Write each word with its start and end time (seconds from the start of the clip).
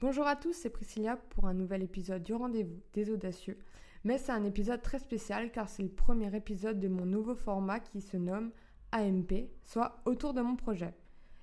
Bonjour 0.00 0.26
à 0.26 0.34
tous, 0.34 0.54
c'est 0.54 0.70
Priscilla 0.70 1.18
pour 1.18 1.46
un 1.46 1.52
nouvel 1.52 1.82
épisode 1.82 2.22
du 2.22 2.32
rendez-vous 2.32 2.80
des 2.94 3.10
audacieux. 3.10 3.58
Mais 4.04 4.16
c'est 4.16 4.32
un 4.32 4.44
épisode 4.44 4.80
très 4.80 4.98
spécial 4.98 5.52
car 5.52 5.68
c'est 5.68 5.82
le 5.82 5.90
premier 5.90 6.34
épisode 6.34 6.80
de 6.80 6.88
mon 6.88 7.04
nouveau 7.04 7.34
format 7.34 7.80
qui 7.80 8.00
se 8.00 8.16
nomme 8.16 8.50
AMP, 8.92 9.50
soit 9.62 10.00
autour 10.06 10.32
de 10.32 10.40
mon 10.40 10.56
projet. 10.56 10.94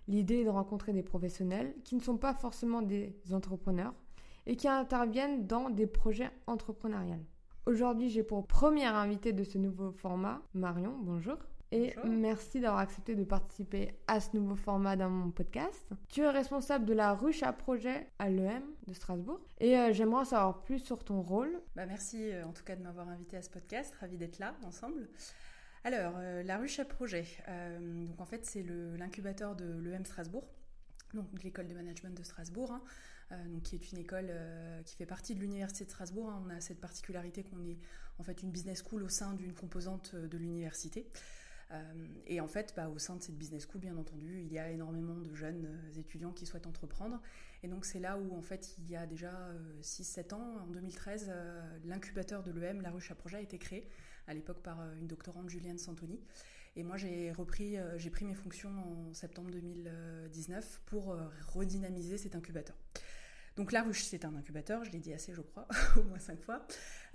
L'idée 0.08 0.38
est 0.38 0.46
de 0.46 0.50
rencontrer 0.50 0.92
des 0.92 1.04
professionnels 1.04 1.76
qui 1.84 1.94
ne 1.94 2.02
sont 2.02 2.18
pas 2.18 2.34
forcément 2.34 2.82
des 2.82 3.14
entrepreneurs 3.32 3.94
et 4.48 4.56
qui 4.56 4.68
interviennent 4.68 5.46
dans 5.46 5.70
des 5.70 5.86
projets 5.86 6.32
entrepreneuriaux. 6.48 7.24
Aujourd'hui, 7.68 8.10
j'ai 8.10 8.24
pour 8.24 8.48
première 8.48 8.96
invitée 8.96 9.34
de 9.34 9.44
ce 9.44 9.60
nouveau 9.60 9.92
format 9.92 10.42
Marion. 10.56 10.98
Bonjour. 11.04 11.38
Et 11.72 11.96
merci 12.06 12.62
d'avoir 12.62 12.80
accepté 12.80 13.16
de 13.16 13.26
participer 13.26 13.94
à 14.08 14.22
ce 14.22 14.38
nouveau 14.38 14.56
format 14.56 14.96
dans 14.96 15.10
mon 15.10 15.32
podcast. 15.32 15.92
Tu 16.08 16.22
es 16.22 16.30
responsable 16.30 16.86
de 16.86 16.94
la 16.94 17.14
ruche 17.14 17.44
à 17.44 17.52
projet 17.52 18.08
à 18.20 18.30
l'EM 18.30 18.64
de 18.88 18.94
Strasbourg. 18.94 19.42
Et 19.60 19.78
euh, 19.78 19.92
j'aimerais 19.92 20.22
en 20.22 20.26
savoir 20.26 20.64
plus 20.64 20.80
sur 20.80 21.04
ton 21.04 21.22
rôle. 21.22 21.62
Bah 21.76 21.86
merci 21.86 22.32
euh, 22.32 22.46
en 22.46 22.54
tout 22.54 22.64
cas 22.64 22.78
de 22.78 22.84
m'avoir 22.84 23.10
invité 23.10 23.36
à 23.36 23.42
ce 23.42 23.50
podcast. 23.50 23.94
Ravi 24.00 24.18
d'être 24.18 24.40
là 24.40 24.56
ensemble. 24.64 25.10
Alors, 25.84 26.14
euh, 26.18 26.42
la 26.44 26.58
ruche 26.58 26.80
à 26.80 26.86
projet. 26.86 27.26
donc 27.82 28.20
en 28.20 28.26
fait, 28.26 28.46
c'est 28.46 28.64
l'incubateur 28.98 29.56
de 29.56 29.66
l'EM 29.66 30.06
Strasbourg, 30.06 30.48
donc 31.14 31.28
l'école 31.44 31.68
de 31.68 31.74
management 31.74 32.18
de 32.18 32.24
Strasbourg. 32.24 32.72
Hein. 32.72 32.82
donc, 33.48 33.64
qui 33.64 33.76
est 33.76 33.92
une 33.92 33.98
école 33.98 34.32
qui 34.86 34.96
fait 34.96 35.06
partie 35.06 35.36
de 35.36 35.42
l'université 35.42 35.84
de 35.84 35.90
Strasbourg. 35.90 36.30
Hein. 36.30 36.44
On 36.46 36.50
a 36.50 36.62
cette 36.62 36.80
particularité 36.80 37.44
qu'on 37.44 37.62
est 37.62 37.78
en 38.20 38.24
fait 38.24 38.42
une 38.42 38.52
business 38.52 38.84
school 38.84 39.04
au 39.04 39.10
sein 39.10 39.34
d'une 39.34 39.54
composante 39.54 40.16
de 40.16 40.38
l'université. 40.38 41.08
Euh, 41.72 42.08
et 42.26 42.40
en 42.40 42.48
fait, 42.48 42.74
bah, 42.76 42.90
au 42.90 42.98
sein 42.98 43.16
de 43.16 43.22
cette 43.22 43.38
business 43.38 43.68
school, 43.68 43.82
bien 43.82 43.98
entendu, 43.98 44.42
il 44.42 44.52
y 44.52 44.60
a 44.60 44.70
énormément 44.70 45.16
de 45.16 45.34
jeunes 45.36 45.66
euh, 45.66 46.00
étudiants 46.00 46.32
qui 46.32 46.46
souhaitent 46.46 46.68
entreprendre. 46.68 47.22
Et 47.64 47.68
donc 47.68 47.86
c'est 47.86 48.00
là 48.00 48.18
où, 48.18 48.36
en 48.36 48.42
fait, 48.42 48.76
il 48.78 48.90
y 48.90 48.96
a 48.96 49.06
déjà 49.06 49.32
6-7 49.82 50.34
euh, 50.34 50.36
ans, 50.36 50.58
en 50.64 50.68
2013, 50.68 51.32
l'incubateur 51.86 52.44
de 52.44 52.52
l'EM, 52.52 52.82
La 52.82 52.92
Ruche 52.92 53.12
à 53.12 53.16
Projet, 53.16 53.38
a 53.38 53.42
été 53.42 53.58
créé, 53.58 53.88
à 54.28 54.34
l'époque 54.34 54.62
par 54.62 54.80
une 54.96 55.08
doctorante 55.08 55.50
Juliane 55.50 55.78
Santoni. 55.78 56.20
Et 56.76 56.84
moi, 56.84 56.98
j'ai 56.98 57.32
repris, 57.32 57.78
j'ai 57.98 58.12
pris 58.12 58.24
mes 58.24 58.36
fonctions 58.36 58.70
en 58.70 59.14
septembre 59.14 59.50
2019 59.50 60.82
pour 60.86 61.18
redynamiser 61.48 62.20
cet 62.20 62.36
incubateur. 62.36 62.76
Donc 63.58 63.72
la 63.72 63.82
ruche, 63.82 64.04
c'est 64.04 64.24
un 64.24 64.36
incubateur, 64.36 64.86
je 64.86 64.92
l'ai 64.92 65.00
dit 65.00 65.14
assez, 65.14 65.34
je 65.34 65.42
crois, 65.42 65.68
au 65.98 66.04
moins 66.04 66.20
cinq 66.20 66.40
fois. 66.42 66.66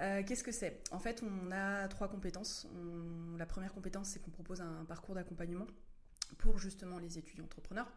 Euh, 0.01 0.23
qu'est-ce 0.27 0.43
que 0.43 0.51
c'est? 0.51 0.83
En 0.91 0.99
fait, 0.99 1.23
on 1.23 1.53
a 1.53 1.87
trois 1.87 2.09
compétences. 2.09 2.67
la 3.39 3.47
première 3.47 3.73
compétence, 3.73 4.09
c'est 4.09 4.21
qu'on 4.21 4.33
propose 4.33 4.61
un 4.61 4.85
parcours 4.85 5.15
d'accompagnement 5.15 5.67
pour 6.39 6.59
justement 6.59 6.99
les 6.99 7.17
étudiants 7.17 7.45
entrepreneurs. 7.45 7.91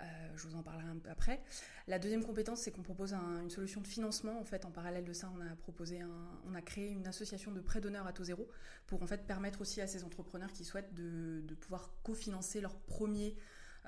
Euh, 0.00 0.04
je 0.36 0.46
vous 0.46 0.54
en 0.54 0.62
parlerai 0.62 0.88
un 0.88 0.96
peu 0.96 1.10
après. 1.10 1.42
La 1.88 1.98
deuxième 1.98 2.24
compétence, 2.24 2.60
c'est 2.60 2.70
qu'on 2.70 2.82
propose 2.82 3.14
une 3.14 3.50
solution 3.50 3.80
de 3.80 3.88
financement. 3.88 4.38
En 4.38 4.44
fait, 4.44 4.64
en 4.64 4.70
parallèle 4.70 5.04
de 5.04 5.12
ça, 5.12 5.30
on 5.36 5.40
a 5.40 5.56
proposé, 5.56 6.00
on 6.48 6.54
a 6.54 6.62
créé 6.62 6.88
une 6.90 7.06
association 7.08 7.50
de 7.50 7.60
prêts 7.60 7.80
d'honneur 7.80 8.06
à 8.06 8.12
taux 8.12 8.24
zéro 8.24 8.48
pour 8.86 9.02
en 9.02 9.06
fait 9.08 9.26
permettre 9.26 9.60
aussi 9.60 9.80
à 9.80 9.88
ces 9.88 10.04
entrepreneurs 10.04 10.52
qui 10.52 10.64
souhaitent 10.64 10.94
de, 10.94 11.42
de 11.44 11.54
pouvoir 11.54 11.90
cofinancer 12.04 12.60
leur 12.60 12.76
premier 12.76 13.36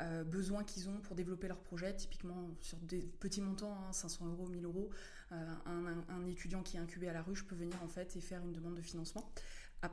euh, 0.01 0.25
besoins 0.25 0.65
qu'ils 0.65 0.89
ont 0.89 1.01
pour 1.01 1.15
développer 1.15 1.47
leur 1.47 1.61
projet, 1.61 1.95
typiquement 1.95 2.51
sur 2.61 2.79
des 2.79 3.01
petits 3.21 3.41
montants, 3.41 3.93
500 3.93 4.25
hein, 4.25 4.29
euros, 4.31 4.49
1000 4.49 4.65
euros, 4.65 4.91
euh, 5.33 5.55
un, 5.67 6.27
étudiant 6.27 6.63
qui 6.63 6.77
est 6.77 6.81
incubé 6.81 7.09
à 7.09 7.13
la 7.13 7.23
ruche 7.23 7.47
peut 7.47 7.55
venir 7.55 7.81
en 7.83 7.89
fait 7.89 8.17
et 8.17 8.21
faire 8.21 8.43
une 8.43 8.53
demande 8.53 8.75
de 8.75 8.83
financement 8.83 9.31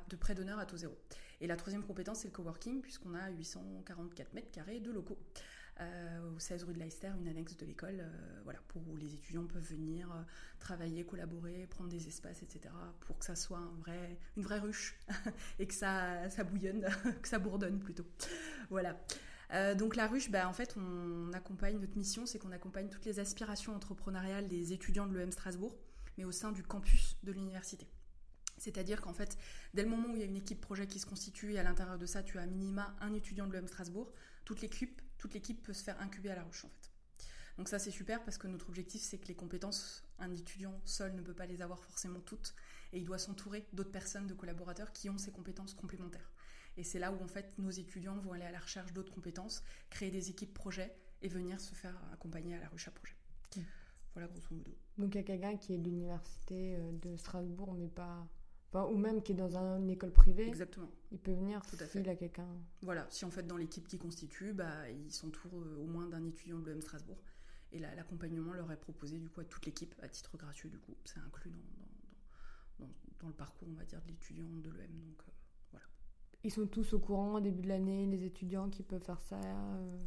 de 0.09 0.15
prêt 0.15 0.33
d'honneur 0.33 0.57
à 0.57 0.65
taux 0.65 0.77
zéro. 0.77 0.97
Et 1.41 1.47
la 1.47 1.57
troisième 1.57 1.83
compétence, 1.83 2.19
c'est 2.19 2.29
le 2.29 2.33
coworking, 2.33 2.81
puisqu'on 2.81 3.13
a 3.13 3.29
844 3.29 4.33
mètres 4.33 4.49
carrés 4.49 4.79
de 4.79 4.89
locaux. 4.89 5.19
Euh, 5.81 6.33
au 6.33 6.39
16 6.39 6.63
rue 6.63 6.73
de 6.73 6.79
Leicester, 6.79 7.11
une 7.19 7.27
annexe 7.27 7.57
de 7.57 7.65
l'école, 7.65 8.01
voilà, 8.45 8.59
pour 8.69 8.87
où 8.87 8.95
les 8.95 9.13
étudiants 9.13 9.45
peuvent 9.45 9.61
venir 9.61 10.07
travailler, 10.59 11.05
collaborer, 11.05 11.67
prendre 11.67 11.89
des 11.89 12.07
espaces, 12.07 12.41
etc., 12.41 12.73
pour 13.01 13.19
que 13.19 13.25
ça 13.25 13.35
soit 13.35 13.57
un 13.57 13.75
vrai, 13.79 14.17
une 14.37 14.43
vraie 14.43 14.59
ruche 14.59 14.97
et 15.59 15.67
que 15.67 15.73
ça, 15.73 16.29
ça 16.29 16.45
bouillonne, 16.45 16.87
que 17.21 17.27
ça 17.27 17.39
bourdonne 17.39 17.79
plutôt. 17.79 18.05
Voilà. 18.69 18.97
Euh, 19.53 19.75
donc 19.75 19.95
la 19.95 20.07
ruche, 20.07 20.29
bah, 20.31 20.47
en 20.47 20.53
fait, 20.53 20.75
on 20.77 21.33
accompagne, 21.33 21.77
notre 21.77 21.97
mission, 21.97 22.25
c'est 22.25 22.39
qu'on 22.39 22.51
accompagne 22.51 22.89
toutes 22.89 23.05
les 23.05 23.19
aspirations 23.19 23.75
entrepreneuriales 23.75 24.47
des 24.47 24.73
étudiants 24.73 25.07
de 25.07 25.17
l'EM 25.17 25.31
Strasbourg, 25.31 25.75
mais 26.17 26.23
au 26.23 26.31
sein 26.31 26.51
du 26.51 26.63
campus 26.63 27.17
de 27.23 27.31
l'université. 27.31 27.87
C'est-à-dire 28.57 29.01
qu'en 29.01 29.13
fait, 29.13 29.37
dès 29.73 29.83
le 29.83 29.89
moment 29.89 30.09
où 30.09 30.15
il 30.15 30.19
y 30.19 30.23
a 30.23 30.27
une 30.27 30.35
équipe 30.35 30.61
projet 30.61 30.87
qui 30.87 30.99
se 30.99 31.05
constitue 31.05 31.53
et 31.53 31.59
à 31.59 31.63
l'intérieur 31.63 31.97
de 31.97 32.05
ça, 32.05 32.21
tu 32.21 32.37
as 32.37 32.43
à 32.43 32.45
minima 32.45 32.95
un 33.01 33.13
étudiant 33.13 33.47
de 33.47 33.53
l'EM 33.53 33.67
Strasbourg, 33.67 34.13
toute 34.45 34.61
l'équipe, 34.61 35.01
toute 35.17 35.33
l'équipe 35.33 35.61
peut 35.63 35.73
se 35.73 35.83
faire 35.83 35.99
incuber 35.99 36.29
à 36.29 36.35
la 36.35 36.43
ruche 36.43 36.65
en 36.65 36.69
fait. 36.69 36.91
Donc 37.57 37.69
ça 37.69 37.79
c'est 37.79 37.91
super 37.91 38.23
parce 38.23 38.37
que 38.37 38.47
notre 38.47 38.69
objectif 38.69 39.01
c'est 39.01 39.17
que 39.17 39.27
les 39.27 39.35
compétences, 39.35 40.03
un 40.19 40.31
étudiant 40.31 40.79
seul 40.85 41.15
ne 41.15 41.21
peut 41.21 41.33
pas 41.33 41.45
les 41.45 41.61
avoir 41.61 41.83
forcément 41.83 42.19
toutes 42.19 42.53
et 42.93 42.99
il 42.99 43.05
doit 43.05 43.17
s'entourer 43.17 43.67
d'autres 43.73 43.91
personnes, 43.91 44.27
de 44.27 44.33
collaborateurs 44.33 44.91
qui 44.91 45.09
ont 45.09 45.17
ces 45.17 45.31
compétences 45.31 45.73
complémentaires. 45.73 46.31
Et 46.77 46.83
c'est 46.83 46.99
là 46.99 47.11
où 47.11 47.23
en 47.23 47.27
fait 47.27 47.57
nos 47.57 47.69
étudiants 47.69 48.17
vont 48.19 48.33
aller 48.33 48.45
à 48.45 48.51
la 48.51 48.59
recherche 48.59 48.93
d'autres 48.93 49.13
compétences, 49.13 49.63
créer 49.89 50.11
des 50.11 50.29
équipes 50.29 50.53
projets 50.53 50.95
et 51.21 51.27
venir 51.27 51.59
se 51.59 51.75
faire 51.75 51.95
accompagner 52.13 52.55
à 52.55 52.59
la 52.59 52.69
recherche 52.69 52.95
projet. 52.95 53.15
Voilà 54.13 54.27
grosso 54.27 54.53
modo. 54.53 54.71
Donc 54.97 55.15
il 55.15 55.17
y 55.17 55.21
a 55.21 55.23
quelqu'un 55.23 55.55
qui 55.55 55.73
est 55.73 55.77
de 55.77 55.85
l'université 55.85 56.75
euh, 56.75 56.91
de 56.91 57.15
Strasbourg 57.15 57.73
mais 57.73 57.87
pas 57.87 58.27
ou 58.73 58.97
même 58.97 59.21
qui 59.21 59.33
est 59.33 59.35
dans 59.35 59.55
une 59.57 59.89
école 59.89 60.11
privée. 60.13 60.47
Exactement. 60.47 60.89
Il 61.11 61.19
peut 61.19 61.33
venir 61.33 61.61
Tout 61.65 61.75
à 61.79 61.85
fait. 61.85 62.07
a 62.07 62.15
quelqu'un. 62.15 62.47
Voilà, 62.81 63.05
si 63.09 63.25
en 63.25 63.31
fait 63.31 63.43
dans 63.43 63.57
l'équipe 63.57 63.87
qui 63.87 63.97
constitue, 63.97 64.53
bah, 64.53 64.89
ils 64.89 65.11
s'entourent 65.11 65.61
euh, 65.61 65.83
au 65.83 65.87
moins 65.87 66.07
d'un 66.07 66.23
étudiant 66.25 66.59
de 66.59 66.71
l'EM 66.71 66.81
Strasbourg. 66.81 67.21
Et 67.73 67.79
l'accompagnement 67.79 68.53
leur 68.53 68.69
est 68.71 68.79
proposé 68.79 69.17
du 69.17 69.29
coup 69.29 69.39
à 69.39 69.45
toute 69.45 69.65
l'équipe 69.65 69.95
à 70.01 70.09
titre 70.09 70.37
gratuit 70.37 70.69
du 70.69 70.79
coup. 70.79 70.95
C'est 71.05 71.19
inclus 71.19 71.51
dans, 72.79 72.89
dans, 73.19 73.27
le 73.27 73.33
parcours 73.33 73.67
on 73.69 73.75
va 73.75 73.85
dire 73.85 74.01
de 74.01 74.07
l'étudiant 74.09 74.47
de 74.47 74.69
l'EM. 74.69 74.91
Donc 75.01 75.21
euh, 75.27 75.31
ils 76.43 76.51
sont 76.51 76.65
tous 76.67 76.93
au 76.93 76.99
courant 76.99 77.35
au 77.35 77.39
début 77.39 77.61
de 77.61 77.67
l'année, 77.67 78.05
les 78.05 78.23
étudiants 78.25 78.69
qui 78.69 78.83
peuvent 78.83 79.03
faire 79.03 79.21
ça 79.21 79.37
euh. 79.37 79.97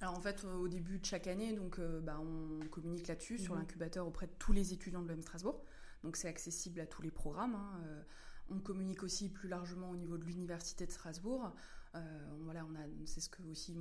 Alors 0.00 0.16
en 0.16 0.20
fait, 0.20 0.44
au 0.44 0.66
début 0.68 0.98
de 0.98 1.04
chaque 1.04 1.28
année, 1.28 1.52
donc, 1.52 1.78
euh, 1.78 2.00
bah, 2.00 2.20
on 2.20 2.66
communique 2.68 3.06
là-dessus 3.06 3.38
sur 3.38 3.54
mhm. 3.54 3.60
l'incubateur 3.60 4.06
auprès 4.06 4.26
de 4.26 4.32
tous 4.38 4.52
les 4.52 4.72
étudiants 4.72 5.02
de 5.02 5.08
l'EM 5.08 5.22
Strasbourg. 5.22 5.62
Donc 6.02 6.16
c'est 6.16 6.28
accessible 6.28 6.80
à 6.80 6.86
tous 6.86 7.02
les 7.02 7.10
programmes. 7.10 7.54
Hein. 7.54 7.80
Euh, 7.86 8.02
on 8.50 8.58
communique 8.58 9.04
aussi 9.04 9.28
plus 9.28 9.48
largement 9.48 9.90
au 9.90 9.96
niveau 9.96 10.18
de 10.18 10.24
l'université 10.24 10.86
de 10.86 10.90
Strasbourg. 10.90 11.52
Euh, 11.94 12.00
voilà, 12.40 12.66
on 12.70 12.74
a, 12.74 12.84
c'est 13.04 13.20
ce 13.20 13.28
que 13.28 13.42
aussi 13.50 13.76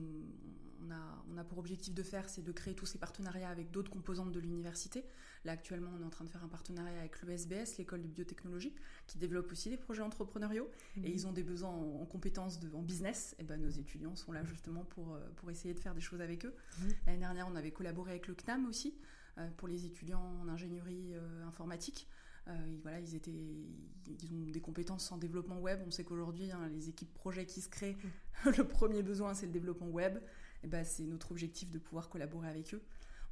on 0.84 0.92
a, 0.92 1.24
on 1.32 1.38
a 1.38 1.44
pour 1.44 1.60
objectif 1.60 1.94
de 1.94 2.04
faire, 2.04 2.28
c'est 2.30 2.42
de 2.42 2.52
créer 2.52 2.76
tous 2.76 2.86
ces 2.86 2.98
partenariats 2.98 3.50
avec 3.50 3.72
d'autres 3.72 3.92
composantes 3.92 4.32
de 4.32 4.40
l'université. 4.40 5.06
Là 5.46 5.54
actuellement, 5.54 5.92
on 5.98 6.02
est 6.02 6.06
en 6.06 6.10
train 6.10 6.26
de 6.26 6.30
faire 6.30 6.44
un 6.44 6.50
partenariat 6.50 7.00
avec 7.00 7.22
l'ESBS, 7.22 7.78
l'école 7.78 8.02
de 8.02 8.08
biotechnologie, 8.08 8.74
qui 9.08 9.18
développe 9.18 9.52
aussi 9.52 9.70
des 9.70 9.78
projets 9.78 10.02
entrepreneuriaux 10.02 10.70
et 10.98 11.00
mhm. 11.00 11.06
ils 11.06 11.28
ont 11.28 11.32
des 11.32 11.44
besoins 11.44 11.70
en, 11.70 12.06
compétences 12.06 12.60
de, 12.60 12.70
en 12.74 12.82
business. 12.82 13.36
Et 13.40 13.44
ben 13.44 13.60
nos 13.60 13.70
étudiants 13.70 14.16
sont 14.16 14.34
là 14.34 14.44
justement 14.44 14.84
pour 14.84 15.16
euh, 15.16 15.20
pour 15.38 15.50
essayer 15.50 15.74
de 15.74 15.80
faire 15.80 15.96
des 15.96 16.02
choses 16.02 16.22
avec 16.22 16.46
eux. 16.46 16.54
Mhm. 16.80 16.94
L'année 17.08 17.20
dernière, 17.20 17.48
on 17.48 17.56
avait 17.56 17.72
collaboré 17.72 18.12
avec 18.12 18.28
le 18.28 18.36
CNAM 18.36 18.66
aussi 18.68 18.94
euh, 19.38 19.50
pour 19.58 19.68
les 19.68 19.86
étudiants 19.86 20.42
en 20.42 20.50
ingénierie 20.50 21.14
informatique. 21.48 22.08
Euh, 22.48 22.78
voilà, 22.82 23.00
ils, 23.00 23.16
étaient, 23.16 23.32
ils 23.32 24.34
ont 24.34 24.50
des 24.52 24.62
compétences 24.62 25.12
en 25.12 25.18
développement 25.18 25.60
web. 25.60 25.80
On 25.86 25.92
sait 25.92 26.04
qu'aujourd'hui, 26.04 26.52
hein, 26.52 26.70
les 26.70 26.90
équipes 26.90 27.14
projets 27.14 27.46
qui 27.46 27.62
se 27.62 27.70
créent, 27.70 27.98
le 28.46 28.64
premier 28.64 29.04
besoin, 29.04 29.34
c'est 29.34 29.46
le 29.46 29.52
développement 29.52 29.90
web. 29.90 30.20
Et 30.64 30.68
ben, 30.68 30.84
c'est 30.84 31.04
notre 31.04 31.32
objectif 31.32 31.72
de 31.72 31.80
pouvoir 31.80 32.10
collaborer 32.10 32.50
avec 32.50 32.74
eux. 32.74 32.82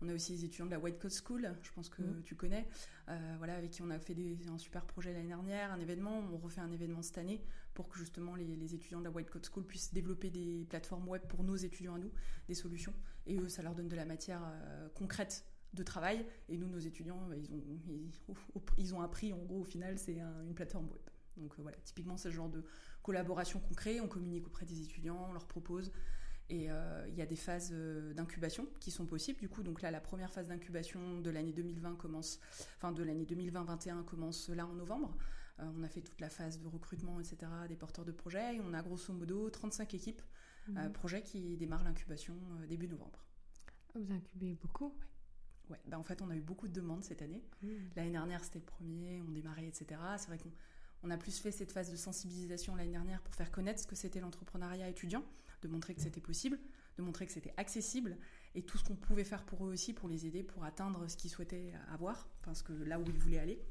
On 0.02 0.08
a 0.08 0.14
aussi 0.14 0.32
les 0.32 0.46
étudiants 0.46 0.66
de 0.66 0.72
la 0.72 0.80
White 0.80 1.00
Coat 1.00 1.10
School, 1.10 1.54
je 1.62 1.72
pense 1.72 1.90
que 1.90 2.02
mm. 2.02 2.24
tu 2.24 2.36
connais, 2.36 2.66
euh, 3.10 3.36
voilà, 3.38 3.56
avec 3.56 3.72
qui 3.72 3.82
on 3.82 3.90
a 3.90 4.00
fait 4.00 4.16
un 4.48 4.58
super 4.58 4.86
projet 4.86 5.12
l'année 5.12 5.28
dernière, 5.28 5.74
un 5.74 5.80
événement. 5.80 6.24
On 6.32 6.38
refait 6.38 6.62
un 6.62 6.72
événement 6.72 7.02
cette 7.02 7.18
année 7.18 7.42
pour 7.74 7.90
que 7.90 7.98
justement 7.98 8.36
les, 8.36 8.76
étudiants 8.76 9.00
de 9.00 9.06
la 9.06 9.12
White 9.12 9.30
Coat 9.30 9.42
School 9.52 9.66
puissent 9.66 9.94
développer 9.94 10.30
des 10.30 10.66
plateformes 10.70 11.08
web 11.08 11.22
pour 11.28 11.44
nos 11.44 11.56
étudiants 11.56 11.96
à 11.96 12.00
nous, 12.00 12.12
des 12.48 12.54
solutions. 12.54 12.94
Et 13.28 13.38
eux, 13.38 13.50
ça 13.50 13.62
leur 13.62 13.76
donne 13.76 13.90
de 13.90 13.96
la 13.96 14.06
matière 14.06 14.42
euh, 14.44 14.88
concrète 14.96 15.46
de 15.74 15.84
travail. 15.84 16.26
Et 16.48 16.58
nous, 16.58 16.68
nos 16.68 16.80
étudiants, 16.80 17.22
bah, 17.30 17.36
ils 17.36 17.52
ont, 17.52 17.62
ils, 18.78 18.96
ont 18.96 19.02
appris, 19.02 19.34
en 19.34 19.38
gros, 19.38 19.62
au 19.62 19.66
final, 19.66 19.98
c'est 19.98 20.20
une 20.20 20.54
plateforme 20.54 20.90
web. 20.90 21.02
Donc 21.40 21.54
euh, 21.54 21.62
voilà, 21.62 21.78
typiquement, 21.84 22.18
c'est 22.18 22.30
ce 22.30 22.36
genre 22.36 22.50
de 22.50 22.64
collaboration 23.02 23.60
qu'on 23.60 23.74
crée, 23.74 24.02
on 24.02 24.08
communique 24.08 24.48
auprès 24.48 24.66
des 24.66 24.82
étudiants, 24.82 25.28
on 25.30 25.34
leur 25.34 25.48
propose. 25.48 25.92
Et 26.50 26.72
euh, 26.72 27.06
il 27.08 27.16
y 27.16 27.22
a 27.22 27.28
des 27.28 27.36
phases 27.36 27.70
euh, 27.74 28.14
d'incubation 28.14 28.68
qui 28.80 28.92
sont 28.92 29.06
possibles. 29.06 29.40
Du 29.40 29.50
coup, 29.50 29.64
donc 29.64 29.82
là, 29.82 29.92
la 29.92 30.02
première 30.02 30.32
phase 30.32 30.48
d'incubation 30.48 31.22
de 31.22 31.30
l'année 31.30 31.54
2020 31.54 31.96
commence, 31.96 32.40
enfin 32.78 32.92
de 32.92 33.04
l'année 33.04 33.26
2020-21 33.26 34.04
commence 34.04 34.50
là 34.50 34.66
en 34.66 34.74
novembre. 34.74 35.16
on 35.60 35.84
a 35.84 35.90
fait 35.90 36.02
toute 36.02 36.20
la 36.20 36.30
phase 36.30 36.60
de 36.60 36.68
recrutement, 36.68 37.20
etc., 37.20 37.38
des 37.68 37.76
porteurs 37.76 38.06
de 38.06 38.12
projets. 38.12 38.56
Et 38.56 38.62
on 38.62 38.74
a 38.74 38.82
grosso 38.82 39.14
modo 39.14 39.50
35 39.50 39.94
équipes, 39.94 40.22
mhm. 40.68 40.92
projets 40.92 41.22
qui 41.22 41.56
démarrent 41.56 41.84
l'incubation 41.84 42.36
début 42.68 42.88
novembre. 42.88 43.24
Ah, 43.94 44.00
vous 44.00 44.12
incubez 44.12 44.56
beaucoup 44.56 44.88
Ouais, 44.88 45.18
bah 45.88 46.00
en 46.00 46.04
fait, 46.04 46.22
on 46.22 46.30
a 46.30 46.36
eu 46.36 46.42
beaucoup 46.42 46.68
de 46.68 46.74
demandes 46.74 47.04
cette 47.04 47.22
année. 47.22 47.44
Mmh. 47.62 47.68
L'année 47.96 48.12
dernière, 48.12 48.44
c'était 48.44 48.60
le 48.60 48.66
premier, 48.66 49.22
on 49.28 49.32
démarrait, 49.32 49.68
etc. 49.68 50.00
C'est 50.18 50.28
vrai 50.28 50.38
qu'on 50.38 50.52
on 51.04 51.12
a 51.12 51.18
plus 51.18 51.40
fait 51.40 51.52
cette 51.52 51.72
phase 51.72 51.92
de 51.92 51.96
sensibilisation 51.96 52.76
l'année 52.76 52.92
dernière 52.92 53.22
pour 53.22 53.34
faire 53.36 53.52
connaître 53.52 53.80
ce 53.80 53.88
que 53.88 53.96
c'était 53.96 54.20
l'entrepreneuriat 54.20 54.90
étudiant, 54.90 55.24
de 55.62 55.68
montrer 55.68 55.96
que 55.96 56.02
c'était 56.02 56.22
possible, 56.22 56.60
de 56.98 57.04
montrer 57.04 57.26
que 57.26 57.32
c'était 57.32 57.54
accessible. 57.58 58.18
et 58.56 58.64
tout 58.64 58.78
ce 58.78 58.84
qu'on 58.84 58.96
pouvait 58.96 59.24
faire 59.24 59.44
pour 59.44 59.66
eux 59.66 59.72
aussi, 59.72 59.94
pour 59.94 60.10
les 60.10 60.26
aider, 60.26 60.42
pour 60.44 60.64
atteindre 60.64 61.08
ce 61.08 61.16
qu'ils 61.16 61.30
souhaitaient 61.30 61.72
avoir, 61.94 62.28
enfin 62.42 62.56
ce 62.56 62.64
que, 62.64 62.74
là 62.74 63.00
où 63.00 63.04
ils 63.08 63.20
voulaient 63.20 63.40
aller. 63.40 63.62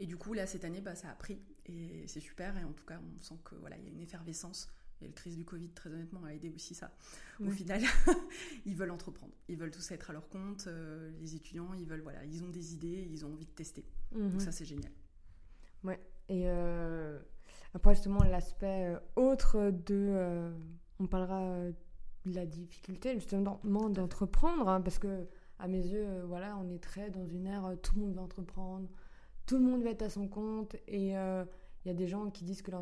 Et 0.00 0.06
du 0.06 0.16
coup, 0.16 0.32
là, 0.32 0.46
cette 0.46 0.64
année, 0.64 0.80
bah, 0.80 0.94
ça 0.94 1.10
a 1.10 1.14
pris. 1.14 1.40
Et 1.66 2.06
c'est 2.06 2.20
super. 2.20 2.56
Et 2.56 2.64
en 2.64 2.72
tout 2.72 2.84
cas, 2.84 3.00
on 3.00 3.22
sent 3.22 3.34
que 3.44 3.54
voilà, 3.56 3.76
il 3.76 3.84
y 3.84 3.88
a 3.88 3.90
une 3.90 4.00
effervescence. 4.00 4.70
Et 5.00 5.06
la 5.06 5.12
crise 5.12 5.36
du 5.36 5.44
Covid, 5.44 5.68
très 5.70 5.90
honnêtement, 5.90 6.24
a 6.24 6.34
aidé 6.34 6.50
aussi 6.50 6.74
ça. 6.74 6.90
Au 7.40 7.50
final, 7.50 7.82
ils 8.66 8.74
veulent 8.74 8.90
entreprendre. 8.90 9.32
Ils 9.48 9.56
veulent 9.56 9.70
tous 9.70 9.90
être 9.92 10.10
à 10.10 10.12
leur 10.12 10.28
compte. 10.28 10.66
Euh, 10.66 11.10
les 11.20 11.36
étudiants, 11.36 11.72
ils 11.74 11.86
veulent, 11.86 12.00
voilà, 12.00 12.24
ils 12.24 12.42
ont 12.42 12.48
des 12.48 12.74
idées, 12.74 13.08
ils 13.10 13.24
ont 13.24 13.32
envie 13.32 13.46
de 13.46 13.50
tester. 13.50 13.84
Donc 14.12 14.34
mhm. 14.34 14.40
ça, 14.40 14.50
c'est 14.50 14.64
génial. 14.64 14.90
Ouais. 15.84 16.00
Et 16.28 16.44
euh, 16.46 17.18
après, 17.74 17.94
justement, 17.94 18.22
l'aspect 18.24 18.94
euh, 18.94 18.98
autre 19.14 19.70
de. 19.70 20.50
on 20.98 21.06
parlera 21.06 21.60
de 22.26 22.34
la 22.34 22.46
difficulté, 22.46 23.14
justement, 23.14 23.60
d'entreprendre. 23.62 24.68
Hein, 24.68 24.80
parce 24.80 24.98
que, 24.98 25.28
à 25.60 25.68
mes 25.68 25.86
yeux, 25.86 26.22
voilà, 26.26 26.56
on 26.58 26.68
est 26.70 26.82
très 26.82 27.10
dans 27.10 27.26
une 27.26 27.46
ère, 27.46 27.76
tout 27.82 27.94
le 27.94 28.02
monde 28.02 28.14
veut 28.14 28.20
entreprendre 28.20 28.88
tout 29.48 29.56
le 29.56 29.64
monde 29.64 29.82
va 29.82 29.90
être 29.90 30.02
à 30.02 30.10
son 30.10 30.28
compte 30.28 30.76
et 30.86 31.16
euh, 31.16 31.44
il 31.84 31.88
y 31.88 31.90
a 31.90 31.94
des 31.94 32.06
gens 32.06 32.30
qui 32.30 32.44
disent 32.44 32.62
que 32.62 32.72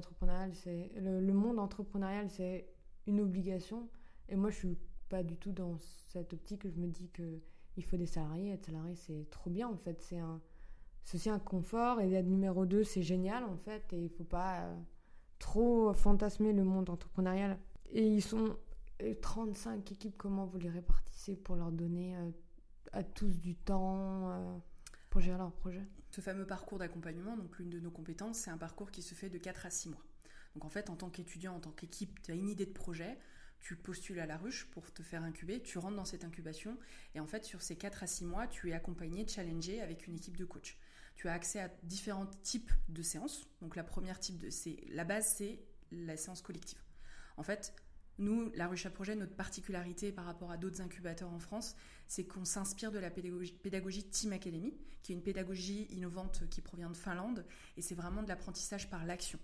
c'est 0.55 0.91
le, 0.97 1.33
monde 1.33 1.59
entrepreneurial, 1.59 2.31
c'est 2.31 2.67
une 3.07 3.21
obligation. 3.21 3.89
Et 4.29 4.37
moi, 4.37 4.51
je 4.51 4.57
suis 4.57 4.79
pas 5.09 5.23
du 5.23 5.37
tout 5.37 5.53
dans 5.53 5.79
cette 6.09 6.33
optique. 6.33 6.69
Je 6.69 6.77
me 6.77 6.89
dis 6.89 7.09
que 7.11 7.41
il 7.77 7.85
faut 7.85 7.97
des 7.97 8.07
salariés. 8.07 8.53
Être 8.53 8.67
salarié, 8.67 8.95
c'est 8.95 9.29
trop 9.31 9.51
bien 9.51 9.69
en 9.69 9.77
fait. 9.77 10.01
C'est 10.03 10.19
un, 10.19 10.41
aussi 11.15 11.31
un 11.31 11.39
confort. 11.39 12.01
Et 12.01 12.13
être 12.13 12.27
numéro 12.27 12.67
2, 12.67 12.85
c'est 12.85 13.03
génial 13.03 13.45
en 13.45 13.57
fait. 13.57 13.93
Et 13.93 14.05
il 14.05 14.11
faut 14.11 14.25
pas 14.25 14.63
euh, 14.63 14.77
trop 15.39 15.93
fantasmer 15.93 16.53
le 16.53 16.65
monde 16.65 16.89
entrepreneurial. 16.91 17.59
Et 17.91 18.07
ils 18.07 18.23
sont 18.23 18.57
35 19.21 19.93
équipes. 19.93 20.17
Comment 20.17 20.47
vous 20.47 20.59
les 20.59 20.71
répartissez 20.71 21.37
pour 21.37 21.57
leur 21.57 21.71
donner 21.71 22.17
euh, 22.17 22.31
à 22.93 23.05
tous 23.05 23.39
du 23.39 23.55
temps 23.55 24.63
pour 25.11 25.21
gérer 25.21 25.39
leur 25.39 25.53
projet? 25.53 25.87
Ce 26.17 26.23
fameux 26.23 26.47
parcours 26.47 26.79
d'accompagnement, 26.79 27.37
donc 27.37 27.59
l'une 27.59 27.69
de 27.69 27.79
nos 27.79 27.91
compétences, 27.91 28.39
c'est 28.39 28.51
un 28.51 28.57
parcours 28.57 28.91
qui 28.91 29.03
se 29.03 29.15
fait 29.15 29.29
de 29.29 29.37
4 29.37 29.67
à 29.67 29.71
6 29.71 29.91
mois. 29.91 30.03
Donc 30.55 30.65
en 30.65 30.71
fait, 30.71 30.89
en 30.89 30.97
tant 30.97 31.11
qu'étudiant, 31.11 31.55
en 31.55 31.61
tant 31.61 31.73
qu'équipe, 31.73 32.23
tu 32.23 32.31
as 32.31 32.35
une 32.35 32.49
idée 32.49 32.65
de 32.65 32.73
projet, 32.73 33.19
tu 33.61 33.77
postules 33.77 34.19
à 34.19 34.25
la 34.25 34.39
ruche 34.39 34.65
pour 34.71 34.91
te 34.95 35.03
faire 35.03 35.23
incuber, 35.23 35.61
tu 35.61 35.77
rentres 35.77 35.97
dans 35.97 36.07
cette 36.07 36.25
incubation, 36.25 36.79
et 37.15 37.21
en 37.21 37.27
fait, 37.27 37.45
sur 37.45 37.61
ces 37.61 37.77
4 37.77 38.03
à 38.03 38.07
6 38.07 38.25
mois, 38.25 38.47
tu 38.47 38.71
es 38.71 38.73
accompagné, 38.73 39.29
challengé 39.29 39.83
avec 39.83 40.07
une 40.07 40.17
équipe 40.17 40.39
de 40.39 40.47
coach. 40.47 40.79
Tu 41.17 41.29
as 41.29 41.35
accès 41.35 41.61
à 41.61 41.69
différents 41.83 42.31
types 42.43 42.73
de 42.89 43.03
séances. 43.03 43.47
Donc 43.61 43.77
la 43.77 43.85
première 43.85 44.19
type 44.19 44.39
de... 44.39 44.49
c'est 44.49 44.79
La 44.89 45.05
base, 45.05 45.35
c'est 45.37 45.61
la 45.93 46.17
séance 46.17 46.41
collective. 46.41 46.81
En 47.37 47.43
fait, 47.43 47.75
nous, 48.19 48.51
la 48.55 48.67
ruche 48.67 48.87
à 48.87 48.91
projet, 48.91 49.15
notre 49.15 49.35
particularité 49.35 50.13
par 50.13 50.25
rapport 50.25 50.51
à 50.51 50.57
d'autres 50.57 50.81
incubateurs 50.81 51.33
en 51.33 51.39
France, 51.39 51.77
c'est 52.07 52.25
qu'on 52.25 52.45
s'inspire 52.45 52.91
de 52.91 52.99
la 52.99 53.11
pédagogie, 53.11 54.05
Team 54.05 54.33
Academy, 54.33 54.75
qui 55.03 55.13
est 55.13 55.15
une 55.15 55.23
pédagogie 55.23 55.87
innovante 55.91 56.45
qui 56.51 56.61
provient 56.61 56.91
de 56.91 56.97
Finlande, 56.97 57.45
et 57.77 57.83
c'est 57.83 57.95
vraiment 57.95 58.23
de 58.23 58.29
l'apprentissage 58.29 58.89
par 58.89 59.05
l'action. 59.05 59.39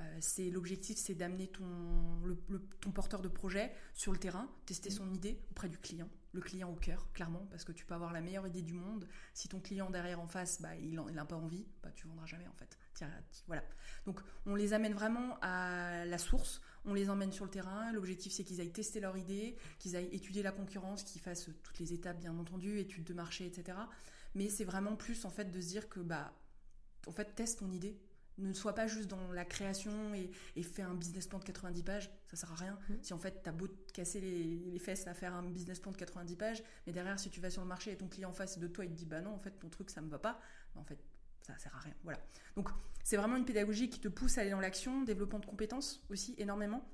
Euh, 0.00 0.50
l'objectif, 0.52 0.96
c'est 0.96 1.14
d'amener 1.14 1.48
ton, 1.48 2.92
porteur 2.94 3.20
de 3.20 3.28
projet 3.28 3.72
sur 3.94 4.12
le 4.12 4.18
terrain, 4.18 4.48
tester 4.66 4.90
son 4.90 5.12
idée 5.12 5.40
auprès 5.50 5.68
du 5.68 5.78
client, 5.78 6.08
le 6.32 6.40
client 6.40 6.70
au 6.70 6.76
cœur, 6.76 7.10
clairement, 7.12 7.46
parce 7.50 7.64
que 7.64 7.72
tu 7.72 7.84
peux 7.84 7.94
avoir 7.94 8.12
la 8.12 8.20
meilleure 8.20 8.46
idée 8.46 8.62
du 8.62 8.74
monde. 8.74 9.08
Si 9.34 9.48
ton 9.48 9.60
client 9.60 9.90
derrière 9.90 10.20
en 10.20 10.26
face, 10.26 10.60
bah, 10.60 10.76
il 10.76 10.94
n'a 10.94 11.24
pas 11.24 11.36
envie, 11.36 11.66
bah, 11.82 11.90
tu 11.94 12.06
vendras 12.06 12.26
jamais 12.26 12.46
en 12.46 12.54
fait. 12.54 12.78
voilà. 13.46 13.62
Donc 14.06 14.20
on 14.46 14.54
les 14.54 14.72
amène 14.72 14.92
vraiment 14.92 15.38
à 15.40 16.04
la 16.04 16.18
source 16.18 16.60
on 16.84 16.94
les 16.94 17.10
emmène 17.10 17.32
sur 17.32 17.44
le 17.44 17.50
terrain. 17.50 17.92
L'objectif, 17.92 18.32
c'est 18.32 18.44
qu'ils 18.44 18.60
aillent 18.60 18.72
tester 18.72 19.00
leur 19.00 19.16
idée, 19.16 19.56
qu'ils 19.78 19.96
aillent 19.96 20.08
étudier 20.12 20.42
la 20.42 20.52
concurrence, 20.52 21.02
qu'ils 21.02 21.20
fassent 21.20 21.50
toutes 21.62 21.78
les 21.78 21.92
étapes, 21.92 22.18
bien 22.18 22.36
entendu, 22.36 22.78
études 22.78 23.04
de 23.04 23.14
marché, 23.14 23.46
etc. 23.46 23.78
Mais 24.34 24.48
c'est 24.48 24.64
vraiment 24.64 24.96
plus, 24.96 25.24
en 25.24 25.30
fait, 25.30 25.50
de 25.50 25.60
se 25.60 25.68
dire 25.68 25.88
que, 25.88 26.00
bah, 26.00 26.32
en 27.06 27.12
fait, 27.12 27.34
teste 27.34 27.60
ton 27.60 27.70
idée. 27.70 27.98
Ne 28.38 28.52
sois 28.52 28.72
pas 28.72 28.86
juste 28.86 29.08
dans 29.08 29.32
la 29.32 29.44
création 29.44 30.14
et, 30.14 30.30
fais 30.62 30.82
un 30.82 30.94
business 30.94 31.26
plan 31.26 31.40
de 31.40 31.44
90 31.44 31.82
pages, 31.82 32.10
ça 32.28 32.36
sert 32.36 32.52
à 32.52 32.54
rien. 32.54 32.78
Mmh. 32.88 32.94
Si 33.02 33.12
en 33.12 33.18
fait, 33.18 33.42
tu 33.42 33.48
as 33.48 33.52
beau 33.52 33.66
te 33.66 33.92
casser 33.92 34.20
les, 34.20 34.78
fesses 34.78 35.08
à 35.08 35.14
faire 35.14 35.34
un 35.34 35.42
business 35.42 35.80
plan 35.80 35.90
de 35.90 35.96
90 35.96 36.36
pages, 36.36 36.62
mais 36.86 36.92
derrière, 36.92 37.18
si 37.18 37.30
tu 37.30 37.40
vas 37.40 37.50
sur 37.50 37.62
le 37.62 37.68
marché 37.68 37.90
et 37.90 37.96
ton 37.96 38.06
client 38.06 38.30
en 38.30 38.32
face 38.32 38.60
de 38.60 38.68
toi, 38.68 38.84
il 38.84 38.92
te 38.92 38.96
dit, 38.96 39.06
bah 39.06 39.20
non, 39.20 39.34
en 39.34 39.40
fait, 39.40 39.50
ton 39.58 39.68
truc, 39.68 39.90
ça 39.90 40.00
me 40.02 40.08
va 40.08 40.20
pas, 40.20 40.40
bah, 40.74 40.80
en 40.80 40.84
fait, 40.84 41.00
ça 41.52 41.58
sert 41.58 41.74
à 41.76 41.80
rien. 41.80 41.94
Voilà. 42.04 42.18
Donc 42.56 42.68
c'est 43.04 43.16
vraiment 43.16 43.36
une 43.36 43.44
pédagogie 43.44 43.88
qui 43.88 44.00
te 44.00 44.08
pousse 44.08 44.38
à 44.38 44.42
aller 44.42 44.50
dans 44.50 44.60
l'action, 44.60 45.02
développement 45.02 45.38
de 45.38 45.46
compétences 45.46 46.04
aussi 46.10 46.34
énormément. 46.38 46.86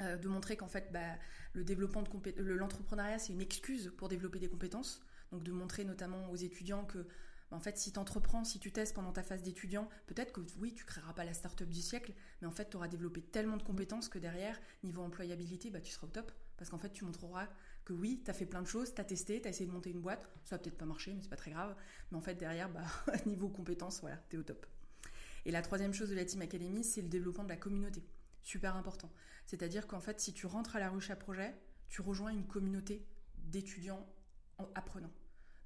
Euh, 0.00 0.16
de 0.16 0.28
montrer 0.28 0.56
qu'en 0.56 0.68
fait 0.68 0.90
bah, 0.92 1.18
le 1.52 1.62
développement 1.62 2.02
de 2.02 2.42
l'entrepreneuriat 2.42 3.18
c'est 3.18 3.34
une 3.34 3.42
excuse 3.42 3.92
pour 3.98 4.08
développer 4.08 4.38
des 4.38 4.48
compétences. 4.48 5.02
Donc 5.32 5.42
de 5.42 5.52
montrer 5.52 5.84
notamment 5.84 6.30
aux 6.30 6.36
étudiants 6.36 6.84
que 6.84 7.06
bah, 7.50 7.56
en 7.56 7.60
fait, 7.60 7.76
si 7.76 7.92
tu 7.92 7.98
entreprends, 7.98 8.44
si 8.44 8.58
tu 8.58 8.72
testes 8.72 8.94
pendant 8.94 9.12
ta 9.12 9.22
phase 9.22 9.42
d'étudiant, 9.42 9.88
peut-être 10.06 10.32
que 10.32 10.40
oui, 10.58 10.72
tu 10.72 10.84
créeras 10.84 11.12
pas 11.12 11.24
la 11.24 11.34
start-up 11.34 11.68
du 11.68 11.82
siècle, 11.82 12.12
mais 12.40 12.46
en 12.46 12.52
fait, 12.52 12.70
tu 12.70 12.76
auras 12.76 12.88
développé 12.88 13.22
tellement 13.22 13.56
de 13.56 13.62
compétences 13.62 14.08
que 14.08 14.18
derrière, 14.18 14.58
niveau 14.84 15.02
employabilité, 15.02 15.70
bah, 15.70 15.80
tu 15.80 15.90
seras 15.90 16.06
au 16.06 16.10
top. 16.10 16.32
Parce 16.56 16.70
qu'en 16.70 16.78
fait, 16.78 16.92
tu 16.92 17.04
montreras 17.04 17.48
que 17.90 17.94
oui, 17.94 18.22
tu 18.24 18.30
as 18.30 18.34
fait 18.34 18.46
plein 18.46 18.62
de 18.62 18.68
choses, 18.68 18.94
tu 18.94 19.00
as 19.00 19.04
testé, 19.04 19.40
tu 19.40 19.48
as 19.48 19.50
essayé 19.50 19.66
de 19.66 19.72
monter 19.72 19.90
une 19.90 20.00
boîte, 20.00 20.28
ça 20.44 20.54
va 20.54 20.62
peut-être 20.62 20.78
pas 20.78 20.84
marcher, 20.84 21.12
mais 21.12 21.22
c'est 21.22 21.28
pas 21.28 21.36
très 21.36 21.50
grave. 21.50 21.74
Mais 22.10 22.16
en 22.16 22.20
fait, 22.20 22.36
derrière, 22.36 22.70
bah, 22.70 22.84
niveau 23.26 23.48
compétences, 23.48 24.00
voilà, 24.00 24.16
tu 24.30 24.36
es 24.36 24.38
au 24.38 24.44
top. 24.44 24.64
Et 25.44 25.50
la 25.50 25.60
troisième 25.60 25.92
chose 25.92 26.08
de 26.08 26.14
la 26.14 26.24
Team 26.24 26.40
Academy, 26.40 26.84
c'est 26.84 27.02
le 27.02 27.08
développement 27.08 27.42
de 27.42 27.48
la 27.48 27.56
communauté. 27.56 28.04
Super 28.42 28.76
important. 28.76 29.10
C'est-à-dire 29.46 29.88
qu'en 29.88 29.98
fait, 29.98 30.20
si 30.20 30.32
tu 30.32 30.46
rentres 30.46 30.76
à 30.76 30.78
la 30.78 30.88
ruche 30.88 31.10
à 31.10 31.16
projet, 31.16 31.56
tu 31.88 32.00
rejoins 32.00 32.30
une 32.30 32.46
communauté 32.46 33.04
d'étudiants 33.38 34.06
apprenants. 34.76 35.12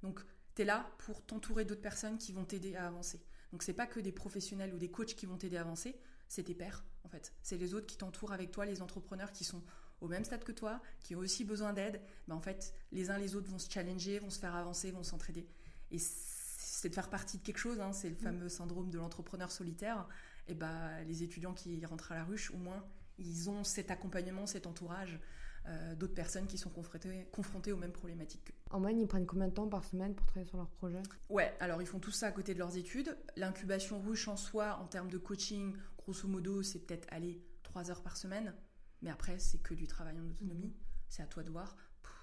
Donc, 0.01 0.21
tu 0.55 0.63
es 0.63 0.65
là 0.65 0.89
pour 0.97 1.23
t'entourer 1.23 1.63
d'autres 1.63 1.81
personnes 1.81 2.17
qui 2.17 2.31
vont 2.31 2.45
t'aider 2.45 2.75
à 2.75 2.87
avancer. 2.87 3.21
Donc, 3.51 3.61
c'est 3.61 3.73
pas 3.73 3.85
que 3.85 3.99
des 3.99 4.11
professionnels 4.11 4.73
ou 4.73 4.79
des 4.79 4.89
coachs 4.89 5.13
qui 5.13 5.27
vont 5.27 5.37
t'aider 5.37 5.57
à 5.57 5.61
avancer, 5.61 5.95
c'est 6.27 6.43
tes 6.43 6.55
pairs, 6.55 6.83
en 7.03 7.09
fait. 7.09 7.35
C'est 7.43 7.57
les 7.57 7.75
autres 7.75 7.85
qui 7.85 7.97
t'entourent 7.97 8.33
avec 8.33 8.49
toi, 8.49 8.65
les 8.65 8.81
entrepreneurs 8.81 9.31
qui 9.31 9.43
sont 9.43 9.61
au 10.05 10.09
même 10.09 10.23
stade 10.23 10.43
que 10.43 10.51
toi, 10.51 10.81
qui 11.01 11.15
ont 11.15 11.19
aussi 11.19 11.43
besoin 11.43 11.73
d'aide, 11.73 12.01
ben 12.27 12.35
en 12.35 12.41
fait, 12.41 12.73
les 12.91 13.09
uns 13.09 13.17
les 13.17 13.35
autres 13.35 13.49
vont 13.49 13.59
se 13.59 13.69
challenger, 13.69 14.19
vont 14.19 14.29
se 14.29 14.39
faire 14.39 14.55
avancer, 14.55 14.91
vont 14.91 15.03
s'entraider. 15.03 15.47
Et 15.91 15.97
c'est 15.99 16.89
de 16.89 16.95
faire 16.95 17.09
partie 17.09 17.37
de 17.37 17.43
quelque 17.43 17.57
chose, 17.57 17.79
hein, 17.79 17.91
c'est 17.93 18.09
le 18.09 18.15
mm. 18.15 18.19
fameux 18.19 18.49
syndrome 18.49 18.89
de 18.89 18.97
l'entrepreneur 18.97 19.51
solitaire. 19.51 20.07
Et 20.47 20.53
ben, 20.53 21.03
les 21.07 21.23
étudiants 21.23 21.53
qui 21.53 21.83
rentrent 21.85 22.11
à 22.11 22.15
la 22.15 22.23
ruche, 22.23 22.51
au 22.51 22.57
moins, 22.57 22.85
ils 23.17 23.49
ont 23.49 23.63
cet 23.63 23.91
accompagnement, 23.91 24.45
cet 24.45 24.67
entourage 24.67 25.19
euh, 25.67 25.95
d'autres 25.95 26.13
personnes 26.13 26.45
qui 26.45 26.59
sont 26.59 26.69
confrontées, 26.69 27.27
confrontées 27.31 27.71
aux 27.71 27.77
mêmes 27.77 27.91
problématiques 27.91 28.53
En 28.69 28.79
moyenne, 28.79 28.99
ils 28.99 29.07
prennent 29.07 29.25
combien 29.25 29.47
de 29.47 29.53
temps 29.53 29.67
par 29.67 29.83
semaine 29.83 30.13
pour 30.13 30.27
travailler 30.27 30.47
sur 30.47 30.57
leur 30.57 30.69
projet 30.69 31.01
Ouais, 31.29 31.55
alors 31.59 31.81
ils 31.81 31.87
font 31.87 31.99
tout 31.99 32.11
ça 32.11 32.27
à 32.27 32.31
côté 32.31 32.53
de 32.53 32.59
leurs 32.59 32.77
études. 32.77 33.17
L'incubation 33.35 33.99
ruche 33.99 34.27
en 34.27 34.37
soi, 34.37 34.77
en 34.79 34.85
termes 34.85 35.09
de 35.09 35.17
coaching, 35.17 35.75
grosso 35.97 36.27
modo, 36.27 36.61
c'est 36.61 36.79
peut-être 36.79 37.07
aller 37.11 37.41
3 37.63 37.89
heures 37.89 38.03
par 38.03 38.15
semaine. 38.15 38.53
Mais 39.01 39.09
après, 39.09 39.39
c'est 39.39 39.59
que 39.59 39.73
du 39.73 39.87
travail 39.87 40.19
en 40.19 40.29
autonomie. 40.29 40.73
C'est 41.09 41.23
à 41.23 41.27
toi 41.27 41.43
de 41.43 41.51
voir. 41.51 41.75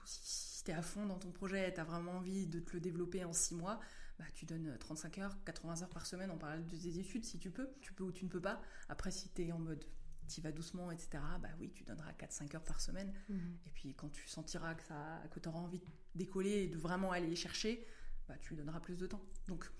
si, 0.04 0.64
tu 0.64 0.70
es 0.70 0.74
à 0.74 0.82
fond 0.82 1.06
dans 1.06 1.18
ton 1.18 1.30
projet, 1.30 1.72
tu 1.74 1.80
as 1.80 1.84
vraiment 1.84 2.12
envie 2.12 2.46
de 2.46 2.60
te 2.60 2.72
le 2.72 2.80
développer 2.80 3.24
en 3.24 3.32
6 3.32 3.56
mois, 3.56 3.80
bah, 4.18 4.24
tu 4.34 4.46
donnes 4.46 4.76
35 4.78 5.18
heures, 5.18 5.44
80 5.44 5.82
heures 5.82 5.90
par 5.90 6.06
semaine 6.06 6.30
en 6.30 6.38
parallèle 6.38 6.66
de 6.66 6.76
tes 6.76 6.98
études 6.98 7.24
si 7.24 7.38
tu 7.38 7.50
peux. 7.50 7.70
Tu 7.80 7.92
peux 7.92 8.04
ou 8.04 8.12
tu 8.12 8.24
ne 8.24 8.30
peux 8.30 8.40
pas. 8.40 8.60
Après, 8.88 9.10
si 9.10 9.28
tu 9.30 9.42
es 9.42 9.52
en 9.52 9.58
mode 9.58 9.84
tu 10.28 10.40
vas 10.40 10.52
doucement, 10.52 10.90
etc., 10.90 11.22
bah 11.40 11.48
oui, 11.60 11.72
tu 11.74 11.84
donneras 11.84 12.12
4-5 12.12 12.56
heures 12.56 12.64
par 12.64 12.80
semaine. 12.80 13.12
Mhm. 13.28 13.58
Et 13.66 13.70
puis 13.70 13.94
quand 13.94 14.08
tu 14.08 14.26
sentiras 14.28 14.74
que, 14.74 14.82
ça, 14.82 15.22
que 15.30 15.40
tu 15.40 15.48
auras 15.48 15.58
envie 15.58 15.78
de 15.78 15.84
décoller 16.14 16.64
et 16.64 16.68
de 16.68 16.78
vraiment 16.78 17.12
aller 17.12 17.26
les 17.26 17.36
chercher, 17.36 17.86
bah, 18.28 18.34
tu 18.40 18.50
lui 18.50 18.56
donneras 18.56 18.80
plus 18.80 18.96
de 18.96 19.06
temps. 19.06 19.22
Donc, 19.48 19.70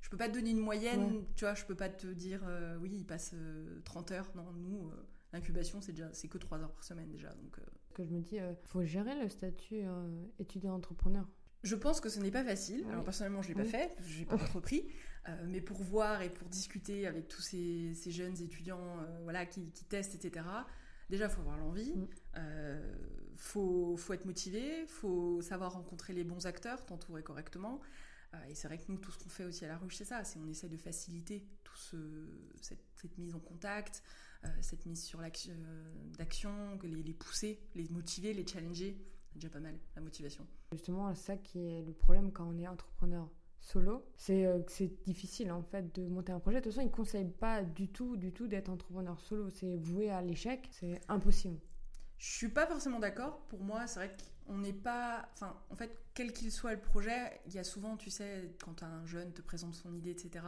je 0.00 0.08
peux 0.08 0.16
pas 0.16 0.28
te 0.28 0.34
donner 0.34 0.50
une 0.50 0.60
moyenne, 0.60 1.24
tu 1.36 1.44
vois, 1.44 1.54
je 1.54 1.64
peux 1.64 1.74
pas 1.74 1.88
te 1.88 2.06
dire, 2.06 2.42
euh, 2.46 2.76
oui, 2.78 2.90
il 2.92 3.06
passe 3.06 3.34
30 3.84 4.10
euh, 4.10 4.14
heures. 4.14 4.32
Non, 4.34 4.50
nous, 4.52 4.88
euh, 4.88 5.08
l'incubation, 5.32 5.80
c'est 5.80 5.92
déjà 5.92 6.12
c'est 6.12 6.28
que 6.28 6.38
3 6.38 6.58
heures 6.58 6.72
par 6.72 6.84
semaine 6.84 7.10
déjà. 7.10 7.30
Donc, 7.34 7.60
que 7.94 8.04
je 8.04 8.10
me 8.10 8.20
dis, 8.20 8.36
il 8.36 8.56
faut 8.64 8.84
gérer 8.84 9.20
le 9.22 9.28
statut 9.28 9.82
étudiant-entrepreneur. 10.38 11.26
Je 11.62 11.74
pense 11.74 12.00
que 12.00 12.08
ce 12.08 12.20
n'est 12.20 12.30
pas 12.30 12.44
facile. 12.44 12.86
Alors 12.88 13.04
personnellement, 13.04 13.42
je 13.42 13.48
l'ai 13.48 13.54
pas 13.54 13.64
fait, 13.64 13.94
je 14.06 14.20
l'ai 14.20 14.24
pas 14.24 14.34
entrepris. 14.42 14.84
Euh, 15.28 15.44
mais 15.46 15.60
pour 15.60 15.82
voir 15.82 16.22
et 16.22 16.30
pour 16.30 16.48
discuter 16.48 17.06
avec 17.06 17.28
tous 17.28 17.42
ces, 17.42 17.94
jeunes 18.10 18.40
étudiants 18.40 19.00
euh, 19.00 19.20
voilà, 19.24 19.44
qui, 19.44 19.70
testent, 19.88 20.14
etc., 20.14 20.46
déjà, 21.10 21.26
il 21.26 21.30
faut 21.30 21.40
avoir 21.40 21.58
l'envie, 21.58 21.92
il 21.94 22.00
mm. 22.00 22.08
euh, 22.38 22.94
faut, 23.36 23.96
faut, 23.96 24.14
être 24.14 24.24
motivé, 24.24 24.82
il 24.82 24.88
faut 24.88 25.42
savoir 25.42 25.74
rencontrer 25.74 26.14
les 26.14 26.24
bons 26.24 26.46
acteurs, 26.46 26.84
t'entourer 26.86 27.22
correctement. 27.22 27.80
et 28.48 28.54
c'est 28.54 28.68
vrai 28.68 28.78
que 28.78 28.84
nous, 28.88 28.96
tout 28.96 29.10
ce 29.10 29.18
qu'on 29.18 29.28
fait 29.28 29.44
aussi 29.44 29.64
à 29.64 29.68
la 29.68 29.76
ruche, 29.76 29.96
c'est 29.96 30.04
ça, 30.04 30.24
c'est 30.24 30.38
on 30.38 30.48
essaie 30.48 30.68
de 30.68 30.76
faciliter 30.78 31.44
tout 31.64 31.76
ce, 31.76 31.96
cette, 32.62 33.18
mise 33.18 33.34
en 33.34 33.40
contact, 33.40 34.02
cette 34.60 34.86
mise 34.86 35.02
sur 35.02 35.20
l'action, 35.20 35.54
d'action, 36.18 36.78
les, 36.82 37.02
les 37.02 37.14
pousser, 37.14 37.60
les 37.74 37.88
motiver, 37.88 38.32
les 38.32 38.46
challenger. 38.46 38.96
C'est 39.28 39.34
déjà 39.34 39.50
pas 39.50 39.60
mal, 39.60 39.78
la 39.94 40.02
motivation. 40.02 40.46
Justement, 40.72 41.14
c'est 41.14 41.26
ça 41.26 41.36
qui 41.36 41.58
est 41.58 41.82
le 41.82 41.92
problème 41.92 42.32
quand 42.32 42.46
on 42.48 42.58
est 42.58 42.66
entrepreneur 42.66 43.28
solo, 43.60 44.06
c'est 44.16 44.46
euh, 44.46 44.60
c'est 44.68 45.02
difficile 45.04 45.52
en 45.52 45.62
fait 45.62 45.94
de 45.94 46.08
monter 46.08 46.32
un 46.32 46.40
projet. 46.40 46.58
De 46.58 46.64
toute 46.64 46.72
façon, 46.72 46.82
ils 46.82 46.90
ne 46.90 46.94
conseillent 46.94 47.30
pas 47.30 47.62
du 47.62 47.88
tout, 47.88 48.16
du 48.16 48.32
tout 48.32 48.48
d'être 48.48 48.70
entrepreneur 48.70 49.20
solo. 49.20 49.50
C'est 49.50 49.76
voué 49.76 50.10
à 50.10 50.22
l'échec, 50.22 50.68
c'est 50.72 51.00
impossible. 51.08 51.58
Je 52.18 52.30
suis 52.32 52.48
pas 52.48 52.66
forcément 52.66 52.98
d'accord. 52.98 53.40
Pour 53.48 53.60
moi, 53.60 53.86
c'est 53.86 54.00
vrai 54.00 54.16
on 54.50 54.58
n'est 54.58 54.72
pas. 54.72 55.28
Enfin, 55.32 55.56
en 55.70 55.76
fait, 55.76 55.96
quel 56.12 56.32
qu'il 56.32 56.50
soit 56.50 56.72
le 56.72 56.80
projet, 56.80 57.40
il 57.46 57.54
y 57.54 57.58
a 57.58 57.64
souvent, 57.64 57.96
tu 57.96 58.10
sais, 58.10 58.56
quand 58.62 58.82
un 58.82 59.06
jeune 59.06 59.32
te 59.32 59.42
présente 59.42 59.74
son 59.74 59.94
idée, 59.94 60.10
etc., 60.10 60.44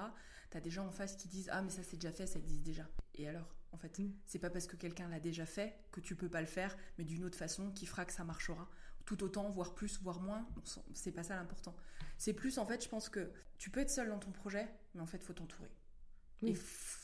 tu 0.51 0.57
as 0.57 0.61
des 0.61 0.71
gens 0.71 0.87
en 0.87 0.91
face 0.91 1.17
qui 1.17 1.29
disent 1.29 1.49
Ah, 1.53 1.63
mais 1.63 1.71
ça 1.71 1.83
c'est 1.83 1.97
déjà 1.97 2.13
fait, 2.13 2.27
ça 2.27 2.39
existe 2.39 2.63
déjà. 2.63 2.87
Et 3.15 3.29
alors? 3.29 3.47
En 3.73 3.79
fait, 3.79 3.99
mm. 3.99 4.13
c'est 4.27 4.39
pas 4.39 4.51
parce 4.51 4.67
que 4.67 4.77
quelqu'un 4.77 5.09
l'a 5.09 5.21
déjà 5.21 5.47
fait 5.47 5.75
que 5.91 6.01
tu 6.01 6.15
peux 6.15 6.29
pas 6.29 6.41
le 6.41 6.47
faire, 6.47 6.77
mais 6.99 7.05
d'une 7.05 7.25
autre 7.25 7.39
façon 7.39 7.71
qui 7.73 7.87
fera 7.87 8.05
que 8.05 8.13
ça 8.13 8.25
marchera 8.25 8.69
tout 9.05 9.25
autant, 9.25 9.51
voire 9.51 9.75
plus, 9.75 10.01
voire 10.03 10.21
moins. 10.21 10.47
C'est 10.95 11.13
pas 11.13 11.25
ça 11.25 11.35
l'important. 11.37 11.75
C'est 12.19 12.33
plus, 12.33 12.59
en 12.59 12.67
fait, 12.67 12.85
je 12.85 12.89
pense 12.89 13.09
que 13.09 13.33
tu 13.59 13.71
peux 13.71 13.81
être 13.81 13.91
seul 13.91 14.09
dans 14.09 14.19
ton 14.19 14.31
projet, 14.31 14.69
mais 14.95 15.01
en 15.01 15.07
fait, 15.07 15.23
faut 15.25 15.33
t'entourer. 15.33 15.71
Et 16.45 16.55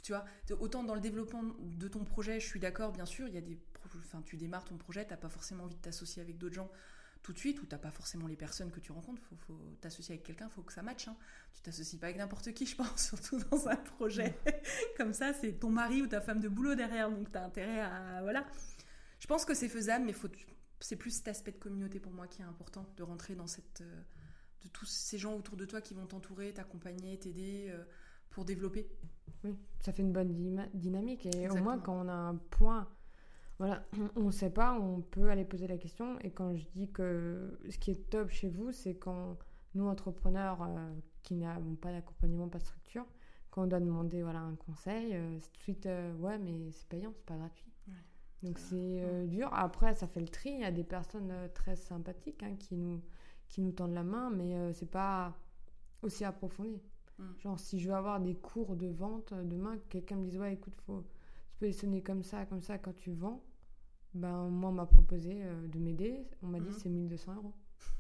tu 0.03 0.13
vois, 0.13 0.25
autant 0.59 0.83
dans 0.83 0.95
le 0.95 1.01
développement 1.01 1.45
de 1.61 1.89
ton 1.89 2.05
projet, 2.05 2.41
je 2.41 2.47
suis 2.47 2.59
d'accord, 2.59 2.93
bien 2.93 3.07
sûr, 3.07 3.29
il 3.29 3.35
y 3.35 3.39
a 3.39 3.41
des, 3.41 3.61
enfin, 3.97 4.23
tu 4.23 4.37
démarres 4.37 4.65
ton 4.65 4.77
projet, 4.77 5.05
t'as 5.05 5.17
pas 5.17 5.29
forcément 5.29 5.65
envie 5.65 5.77
de 5.77 5.81
t'associer 5.81 6.21
avec 6.23 6.39
d'autres 6.39 6.57
gens 6.57 6.71
tout 7.23 7.33
de 7.33 7.39
suite, 7.39 7.61
ou 7.63 7.67
t'as 7.67 7.79
pas 7.79 7.91
forcément 7.91 8.27
les 8.27 8.37
personnes 8.37 8.71
que 8.71 8.81
tu 8.81 8.93
rencontres. 8.93 9.23
Faut, 9.23 9.37
faut 9.37 9.59
t'associer 9.81 10.15
avec 10.15 10.25
quelqu'un, 10.25 10.49
faut 10.49 10.63
que 10.63 10.73
ça 10.73 10.83
matche. 10.83 11.09
Hein. 11.09 11.17
Tu 11.55 11.63
t'associes 11.63 11.99
pas 11.99 12.07
avec 12.07 12.19
n'importe 12.19 12.53
qui, 12.53 12.67
je 12.67 12.77
pense, 12.77 12.97
surtout 13.09 13.39
dans 13.51 13.69
un 13.69 13.77
projet 13.77 14.39
comme 14.97 15.13
ça. 15.13 15.33
C'est 15.33 15.53
ton 15.53 15.71
mari 15.71 16.03
ou 16.03 16.07
ta 16.07 16.21
femme 16.21 16.41
de 16.41 16.49
boulot 16.49 16.75
derrière, 16.75 17.11
donc 17.11 17.31
t'as 17.31 17.45
intérêt 17.45 17.81
à 17.81 18.21
voilà. 18.23 18.47
Je 19.19 19.27
pense 19.27 19.45
que 19.45 19.55
c'est 19.55 19.69
faisable, 19.69 20.05
mais 20.05 20.13
faut 20.13 20.29
c'est 20.81 20.97
plus 20.97 21.11
cet 21.11 21.29
aspect 21.29 21.53
de 21.53 21.59
communauté 21.59 21.99
pour 21.99 22.13
moi 22.13 22.29
qui 22.29 22.41
est 22.41 22.45
important, 22.45 22.87
de 22.97 23.03
rentrer 23.03 23.35
dans 23.35 23.47
cette. 23.47 23.81
Euh, 23.81 24.03
de 24.63 24.69
tous 24.69 24.87
ces 24.87 25.19
gens 25.19 25.37
autour 25.37 25.57
de 25.57 25.65
toi 25.65 25.81
qui 25.81 25.95
vont 25.95 26.07
t'entourer, 26.07 26.53
t'accompagner, 26.53 27.17
t'aider 27.17 27.69
euh, 27.71 27.85
pour 28.31 28.45
développer. 28.45 28.91
Oui, 29.45 29.57
ça 29.81 29.93
fait 29.93 30.03
une 30.03 30.13
bonne 30.13 30.69
dynamique. 30.75 31.27
Et 31.27 31.49
au 31.49 31.57
moins, 31.57 31.79
quand 31.79 31.95
on 32.05 32.09
a 32.09 32.13
un 32.13 32.35
point, 32.35 32.89
voilà, 33.59 33.83
on 34.17 34.25
ne 34.25 34.31
sait 34.31 34.51
pas, 34.51 34.79
on 34.79 35.01
peut 35.01 35.31
aller 35.31 35.45
poser 35.45 35.67
la 35.67 35.79
question. 35.79 36.19
Et 36.21 36.31
quand 36.31 36.55
je 36.55 36.65
dis 36.75 36.91
que 36.91 37.59
ce 37.69 37.79
qui 37.79 37.91
est 37.91 38.11
top 38.11 38.31
chez 38.31 38.49
vous, 38.49 38.73
c'est 38.73 38.95
quand 38.95 39.37
nous, 39.75 39.87
entrepreneurs 39.87 40.63
euh, 40.63 40.95
qui 41.23 41.35
n'avons 41.35 41.75
pas 41.75 41.93
d'accompagnement, 41.93 42.49
pas 42.49 42.59
de 42.59 42.65
structure, 42.65 43.07
quand 43.51 43.65
on 43.65 43.67
doit 43.67 43.81
demander 43.81 44.23
voilà, 44.23 44.41
un 44.41 44.55
conseil, 44.55 45.17
c'est 45.41 45.53
tout 45.53 45.59
de 45.59 45.63
suite, 45.63 45.89
ouais, 46.19 46.39
mais 46.39 46.71
c'est 46.73 46.89
payant, 46.89 47.13
c'est 47.15 47.27
pas 47.27 47.37
gratuit. 47.37 47.69
Donc 48.43 48.59
c'est 48.59 48.77
euh, 48.77 49.27
dur. 49.27 49.49
Après, 49.53 49.95
ça 49.95 50.07
fait 50.07 50.21
le 50.21 50.29
tri. 50.29 50.51
Il 50.51 50.61
y 50.61 50.65
a 50.65 50.71
des 50.71 50.85
personnes 50.85 51.31
euh, 51.31 51.49
très 51.49 51.77
sympathiques 51.77 52.43
hein, 52.43 52.55
qui, 52.59 52.77
nous, 52.77 53.03
qui 53.49 53.61
nous 53.61 53.73
tendent 53.73 53.95
la 53.95 54.05
main, 54.05 54.31
mais 54.31 54.55
euh, 54.55 54.73
c'est 54.73 54.91
pas 54.91 55.37
aussi 56.03 56.25
approfondi. 56.25 56.81
Mm. 57.19 57.25
Genre, 57.39 57.59
si 57.59 57.81
je 57.81 57.89
veux 57.89 57.97
avoir 57.97 58.21
des 58.21 58.35
cours 58.35 58.77
de 58.77 58.87
vente 58.87 59.35
demain, 59.35 59.77
quelqu'un 59.89 60.17
me 60.17 60.25
dise 60.25 60.39
Ouais, 60.39 60.55
écoute, 60.55 60.75
faut 60.87 61.05
positionner 61.59 62.03
comme 62.03 62.23
ça, 62.23 62.47
comme 62.47 62.63
ça 62.63 62.79
quand 62.79 62.95
tu 62.95 63.13
vends. 63.13 63.45
Ben, 64.15 64.49
moi, 64.49 64.71
on 64.71 64.73
m'a 64.73 64.87
proposé 64.87 65.45
de 65.69 65.79
m'aider. 65.79 66.27
On 66.43 66.47
m'a 66.47 66.61
dit 66.61 66.71
mm. 66.71 66.79
c'est 66.83 66.89
1200 66.89 67.35
euros. 67.37 67.55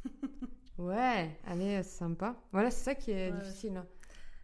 ouais, 0.78 1.38
allez, 1.44 1.82
c'est 1.82 1.98
sympa. 1.98 2.36
Voilà, 2.52 2.70
c'est 2.70 2.84
ça 2.84 2.94
qui 2.94 3.10
est 3.10 3.30
difficile. 3.32 3.76
Hein. 3.76 3.86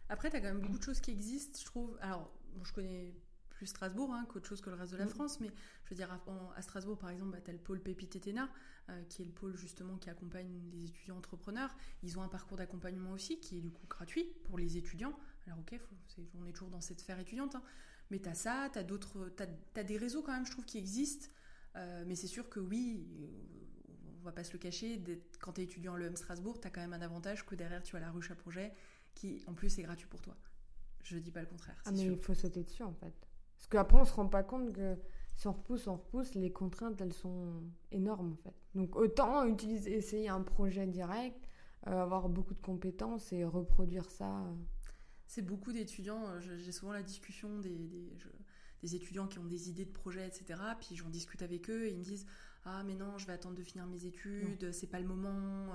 Après, 0.09 0.29
tu 0.29 0.35
as 0.35 0.41
quand 0.41 0.47
même 0.47 0.61
beaucoup 0.61 0.77
de 0.77 0.83
choses 0.83 0.99
qui 0.99 1.11
existent, 1.11 1.59
je 1.59 1.65
trouve. 1.65 1.97
Alors, 2.01 2.31
je 2.63 2.71
connais 2.71 3.13
plus 3.49 3.67
Strasbourg 3.67 4.13
hein, 4.13 4.25
qu'autre 4.29 4.47
chose 4.47 4.61
que 4.61 4.69
le 4.69 4.75
reste 4.75 4.91
de 4.91 4.97
la 4.97 5.05
mm. 5.05 5.09
France. 5.09 5.39
Mais 5.39 5.51
je 5.85 5.89
veux 5.89 5.95
dire, 5.95 6.11
à, 6.55 6.61
Strasbourg, 6.61 6.97
par 6.97 7.09
exemple, 7.09 7.31
bah, 7.31 7.41
tu 7.43 7.49
as 7.49 7.53
le 7.53 7.59
pôle 7.59 7.81
Pépite 7.81 8.19
Téna, 8.21 8.49
euh, 8.89 9.03
qui 9.09 9.21
est 9.21 9.25
le 9.25 9.31
pôle 9.31 9.55
justement 9.55 9.97
qui 9.97 10.09
accompagne 10.09 10.61
les 10.71 10.85
étudiants 10.85 11.17
entrepreneurs. 11.17 11.75
Ils 12.03 12.19
ont 12.19 12.21
un 12.21 12.27
parcours 12.27 12.57
d'accompagnement 12.57 13.11
aussi 13.11 13.39
qui 13.39 13.57
est 13.57 13.61
du 13.61 13.71
coup 13.71 13.87
gratuit 13.87 14.25
pour 14.43 14.57
les 14.57 14.77
étudiants. 14.77 15.17
Alors, 15.47 15.59
ok, 15.59 15.79
on 16.39 16.45
est 16.45 16.51
toujours 16.51 16.69
dans 16.69 16.81
cette 16.81 16.99
sphère 16.99 17.19
étudiante, 17.19 17.55
hein. 17.55 17.63
Mais 18.11 18.19
tu 18.19 18.29
as 18.29 18.35
ça, 18.35 18.69
tu 18.71 18.79
as 18.79 18.83
d'autres. 18.83 19.31
Tu 19.35 19.79
as, 19.79 19.83
des 19.83 19.97
réseaux 19.97 20.21
quand 20.21 20.33
même, 20.33 20.45
je 20.45 20.51
trouve, 20.51 20.65
qui 20.65 20.77
existent. 20.77 21.27
Euh, 21.75 22.03
mais 22.07 22.15
c'est 22.15 22.27
sûr 22.27 22.49
que 22.49 22.59
oui, 22.59 23.05
on 24.21 24.23
va 24.23 24.31
pas 24.31 24.43
se 24.43 24.53
le 24.53 24.59
cacher, 24.59 25.01
quand 25.39 25.53
tu 25.53 25.61
es 25.61 25.63
étudiant 25.65 25.95
à 25.95 25.99
l'EM 25.99 26.15
Strasbourg, 26.15 26.59
tu 26.59 26.67
as 26.67 26.71
quand 26.71 26.81
même 26.81 26.93
un 26.93 27.01
avantage 27.01 27.45
que 27.45 27.55
derrière 27.55 27.83
tu 27.83 27.95
as 27.95 27.99
la 27.99 28.11
ruche 28.11 28.31
à 28.31 28.35
projet 28.35 28.73
qui 29.13 29.43
en 29.47 29.53
plus 29.53 29.77
est 29.79 29.83
gratuit 29.83 30.07
pour 30.07 30.21
toi. 30.21 30.35
Je 31.03 31.17
dis 31.17 31.31
pas 31.31 31.41
le 31.41 31.47
contraire. 31.47 31.75
Ah, 31.85 31.91
mais 31.91 32.05
il 32.05 32.17
faut 32.17 32.33
sauter 32.33 32.63
dessus 32.63 32.83
en 32.83 32.93
fait. 32.93 33.13
Parce 33.57 33.67
qu'après, 33.67 33.99
on 33.99 34.05
se 34.05 34.13
rend 34.13 34.27
pas 34.27 34.43
compte 34.43 34.73
que 34.73 34.97
si 35.35 35.47
on 35.47 35.53
repousse, 35.53 35.87
on 35.87 35.95
repousse, 35.95 36.33
les 36.35 36.51
contraintes, 36.51 36.99
elles 37.01 37.13
sont 37.13 37.63
énormes 37.91 38.33
en 38.33 38.37
fait. 38.37 38.55
Donc 38.73 38.95
autant 38.95 39.45
utiliser, 39.45 39.95
essayer 39.95 40.29
un 40.29 40.41
projet 40.41 40.87
direct, 40.87 41.47
euh, 41.87 42.01
avoir 42.01 42.29
beaucoup 42.29 42.53
de 42.53 42.61
compétences 42.61 43.31
et 43.31 43.45
reproduire 43.45 44.09
ça. 44.09 44.43
C'est 45.27 45.41
beaucoup 45.41 45.71
d'étudiants, 45.71 46.27
euh, 46.27 46.39
j'ai 46.39 46.71
souvent 46.71 46.93
la 46.93 47.03
discussion 47.03 47.59
des, 47.59 47.77
des, 48.81 48.95
étudiants 48.95 49.27
qui 49.27 49.39
ont 49.39 49.45
des 49.45 49.69
idées 49.69 49.85
de 49.85 49.91
projets, 49.91 50.27
etc. 50.27 50.59
Puis 50.79 50.95
j'en 50.95 51.09
discute 51.09 51.41
avec 51.41 51.69
eux 51.69 51.87
et 51.87 51.91
ils 51.91 51.97
me 51.97 52.03
disent 52.03 52.25
Ah, 52.63 52.83
mais 52.83 52.93
non, 52.93 53.17
je 53.17 53.25
vais 53.25 53.33
attendre 53.33 53.55
de 53.55 53.63
finir 53.63 53.87
mes 53.87 54.05
études, 54.05 54.71
c'est 54.71 54.87
pas 54.87 54.99
le 54.99 55.07
moment. 55.07 55.73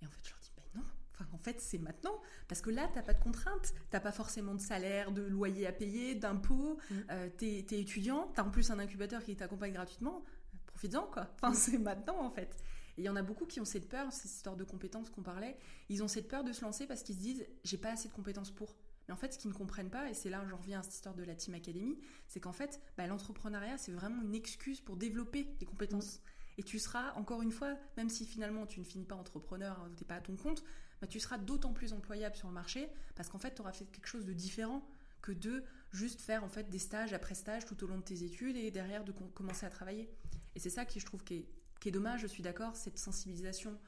Et 0.00 0.06
en 0.06 0.10
fait, 0.10 0.20
je 0.22 0.30
leur 0.30 0.40
dis 0.40 0.50
Ben 0.56 0.64
non, 0.74 0.84
en 1.32 1.38
fait, 1.38 1.60
c'est 1.60 1.78
maintenant. 1.78 2.20
Parce 2.48 2.60
que 2.60 2.70
là, 2.70 2.88
tu 2.88 2.94
n'as 2.94 3.02
pas 3.02 3.14
de 3.14 3.22
contraintes. 3.22 3.72
Tu 3.72 3.80
n'as 3.92 4.00
pas 4.00 4.12
forcément 4.12 4.54
de 4.54 4.60
salaire, 4.60 5.12
de 5.12 5.22
loyer 5.22 5.66
à 5.66 5.72
payer, 5.72 6.14
d'impôts. 6.14 6.78
Mm. 6.90 6.94
Euh, 7.10 7.28
tu 7.38 7.46
es, 7.46 7.80
étudiant. 7.80 8.30
Tu 8.34 8.40
as 8.40 8.44
en 8.44 8.50
plus 8.50 8.70
un 8.70 8.78
incubateur 8.78 9.22
qui 9.22 9.36
t'accompagne 9.36 9.72
gratuitement. 9.72 10.24
Profites-en, 10.66 11.06
quoi. 11.06 11.30
Enfin, 11.34 11.50
mm. 11.50 11.54
c'est 11.54 11.78
maintenant, 11.78 12.20
en 12.20 12.30
fait. 12.30 12.56
Et 12.96 13.02
il 13.02 13.04
y 13.04 13.08
en 13.08 13.16
a 13.16 13.22
beaucoup 13.22 13.46
qui 13.46 13.60
ont 13.60 13.64
cette 13.64 13.88
peur, 13.88 14.10
cette 14.12 14.30
histoire 14.30 14.56
de 14.56 14.64
compétences 14.64 15.10
qu'on 15.10 15.22
parlait. 15.22 15.58
Ils 15.88 16.02
ont 16.02 16.08
cette 16.08 16.28
peur 16.28 16.44
de 16.44 16.52
se 16.52 16.62
lancer 16.62 16.86
parce 16.86 17.02
qu'ils 17.02 17.16
se 17.16 17.20
disent 17.20 17.46
j'ai 17.62 17.76
pas 17.78 17.90
assez 17.92 18.08
de 18.08 18.14
compétences 18.14 18.50
pour. 18.50 18.74
Mais 19.08 19.14
en 19.14 19.16
fait, 19.16 19.32
ce 19.32 19.38
qu'ils 19.38 19.50
ne 19.50 19.54
comprennent 19.54 19.90
pas, 19.90 20.10
et 20.10 20.14
c'est 20.14 20.30
là 20.30 20.42
où 20.44 20.48
j'en 20.48 20.56
reviens 20.56 20.80
à 20.80 20.82
cette 20.82 20.94
histoire 20.94 21.14
de 21.14 21.22
la 21.22 21.34
Team 21.34 21.54
Academy, 21.54 21.98
c'est 22.26 22.40
qu'en 22.40 22.52
fait, 22.52 22.80
bah, 22.96 23.06
l'entrepreneuriat, 23.06 23.78
c'est 23.78 23.92
vraiment 23.92 24.22
une 24.22 24.34
excuse 24.34 24.80
pour 24.80 24.96
développer 24.96 25.44
des 25.60 25.66
compétences. 25.66 26.18
Mm. 26.18 26.20
Et 26.58 26.62
tu 26.62 26.78
seras, 26.78 27.12
encore 27.14 27.42
une 27.42 27.52
fois, 27.52 27.76
même 27.96 28.08
si 28.08 28.24
finalement 28.24 28.66
tu 28.66 28.80
ne 28.80 28.84
finis 28.84 29.04
pas 29.04 29.14
entrepreneur, 29.14 29.88
tu 29.96 30.02
n'es 30.02 30.06
pas 30.06 30.16
à 30.16 30.20
ton 30.20 30.36
compte, 30.36 30.64
bah, 31.00 31.06
tu 31.06 31.20
seras 31.20 31.38
d'autant 31.38 31.72
plus 31.72 31.92
employable 31.92 32.36
sur 32.36 32.48
le 32.48 32.54
marché 32.54 32.88
parce 33.14 33.28
qu'en 33.28 33.38
fait, 33.38 33.54
tu 33.54 33.60
auras 33.60 33.72
fait 33.72 33.84
quelque 33.86 34.08
chose 34.08 34.24
de 34.24 34.32
différent 34.32 34.86
que 35.22 35.32
de 35.32 35.64
juste 35.92 36.20
faire 36.20 36.44
en 36.44 36.48
fait 36.48 36.70
des 36.70 36.78
stages 36.78 37.12
après 37.12 37.34
stage 37.34 37.64
tout 37.64 37.82
au 37.84 37.86
long 37.86 37.98
de 37.98 38.02
tes 38.04 38.22
études 38.22 38.56
et 38.56 38.70
derrière 38.70 39.04
de 39.04 39.12
commencer 39.12 39.66
à 39.66 39.70
travailler. 39.70 40.08
Et 40.54 40.58
c'est 40.58 40.70
ça 40.70 40.84
qui, 40.84 41.00
je 41.00 41.06
trouve, 41.06 41.22
qui 41.24 41.46
est, 41.84 41.90
dommage, 41.90 42.20
je 42.20 42.26
suis 42.26 42.42
d'accord, 42.42 42.76
cette 42.76 42.98
sensibilisation 42.98 43.78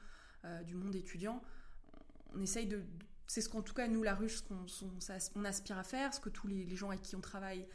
euh, 0.45 0.61
du 0.63 0.75
monde 0.75 0.95
étudiant. 0.95 1.41
On 2.35 2.41
essaye 2.41 2.67
de. 2.67 2.83
C'est 3.29 3.41
ce 3.41 3.49
qu'en 3.49 3.61
tout 3.61 3.75
cas, 3.75 3.87
nous, 3.87 4.01
la 4.01 4.15
ruche, 4.15 4.41
qu'on 4.41 4.65
on, 5.35 5.45
aspire 5.45 5.77
à 5.77 5.83
faire, 5.83 6.15
ce 6.15 6.19
que 6.19 6.29
tous 6.29 6.47
les, 6.47 6.75
gens 6.75 6.89
avec 6.89 7.03
qui 7.03 7.15
on 7.15 7.21
travaille 7.21 7.67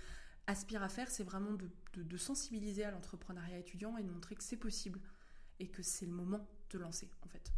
aspirent 0.48 0.82
à 0.82 0.88
faire, 0.88 1.08
c'est 1.08 1.22
vraiment 1.22 1.52
de, 1.52 1.70
de 1.94 2.16
sensibiliser 2.16 2.82
à 2.82 2.90
l'entrepreneuriat 2.90 3.58
étudiant 3.58 3.96
et 3.96 4.02
de 4.02 4.10
montrer 4.10 4.34
que 4.34 4.42
c'est 4.42 4.56
possible 4.56 5.00
et 5.60 5.68
que 5.68 5.80
c'est 5.80 6.06
le 6.06 6.12
moment 6.12 6.44
de 6.70 6.78
lancer, 6.78 7.08
en 7.22 7.28
fait. 7.28 7.52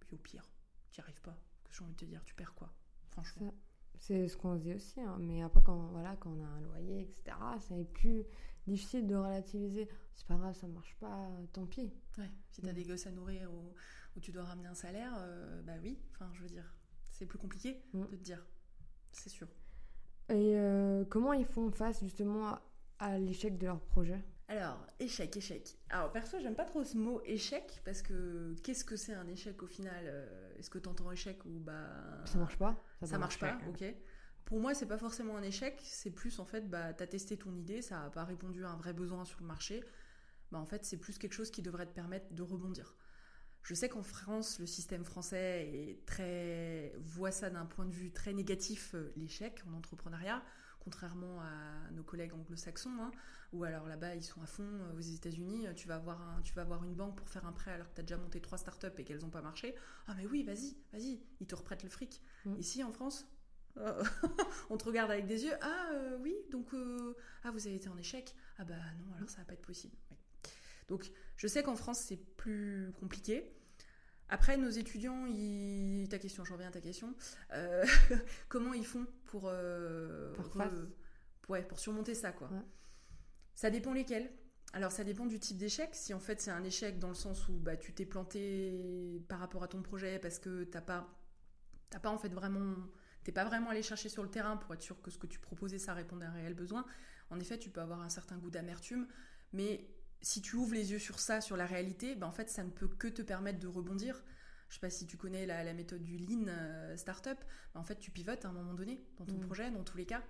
Puis 0.00 0.08
au 0.12 0.18
pire, 0.18 0.50
tu 0.90 1.00
n'y 1.00 1.04
arrives 1.04 1.20
pas. 1.20 1.38
Que 1.62 1.72
j'ai 1.72 1.84
envie 1.84 1.92
de 1.92 1.98
te 1.98 2.04
dire, 2.04 2.24
tu 2.24 2.34
perds 2.34 2.54
quoi 2.54 2.74
Franchement. 3.10 3.54
C'est 4.00 4.26
ce 4.26 4.36
qu'on 4.36 4.56
se 4.56 4.62
dit 4.62 4.74
aussi, 4.74 5.00
hein. 5.00 5.18
mais 5.20 5.42
après, 5.42 5.62
quand, 5.62 5.86
voilà, 5.92 6.16
quand 6.16 6.30
on 6.30 6.44
a 6.44 6.48
un 6.48 6.60
loyer, 6.62 7.02
etc., 7.02 7.36
c'est 7.60 7.84
plus 7.92 8.24
difficile 8.66 9.06
de 9.06 9.14
relativiser. 9.14 9.88
C'est 10.16 10.26
pas 10.26 10.34
grave, 10.34 10.56
ça 10.56 10.66
marche 10.66 10.96
pas, 10.96 11.30
tant 11.52 11.66
pis. 11.66 11.92
Ouais. 12.18 12.30
Si 12.50 12.60
tu 12.60 12.68
as 12.68 12.72
mm. 12.72 12.74
des 12.74 12.84
gosses 12.84 13.06
à 13.06 13.12
nourrir 13.12 13.52
ou, 13.54 13.72
tu 14.20 14.32
dois 14.32 14.42
ramener 14.42 14.66
un 14.66 14.74
salaire, 14.74 15.14
euh, 15.18 15.62
bah 15.62 15.74
oui, 15.80 15.96
enfin, 16.10 16.28
je 16.34 16.42
veux 16.42 16.48
dire, 16.48 16.74
c'est 17.18 17.26
plus 17.26 17.38
compliqué 17.38 17.82
mm. 17.92 18.06
de 18.06 18.16
te 18.16 18.22
dire, 18.22 18.44
c'est 19.12 19.28
sûr. 19.28 19.48
Et 20.28 20.56
euh, 20.56 21.04
comment 21.08 21.32
ils 21.32 21.46
font 21.46 21.70
face 21.70 22.00
justement 22.00 22.58
à 22.98 23.18
l'échec 23.18 23.58
de 23.58 23.66
leur 23.66 23.80
projet? 23.80 24.22
Alors, 24.46 24.86
échec, 24.98 25.36
échec. 25.36 25.76
Alors, 25.90 26.10
perso, 26.12 26.38
j'aime 26.40 26.54
pas 26.54 26.64
trop 26.64 26.84
ce 26.84 26.96
mot 26.96 27.20
échec 27.24 27.82
parce 27.84 28.02
que 28.02 28.54
qu'est-ce 28.62 28.84
que 28.84 28.96
c'est 28.96 29.12
un 29.12 29.26
échec 29.26 29.62
au 29.62 29.66
final? 29.66 30.04
Euh, 30.04 30.58
Est-ce 30.58 30.70
que 30.70 30.78
tu 30.78 30.88
entends 30.88 31.10
échec 31.10 31.44
ou 31.44 31.58
bah. 31.58 32.24
Ça 32.24 32.38
marche 32.38 32.56
pas 32.56 32.82
Ça, 33.02 33.18
marche, 33.18 33.38
pas, 33.38 33.58
ok. 33.68 33.84
Pour 34.46 34.60
moi, 34.60 34.72
c'est 34.72 34.86
pas 34.86 34.96
forcément 34.96 35.36
un 35.36 35.42
échec, 35.42 35.78
c'est 35.82 36.10
plus 36.10 36.38
en 36.38 36.46
fait, 36.46 36.70
bah, 36.70 36.94
t'as 36.94 37.06
testé 37.06 37.36
ton 37.36 37.54
idée, 37.54 37.82
ça 37.82 38.04
a 38.04 38.10
pas 38.10 38.24
répondu 38.24 38.64
à 38.64 38.70
un 38.70 38.76
vrai 38.76 38.94
besoin 38.94 39.26
sur 39.26 39.40
le 39.40 39.46
marché. 39.46 39.84
Bah, 40.50 40.58
en 40.58 40.64
fait, 40.64 40.84
c'est 40.84 40.96
plus 40.96 41.18
quelque 41.18 41.34
chose 41.34 41.50
qui 41.50 41.60
devrait 41.60 41.84
te 41.84 41.92
permettre 41.92 42.32
de 42.32 42.42
rebondir. 42.42 42.94
Je 43.68 43.74
sais 43.74 43.90
qu'en 43.90 44.02
France, 44.02 44.58
le 44.60 44.64
système 44.64 45.04
français 45.04 45.68
est 45.70 46.06
très 46.06 46.90
voit 46.96 47.30
ça 47.30 47.50
d'un 47.50 47.66
point 47.66 47.84
de 47.84 47.92
vue 47.92 48.10
très 48.10 48.32
négatif, 48.32 48.94
euh, 48.94 49.12
l'échec 49.14 49.62
en 49.68 49.74
entrepreneuriat 49.74 50.42
contrairement 50.80 51.42
à 51.42 51.90
nos 51.90 52.02
collègues 52.02 52.32
anglo-saxons, 52.32 52.96
hein, 52.98 53.10
où 53.52 53.64
alors 53.64 53.86
là-bas 53.86 54.14
ils 54.14 54.22
sont 54.22 54.40
à 54.40 54.46
fond 54.46 54.64
euh, 54.64 54.96
aux 54.96 55.00
États-Unis, 55.00 55.66
euh, 55.66 55.74
tu 55.74 55.86
vas 55.86 55.96
avoir 55.96 56.40
tu 56.42 56.54
vas 56.54 56.62
avoir 56.62 56.82
une 56.82 56.94
banque 56.94 57.14
pour 57.14 57.28
faire 57.28 57.44
un 57.44 57.52
prêt 57.52 57.72
alors 57.72 57.90
que 57.90 57.94
tu 57.96 58.00
as 58.00 58.04
déjà 58.04 58.16
monté 58.16 58.40
trois 58.40 58.56
startups 58.56 58.86
et 58.96 59.04
qu'elles 59.04 59.20
n'ont 59.20 59.28
pas 59.28 59.42
marché. 59.42 59.74
Ah 60.06 60.14
mais 60.16 60.24
oui, 60.24 60.44
vas-y, 60.44 60.74
vas-y, 60.94 61.20
ils 61.40 61.46
te 61.46 61.54
reprêtent 61.54 61.82
le 61.82 61.90
fric. 61.90 62.22
Mm. 62.46 62.56
Ici 62.56 62.82
en 62.82 62.92
France, 62.92 63.26
on 64.70 64.78
te 64.78 64.84
regarde 64.86 65.10
avec 65.10 65.26
des 65.26 65.44
yeux. 65.44 65.54
Ah 65.60 65.90
oui, 66.20 66.34
donc 66.50 66.70
ah 67.44 67.50
vous 67.50 67.66
avez 67.66 67.76
été 67.76 67.90
en 67.90 67.98
échec. 67.98 68.34
Ah 68.56 68.64
bah 68.64 68.76
non, 69.04 69.14
alors 69.14 69.28
ça 69.28 69.38
va 69.38 69.44
pas 69.44 69.52
être 69.52 69.66
possible. 69.66 69.94
Donc 70.88 71.12
je 71.36 71.46
sais 71.46 71.62
qu'en 71.62 71.76
France 71.76 71.98
c'est 71.98 72.16
plus 72.16 72.94
compliqué. 72.98 73.54
Après, 74.28 74.56
nos 74.56 74.68
étudiants, 74.68 75.26
ta 76.08 76.18
question, 76.18 76.44
je 76.44 76.52
reviens 76.52 76.68
à 76.68 76.72
ta 76.72 76.80
question, 76.80 77.14
euh, 77.52 77.84
comment 78.48 78.74
ils 78.74 78.84
font 78.84 79.06
pour, 79.24 79.44
euh, 79.46 80.32
pour, 81.42 81.78
surmonter 81.78 82.14
ça 82.14 82.32
quoi 82.32 82.50
Ça 83.54 83.70
dépend 83.70 83.92
lesquels. 83.94 84.30
alors 84.74 84.92
ça 84.92 85.02
dépend 85.02 85.24
du 85.24 85.38
type 85.38 85.56
d'échec. 85.56 85.90
Si 85.94 86.12
en 86.12 86.20
fait 86.20 86.40
c'est 86.40 86.50
un 86.50 86.62
échec 86.62 86.98
dans 86.98 87.08
le 87.08 87.14
sens 87.14 87.48
où 87.48 87.54
bah, 87.54 87.76
tu 87.76 87.94
t'es 87.94 88.04
planté 88.04 89.22
par 89.28 89.38
rapport 89.38 89.62
à 89.62 89.68
ton 89.68 89.82
projet 89.82 90.18
parce 90.18 90.38
que 90.38 90.64
t'as 90.64 90.82
pas, 90.82 91.08
t'as 91.88 92.00
pas 92.00 92.10
en 92.10 92.18
fait 92.18 92.28
vraiment, 92.28 92.76
t'es 93.24 93.32
pas 93.32 93.44
vraiment 93.44 93.70
allé 93.70 93.82
chercher 93.82 94.10
sur 94.10 94.22
le 94.22 94.30
terrain 94.30 94.58
pour 94.58 94.74
être 94.74 94.82
sûr 94.82 95.00
que 95.00 95.10
ce 95.10 95.16
que 95.16 95.26
tu 95.26 95.38
proposais 95.38 95.78
ça 95.78 95.94
répondait 95.94 96.26
à 96.26 96.30
un 96.30 96.34
réel 96.34 96.54
besoin. 96.54 96.84
En 97.30 97.40
effet, 97.40 97.58
tu 97.58 97.70
peux 97.70 97.80
avoir 97.80 98.00
un 98.00 98.08
certain 98.08 98.38
goût 98.38 98.50
d'amertume, 98.50 99.06
mais 99.52 99.86
si 100.22 100.42
tu 100.42 100.56
ouvres 100.56 100.74
les 100.74 100.92
yeux 100.92 100.98
sur 100.98 101.20
ça, 101.20 101.40
sur 101.40 101.56
la 101.56 101.66
réalité, 101.66 102.14
bah, 102.14 102.26
en 102.26 102.32
fait 102.32 102.48
ça 102.48 102.64
ne 102.64 102.70
peut 102.70 102.88
que 102.88 103.08
te 103.08 103.22
permettre 103.22 103.58
de 103.58 103.68
rebondir. 103.68 104.22
Je 104.68 104.74
sais 104.74 104.80
pas 104.80 104.90
si 104.90 105.06
tu 105.06 105.16
connais 105.16 105.46
la, 105.46 105.72
méthode 105.72 106.02
du 106.02 106.18
lean 106.18 106.46
euh, 106.48 106.96
startup. 106.96 107.38
Bah, 107.74 107.80
en 107.80 107.84
fait, 107.84 107.98
tu 107.98 108.10
pivotes 108.10 108.44
à 108.44 108.48
un 108.48 108.52
moment 108.52 108.74
donné 108.74 109.00
dans 109.16 109.24
ton 109.24 109.36
mmh. 109.36 109.46
projet, 109.46 109.70
dans 109.70 109.82
tous 109.82 109.96
les 109.96 110.04
cas. 110.04 110.22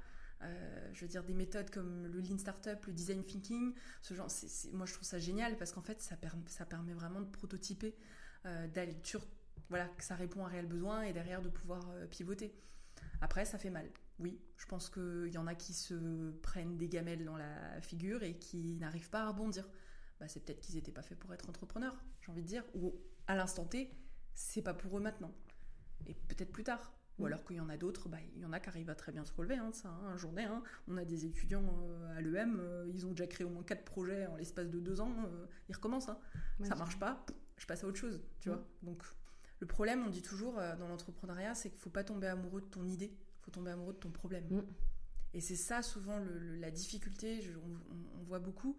Euh, 0.42 0.90
je 0.92 1.00
veux 1.00 1.08
dire, 1.08 1.24
des 1.24 1.34
méthodes 1.34 1.68
comme 1.70 2.06
le 2.06 2.20
Lean 2.20 2.38
Startup, 2.38 2.84
le 2.86 2.92
Design 2.92 3.24
Thinking, 3.24 3.74
ce 4.02 4.14
genre, 4.14 4.28
moi 4.72 4.86
je 4.86 4.92
trouve 4.92 5.04
ça 5.04 5.18
génial 5.18 5.56
parce 5.56 5.72
qu'en 5.72 5.82
fait 5.82 6.00
ça, 6.00 6.16
ça, 6.46 6.64
permet 6.64 6.92
vraiment 6.92 7.20
de 7.20 7.26
prototyper, 7.26 7.96
euh, 8.46 8.68
d'aller 8.68 8.96
sur, 9.02 9.26
voilà, 9.68 9.88
que 9.88 10.04
ça 10.04 10.14
répond 10.14 10.44
à 10.44 10.46
un 10.46 10.50
réel 10.50 10.66
besoin 10.66 11.02
et 11.02 11.12
derrière 11.12 11.42
de 11.42 11.48
pouvoir 11.48 11.84
pivoter. 12.10 12.54
Après, 13.20 13.44
ça 13.44 13.58
fait 13.58 13.70
mal. 13.70 13.90
Oui, 14.20 14.40
je 14.56 14.66
pense 14.66 14.90
qu'il 14.90 15.32
y 15.32 15.38
en 15.38 15.48
a 15.48 15.56
qui 15.56 15.72
se 15.72 16.30
prennent 16.42 16.76
des 16.76 16.88
gamelles 16.88 17.24
dans 17.24 17.36
la 17.36 17.80
figure 17.80 18.22
et 18.22 18.38
qui 18.38 18.76
n'arrivent 18.76 19.10
pas 19.10 19.22
à 19.22 19.28
rebondir. 19.28 19.68
Bah, 20.20 20.28
c'est 20.28 20.40
peut-être 20.40 20.60
qu'ils 20.60 20.74
n'étaient 20.74 20.92
pas 20.92 21.02
faits 21.02 21.18
pour 21.18 21.32
être 21.32 21.48
entrepreneurs, 21.48 21.96
j'ai 22.20 22.32
envie 22.32 22.42
de 22.42 22.48
dire, 22.48 22.64
ou 22.74 22.94
à 23.26 23.36
l'instant 23.36 23.64
T, 23.64 23.90
c'est 24.34 24.62
pas 24.62 24.74
pour 24.74 24.96
eux 24.98 25.00
maintenant. 25.00 25.32
Et 26.06 26.14
peut-être 26.14 26.52
plus 26.52 26.64
tard. 26.64 26.92
Ou 27.18 27.22
mm. 27.22 27.26
alors 27.26 27.44
qu'il 27.44 27.56
y 27.56 27.60
en 27.60 27.68
a 27.68 27.76
d'autres, 27.76 28.08
bah, 28.08 28.18
il 28.34 28.40
y 28.40 28.44
en 28.44 28.52
a 28.52 28.60
qui 28.60 28.68
arrivent 28.68 28.90
à 28.90 28.94
très 28.94 29.12
bien 29.12 29.24
se 29.24 29.32
relever, 29.32 29.56
hein, 29.56 29.70
ça, 29.72 29.88
hein, 29.88 30.08
un 30.08 30.16
journée. 30.16 30.44
Hein. 30.44 30.62
On 30.86 30.96
a 30.96 31.04
des 31.04 31.24
étudiants 31.24 31.64
euh, 31.88 32.16
à 32.16 32.20
l'EM, 32.20 32.58
euh, 32.60 32.90
ils 32.92 33.06
ont 33.06 33.10
déjà 33.10 33.26
créé 33.26 33.46
au 33.46 33.50
moins 33.50 33.62
quatre 33.62 33.84
projets 33.84 34.26
en 34.26 34.36
l'espace 34.36 34.68
de 34.68 34.80
deux 34.80 35.00
ans, 35.00 35.14
euh, 35.26 35.46
ils 35.68 35.74
recommencent. 35.74 36.08
Hein. 36.08 36.18
ça 36.62 36.74
marche 36.74 36.98
pas, 36.98 37.24
je 37.56 37.66
passe 37.66 37.84
à 37.84 37.86
autre 37.86 37.98
chose, 37.98 38.22
tu 38.40 38.48
mm. 38.48 38.52
vois. 38.52 38.64
Donc, 38.82 39.02
le 39.60 39.66
problème, 39.66 40.04
on 40.06 40.10
dit 40.10 40.22
toujours 40.22 40.54
dans 40.54 40.86
l'entrepreneuriat, 40.86 41.54
c'est 41.54 41.70
qu'il 41.70 41.80
faut 41.80 41.90
pas 41.90 42.04
tomber 42.04 42.28
amoureux 42.28 42.60
de 42.60 42.66
ton 42.66 42.86
idée, 42.86 43.12
il 43.12 43.44
faut 43.44 43.50
tomber 43.50 43.72
amoureux 43.72 43.92
de 43.92 43.98
ton 43.98 44.10
problème. 44.10 44.44
Mm. 44.48 44.62
Et 45.34 45.40
c'est 45.40 45.56
ça, 45.56 45.82
souvent, 45.82 46.18
la 46.60 46.70
difficulté, 46.70 47.40
on, 48.16 48.22
voit 48.22 48.38
beaucoup. 48.38 48.76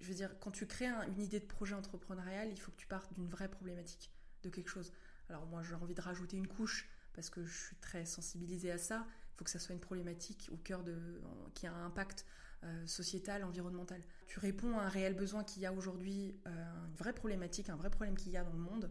Je 0.00 0.08
veux 0.08 0.14
dire, 0.14 0.38
quand 0.40 0.50
tu 0.50 0.66
crées 0.66 0.86
une 0.86 1.20
idée 1.20 1.40
de 1.40 1.46
projet 1.46 1.74
entrepreneurial, 1.74 2.50
il 2.50 2.58
faut 2.58 2.72
que 2.72 2.76
tu 2.76 2.86
partes 2.86 3.12
d'une 3.14 3.28
vraie 3.28 3.48
problématique, 3.48 4.10
de 4.42 4.50
quelque 4.50 4.68
chose. 4.68 4.92
Alors, 5.28 5.46
moi, 5.46 5.62
j'ai 5.62 5.74
envie 5.74 5.94
de 5.94 6.00
rajouter 6.00 6.36
une 6.36 6.48
couche 6.48 6.88
parce 7.14 7.30
que 7.30 7.44
je 7.44 7.66
suis 7.66 7.76
très 7.76 8.04
sensibilisée 8.04 8.70
à 8.70 8.78
ça. 8.78 9.06
Il 9.08 9.36
faut 9.36 9.44
que 9.44 9.50
ça 9.50 9.58
soit 9.58 9.74
une 9.74 9.80
problématique 9.80 10.48
au 10.52 10.56
cœur 10.56 10.82
de, 10.82 11.20
qui 11.54 11.66
a 11.66 11.72
un 11.72 11.86
impact 11.86 12.26
euh, 12.64 12.86
sociétal, 12.86 13.44
environnemental. 13.44 14.00
Tu 14.28 14.38
réponds 14.38 14.78
à 14.78 14.82
un 14.82 14.88
réel 14.88 15.14
besoin 15.14 15.42
qu'il 15.42 15.62
y 15.62 15.66
a 15.66 15.72
aujourd'hui, 15.72 16.36
euh, 16.46 16.86
une 16.86 16.94
vraie 16.94 17.12
problématique, 17.12 17.68
un 17.68 17.76
vrai 17.76 17.90
problème 17.90 18.16
qu'il 18.16 18.32
y 18.32 18.36
a 18.36 18.44
dans 18.44 18.52
le 18.52 18.58
monde. 18.58 18.90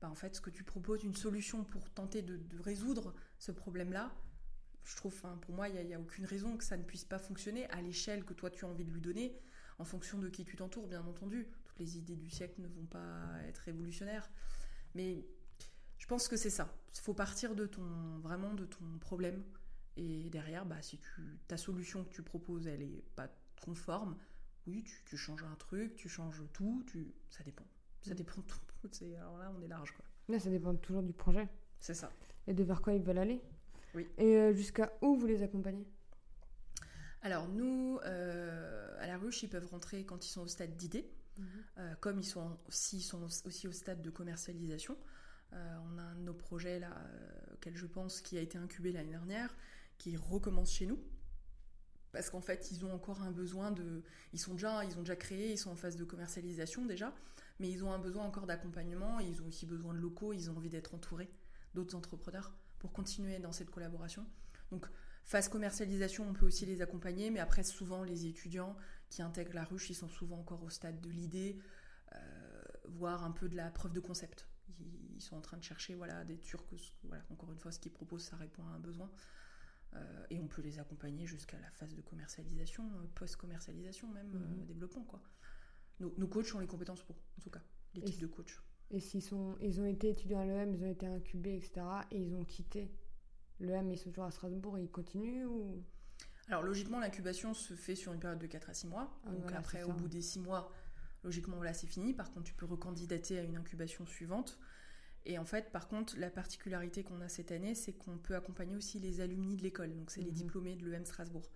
Bah, 0.00 0.08
en 0.08 0.14
fait, 0.14 0.36
ce 0.36 0.40
que 0.40 0.50
tu 0.50 0.64
proposes, 0.64 1.02
une 1.02 1.16
solution 1.16 1.64
pour 1.64 1.90
tenter 1.90 2.22
de, 2.22 2.40
résoudre 2.60 3.14
ce 3.38 3.52
problème-là, 3.52 4.14
je 4.84 4.96
trouve, 4.96 5.20
pour 5.40 5.54
moi, 5.54 5.68
il 5.68 5.86
n'y 5.86 5.92
a, 5.92 5.96
a, 5.96 6.00
aucune 6.00 6.24
raison 6.24 6.56
que 6.56 6.64
ça 6.64 6.76
ne 6.76 6.82
puisse 6.82 7.04
pas 7.04 7.18
fonctionner 7.18 7.68
à 7.70 7.82
l'échelle 7.82 8.24
que 8.24 8.32
toi 8.32 8.48
tu 8.48 8.64
as 8.64 8.68
envie 8.68 8.84
de 8.84 8.92
lui 8.92 9.00
donner, 9.00 9.36
en 9.80 9.84
fonction 9.84 10.18
de 10.18 10.28
qui 10.28 10.44
tu 10.44 10.56
t'entoures, 10.56 10.86
bien 10.86 11.04
entendu. 11.06 11.48
Toutes 11.64 11.78
les 11.78 11.96
idées 11.96 12.16
du 12.16 12.28
siècle 12.28 12.60
ne 12.60 12.68
vont 12.68 12.84
pas 12.84 13.26
être 13.48 13.58
révolutionnaires. 13.58 14.30
Mais 14.94 15.26
je 15.96 16.06
pense 16.06 16.28
que 16.28 16.36
c'est 16.36 16.50
ça. 16.50 16.72
Il 16.94 17.00
faut 17.00 17.14
partir 17.14 17.54
de 17.54 17.66
ton, 17.66 18.18
vraiment 18.18 18.52
de 18.52 18.66
ton 18.66 18.84
problème. 19.00 19.42
Et 19.96 20.28
derrière, 20.28 20.66
bah, 20.66 20.82
si 20.82 20.98
tu, 20.98 21.38
ta 21.48 21.56
solution 21.56 22.04
que 22.04 22.10
tu 22.10 22.22
proposes, 22.22 22.66
elle 22.66 22.82
est 22.82 23.04
pas 23.16 23.28
conforme, 23.62 24.16
oui, 24.66 24.84
tu, 25.06 25.16
changes 25.16 25.44
un 25.44 25.54
truc, 25.56 25.96
tu 25.96 26.08
changes 26.08 26.42
tout, 26.52 26.84
tu, 26.86 27.14
ça 27.30 27.42
dépend. 27.42 27.66
Ça 28.02 28.12
mm. 28.12 28.16
dépend 28.16 28.40
de 28.42 28.46
tout. 28.46 28.60
Alors 29.16 29.38
là, 29.38 29.52
on 29.56 29.62
est 29.62 29.68
large. 29.68 29.92
Quoi. 29.92 30.04
Là, 30.28 30.38
ça 30.38 30.50
dépend 30.50 30.74
toujours 30.74 31.02
du 31.02 31.12
projet. 31.12 31.48
C'est 31.80 31.94
ça. 31.94 32.12
Et 32.46 32.52
de 32.52 32.62
vers 32.62 32.82
quoi 32.82 32.92
ils 32.92 33.02
veulent 33.02 33.18
aller. 33.18 33.40
Oui. 33.94 34.06
Et 34.18 34.36
euh, 34.36 34.52
jusqu'à 34.52 34.92
où 35.00 35.16
vous 35.16 35.26
les 35.26 35.42
accompagnez? 35.42 35.86
Alors, 37.22 37.48
nous, 37.48 37.98
euh, 38.04 38.96
à 38.98 39.06
la 39.06 39.18
ruche, 39.18 39.42
ils 39.42 39.48
peuvent 39.48 39.66
rentrer 39.66 40.04
quand 40.04 40.26
ils 40.26 40.30
sont 40.30 40.42
au 40.42 40.46
stade 40.46 40.76
d'idée, 40.76 41.10
mm-hmm. 41.38 41.44
euh, 41.78 41.94
comme 42.00 42.18
ils 42.18 42.24
sont, 42.24 42.58
aussi, 42.68 43.00
sont 43.02 43.22
aussi 43.44 43.68
au 43.68 43.72
stade 43.72 44.00
de 44.00 44.10
commercialisation. 44.10 44.96
Euh, 45.52 45.76
on 45.92 45.98
a 45.98 46.02
un 46.02 46.14
de 46.14 46.20
nos 46.20 46.34
projets 46.34 46.78
là, 46.78 46.96
auquel 47.52 47.76
je 47.76 47.86
pense, 47.86 48.20
qui 48.20 48.38
a 48.38 48.40
été 48.40 48.56
incubé 48.56 48.92
l'année 48.92 49.10
dernière, 49.10 49.54
qui 49.98 50.16
recommence 50.16 50.72
chez 50.72 50.86
nous. 50.86 50.98
Parce 52.12 52.30
qu'en 52.30 52.40
fait, 52.40 52.70
ils 52.72 52.84
ont 52.84 52.92
encore 52.92 53.22
un 53.22 53.30
besoin 53.30 53.70
de. 53.70 54.02
Ils 54.32 54.40
sont 54.40 54.54
déjà, 54.54 54.84
ils 54.84 54.96
ont 54.96 55.00
déjà 55.00 55.16
créé, 55.16 55.52
ils 55.52 55.58
sont 55.58 55.70
en 55.70 55.76
phase 55.76 55.96
de 55.96 56.04
commercialisation 56.04 56.84
déjà, 56.86 57.14
mais 57.60 57.70
ils 57.70 57.84
ont 57.84 57.92
un 57.92 57.98
besoin 57.98 58.24
encore 58.24 58.46
d'accompagnement. 58.46 59.20
Ils 59.20 59.42
ont 59.42 59.46
aussi 59.46 59.66
besoin 59.66 59.94
de 59.94 59.98
locaux. 59.98 60.32
Ils 60.32 60.50
ont 60.50 60.56
envie 60.56 60.70
d'être 60.70 60.94
entourés 60.94 61.30
d'autres 61.74 61.94
entrepreneurs 61.94 62.52
pour 62.80 62.92
continuer 62.92 63.38
dans 63.38 63.52
cette 63.52 63.70
collaboration. 63.70 64.26
Donc, 64.72 64.86
phase 65.24 65.48
commercialisation, 65.48 66.28
on 66.28 66.32
peut 66.32 66.46
aussi 66.46 66.66
les 66.66 66.82
accompagner, 66.82 67.30
mais 67.30 67.40
après, 67.40 67.62
souvent, 67.62 68.02
les 68.02 68.26
étudiants 68.26 68.76
qui 69.08 69.22
intègrent 69.22 69.54
la 69.54 69.64
ruche, 69.64 69.90
ils 69.90 69.94
sont 69.94 70.08
souvent 70.08 70.38
encore 70.38 70.62
au 70.62 70.70
stade 70.70 71.00
de 71.00 71.10
l'idée, 71.10 71.58
euh, 72.14 72.62
voire 72.88 73.24
un 73.24 73.30
peu 73.30 73.48
de 73.48 73.56
la 73.56 73.70
preuve 73.70 73.92
de 73.92 74.00
concept 74.00 74.46
ils 75.20 75.22
sont 75.22 75.36
en 75.36 75.40
train 75.40 75.58
de 75.58 75.62
chercher 75.62 75.94
voilà, 75.94 76.24
des 76.24 76.38
Turcs. 76.38 76.64
Voilà, 77.04 77.22
encore 77.30 77.52
une 77.52 77.58
fois, 77.58 77.70
ce 77.72 77.78
qu'ils 77.78 77.92
proposent, 77.92 78.24
ça 78.24 78.36
répond 78.36 78.62
à 78.64 78.70
un 78.70 78.78
besoin. 78.78 79.10
Euh, 79.94 80.26
et 80.30 80.38
on 80.38 80.46
peut 80.46 80.62
les 80.62 80.78
accompagner 80.78 81.26
jusqu'à 81.26 81.58
la 81.58 81.70
phase 81.72 81.94
de 81.94 82.00
commercialisation, 82.00 82.84
euh, 82.84 83.06
post-commercialisation 83.14 84.08
même, 84.08 84.28
mhm. 84.28 84.60
euh, 84.60 84.64
développement. 84.64 85.04
Quoi. 85.04 85.20
Nos, 85.98 86.28
coachs 86.28 86.54
ont 86.54 86.60
les 86.60 86.66
compétences 86.66 87.02
pour, 87.02 87.16
en 87.16 87.42
tout 87.42 87.50
cas, 87.50 87.60
les 87.94 88.02
types 88.02 88.20
de 88.20 88.26
coachs. 88.26 88.62
Et 88.90 89.00
s'ils 89.00 89.22
sont, 89.22 89.56
ils 89.60 89.80
ont 89.80 89.84
été 89.84 90.08
étudiants 90.08 90.40
à 90.40 90.46
l'EM, 90.46 90.72
ils 90.74 90.82
ont 90.82 90.90
été 90.90 91.06
incubés, 91.06 91.56
etc., 91.56 91.82
et 92.10 92.18
ils 92.18 92.34
ont 92.34 92.44
quitté 92.44 92.90
l'EM, 93.60 93.90
ils 93.90 93.98
sont 93.98 94.10
toujours 94.10 94.24
à 94.24 94.30
Strasbourg, 94.30 94.78
ils 94.78 94.90
continuent 94.90 95.46
ou... 95.46 95.82
Alors 96.48 96.62
logiquement, 96.62 96.98
l'incubation 96.98 97.54
se 97.54 97.74
fait 97.74 97.94
sur 97.94 98.12
une 98.12 98.18
période 98.18 98.40
de 98.40 98.46
4 98.46 98.70
à 98.70 98.74
6 98.74 98.88
mois. 98.88 99.20
Ah, 99.24 99.30
donc 99.30 99.52
après, 99.52 99.84
au 99.84 99.92
bout 99.92 100.08
des 100.08 100.22
6 100.22 100.40
mois, 100.40 100.72
logiquement, 101.22 101.56
voilà, 101.56 101.72
c'est 101.72 101.86
fini. 101.86 102.12
Par 102.12 102.32
contre, 102.32 102.46
tu 102.46 102.54
peux 102.54 102.66
recandidater 102.66 103.38
à 103.38 103.42
une 103.42 103.56
incubation 103.56 104.04
suivante. 104.04 104.58
Et 105.26 105.38
en 105.38 105.44
fait, 105.44 105.70
par 105.70 105.86
contre, 105.86 106.18
la 106.18 106.30
particularité 106.30 107.04
qu'on 107.04 107.20
a 107.20 107.28
cette 107.28 107.52
année, 107.52 107.74
c'est 107.74 107.92
qu'on 107.92 108.18
peut 108.18 108.34
accompagner 108.34 108.74
aussi 108.74 108.98
les 108.98 109.20
alumni 109.20 109.56
de 109.56 109.62
l'école. 109.62 109.94
Donc, 109.94 110.10
c'est 110.10 110.22
les 110.22 110.30
mhm. 110.30 110.36
diplômés 110.36 110.76
de 110.76 110.86
l'EM 110.86 111.04
Strasbourg. 111.04 111.48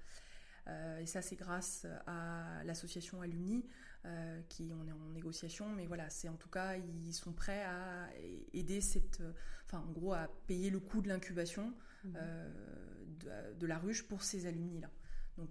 Euh, 0.66 0.98
et 0.98 1.06
ça, 1.06 1.22
c'est 1.22 1.36
grâce 1.36 1.86
à 2.06 2.62
l'association 2.64 3.20
Alumni, 3.20 3.66
euh, 4.06 4.40
qui 4.48 4.72
on 4.72 4.86
est 4.86 4.92
en 4.92 5.10
négociation, 5.10 5.68
mais 5.68 5.86
voilà, 5.86 6.08
c'est 6.08 6.28
en 6.28 6.36
tout 6.36 6.48
cas, 6.48 6.76
ils 6.76 7.12
sont 7.12 7.32
prêts 7.32 7.64
à 7.64 8.08
aider 8.52 8.80
cette, 8.80 9.22
enfin, 9.66 9.84
en 9.86 9.92
gros, 9.92 10.14
à 10.14 10.28
payer 10.46 10.70
le 10.70 10.80
coût 10.80 11.02
de 11.02 11.08
l'incubation 11.08 11.74
mhm. 12.04 12.14
euh, 12.16 12.50
de, 13.20 13.58
de, 13.58 13.66
la 13.66 13.78
ruche 13.78 14.06
pour 14.06 14.22
ces 14.22 14.46
alumni-là. 14.46 14.90
Donc, 15.36 15.50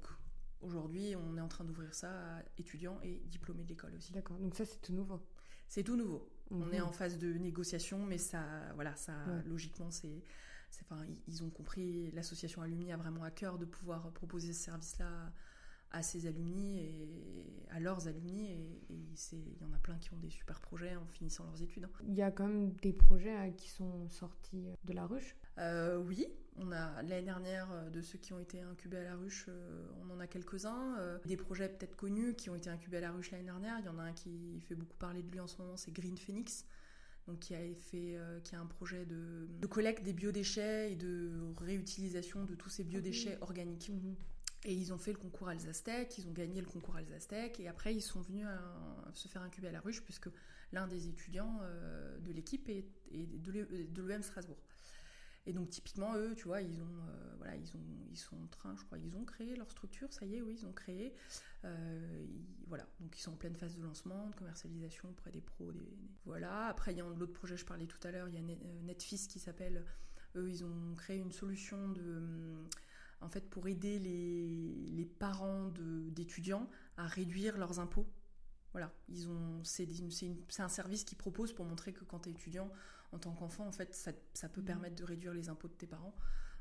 aujourd'hui, 0.62 1.16
on 1.16 1.38
est 1.38 1.42
en 1.42 1.48
train 1.48 1.64
d'ouvrir 1.64 1.94
ça 1.94 2.38
à 2.38 2.44
étudiants 2.58 3.00
et 3.04 3.22
diplômés 3.26 3.64
de 3.64 3.70
l'école 3.70 3.94
aussi. 3.96 4.12
D'accord, 4.12 4.38
donc 4.38 4.56
ça, 4.56 4.66
c'est 4.66 4.82
tout 4.82 4.94
nouveau. 4.94 5.22
C'est 5.68 5.84
tout 5.84 5.96
nouveau. 5.96 6.30
On 6.52 6.72
est 6.72 6.80
mhm. 6.80 6.88
en 6.88 6.92
phase 6.92 7.18
de 7.18 7.34
négociation, 7.34 8.06
mais 8.06 8.18
ça, 8.18 8.44
voilà, 8.76 8.96
ça, 8.96 9.14
logiquement, 9.46 9.90
c'est, 9.92 10.24
enfin, 10.82 11.04
ils 11.28 11.44
ont 11.44 11.50
compris. 11.50 12.12
L'association 12.12 12.62
Alumni 12.62 12.92
a 12.92 12.98
vraiment 12.98 13.24
à 13.24 13.32
cœur 13.32 13.58
de 13.58 13.66
pouvoir 13.66 14.12
proposer 14.14 14.54
ce 14.54 14.64
service-là 14.64 15.32
à 15.94 16.02
ses 16.02 16.26
alumni 16.26 16.80
et 16.80 17.68
à 17.70 17.80
leurs 17.80 18.08
alumni 18.08 18.48
et, 18.48 18.82
il 18.90 19.62
y 19.62 19.64
en 19.64 19.72
a 19.74 19.78
plein 19.78 19.98
qui 20.00 20.12
ont 20.14 20.18
des 20.18 20.30
super 20.30 20.60
projets 20.60 20.96
en 20.96 21.06
finissant 21.06 21.46
leurs 21.46 21.62
études. 21.62 21.86
Hein. 21.86 22.04
Il 22.08 22.16
y 22.16 22.22
a 22.22 22.32
quand 22.32 22.48
même 22.48 22.74
des 22.82 22.94
projets 22.94 23.36
hein, 23.36 23.52
qui 23.52 23.70
sont 23.70 24.10
sortis 24.10 24.66
de 24.84 24.94
la 24.94 25.06
ruche? 25.06 25.36
Euh, 25.60 25.98
Oui, 25.98 26.28
on 26.58 26.72
a 26.72 27.02
l'année 27.04 27.24
dernière 27.24 27.68
euh, 27.72 27.90
de 27.90 28.02
ceux 28.02 28.18
qui 28.18 28.34
ont 28.34 28.40
été 28.40 28.62
incubés 28.62 28.98
à 28.98 29.04
la 29.04 29.16
ruche, 29.16 29.46
euh, 29.48 29.88
on 30.02 30.10
en 30.12 30.20
a 30.20 30.28
quelques-uns. 30.28 30.98
des 31.26 31.38
projets 31.38 31.70
peut-être 31.70 31.96
connus 31.96 32.36
qui 32.36 32.50
ont 32.50 32.56
été 32.56 32.70
incubés 32.70 32.98
à 32.98 33.02
la 33.02 33.12
ruche 33.12 33.32
l'année 33.32 33.46
dernière. 33.46 33.80
Il 33.80 33.86
y 33.86 33.90
en 33.90 33.98
a 33.98 34.04
un 34.04 34.14
qui 34.14 34.62
fait 34.62 34.76
beaucoup 34.76 34.98
parler 34.98 35.24
de 35.24 35.32
lui 35.32 35.40
en 35.40 35.48
ce 35.48 35.58
moment, 35.62 35.78
c'est 35.78 35.92
Green 35.92 36.18
Phoenix. 36.18 36.66
Donc 37.28 37.40
qui 37.40 37.56
a 37.56 37.60
fait, 37.60 38.18
qui 38.44 38.54
a 38.54 38.60
un 38.60 38.66
projet 38.66 39.06
de, 39.06 39.66
collecte 39.68 40.04
des 40.04 40.12
biodéchets 40.12 40.92
et 40.92 40.96
de 40.98 41.32
réutilisation 41.58 42.44
de 42.44 42.54
tous 42.54 42.68
ces 42.68 42.84
biodéchets 42.84 43.38
organiques. 43.40 43.90
Mhm. 43.90 44.16
Et 44.66 44.74
ils 44.74 44.92
ont 44.92 44.98
fait 44.98 45.14
le 45.14 45.18
concours 45.18 45.48
Alsastec, 45.48 46.18
ils 46.18 46.28
ont 46.28 46.34
gagné 46.34 46.60
le 46.60 46.68
concours 46.68 46.98
Alsastec, 46.98 47.62
et 47.62 47.70
après 47.70 47.96
ils 47.96 48.02
sont 48.02 48.22
venus 48.22 48.46
se 49.14 49.30
faire 49.30 49.42
incuber 49.42 49.70
à 49.70 49.72
la 49.72 49.80
ruche, 49.80 50.04
puisque 50.04 50.30
l'un 50.74 50.88
des 50.88 51.08
étudiants 51.08 51.62
de 52.20 52.32
l'équipe 52.34 52.68
est, 52.68 52.86
de 53.12 54.02
l'EM 54.02 54.22
Strasbourg. 54.22 54.58
Et 55.46 55.54
donc 55.54 55.70
typiquement 55.70 56.16
eux, 56.16 56.34
tu 56.36 56.48
vois, 56.48 56.62
ils 56.62 56.82
ont, 56.82 56.86
euh, 57.10 57.36
voilà, 57.38 57.56
ils 57.56 57.76
ont, 57.76 58.08
ils 58.12 58.18
sont 58.18 58.38
en 58.42 58.48
train, 58.48 58.76
je 58.78 58.84
crois, 58.86 58.98
ils 58.98 59.16
ont 59.18 59.26
créé 59.26 59.56
leur 59.56 59.70
structure, 59.70 60.12
ça 60.14 60.26
y 60.26 60.36
est, 60.36 60.42
oui, 60.42 60.56
ils 60.60 60.66
ont 60.66 60.72
créé. 60.72 61.14
Euh, 61.66 62.26
voilà, 62.68 62.88
donc 63.02 63.18
ils 63.18 63.22
sont 63.22 63.34
en 63.34 63.36
pleine 63.36 63.56
phase 63.56 63.76
de 63.76 63.84
lancement, 63.84 64.30
de 64.30 64.36
commercialisation 64.36 65.10
auprès 65.10 65.32
des 65.32 65.42
pros, 65.42 65.72
des, 65.72 65.98
voilà. 66.26 66.68
Après 66.68 66.94
il 66.94 66.98
y 66.98 67.02
a 67.02 67.04
l'autre 67.04 67.34
projet, 67.34 67.58
je 67.58 67.66
parlais 67.66 67.88
tout 67.88 68.00
à 68.08 68.12
l'heure, 68.12 68.30
il 68.30 68.36
y 68.36 68.38
a 68.38 68.42
euh, 68.42 68.82
Netfis 68.84 69.28
qui 69.28 69.40
s'appelle, 69.40 69.84
eux, 70.36 70.50
ils 70.50 70.64
ont 70.64 70.96
créé 70.96 71.18
une 71.18 71.34
solution 71.34 71.90
de 71.90 72.66
en 73.24 73.30
fait, 73.30 73.50
pour 73.50 73.68
aider 73.68 74.00
les, 74.00 74.90
les 74.92 75.06
parents 75.06 75.72
d'étudiants 76.10 76.70
à 76.98 77.08
réduire 77.08 77.58
leurs 77.58 77.80
impôts. 77.80 78.08
Voilà, 78.74 78.92
ils 79.08 79.30
ont, 79.30 79.64
c'est, 79.64 79.88
un 80.60 80.68
service 80.68 81.04
qu'ils 81.04 81.18
proposent 81.18 81.54
pour 81.54 81.66
montrer 81.66 81.94
que 81.94 82.04
quand 82.04 82.20
tu 82.22 82.30
es 82.30 82.32
étudiant, 82.32 82.70
en 83.14 83.20
tant 83.20 83.34
qu'enfant, 83.34 83.68
en 83.68 83.72
fait, 83.72 83.94
ça, 83.94 84.50
peut 84.50 84.62
mmh. 84.62 84.66
permettre 84.66 84.96
de 84.96 85.04
réduire 85.04 85.34
les 85.34 85.50
impôts 85.50 85.68
de 85.68 85.74
tes 85.74 85.88
parents. 85.88 86.16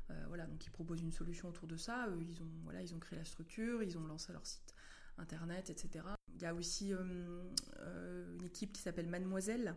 Euh, 0.09 0.23
voilà, 0.27 0.45
donc 0.47 0.65
ils 0.65 0.71
proposent 0.71 1.01
une 1.01 1.11
solution 1.11 1.49
autour 1.49 1.67
de 1.67 1.77
ça. 1.77 2.07
ils 2.21 2.41
ont, 2.41 2.51
voilà, 2.63 2.81
ils 2.81 2.93
ont 2.93 2.99
créé 2.99 3.17
la 3.17 3.25
structure, 3.25 3.83
ils 3.83 3.97
ont 3.97 4.05
lancé 4.05 4.33
leur 4.33 4.45
site 4.45 4.73
internet, 5.17 5.69
etc. 5.69 6.05
Il 6.35 6.41
y 6.41 6.45
a 6.45 6.53
aussi 6.55 6.91
une 6.91 8.43
équipe 8.43 8.73
qui 8.73 8.81
s'appelle 8.81 9.07
Mademoiselle, 9.07 9.75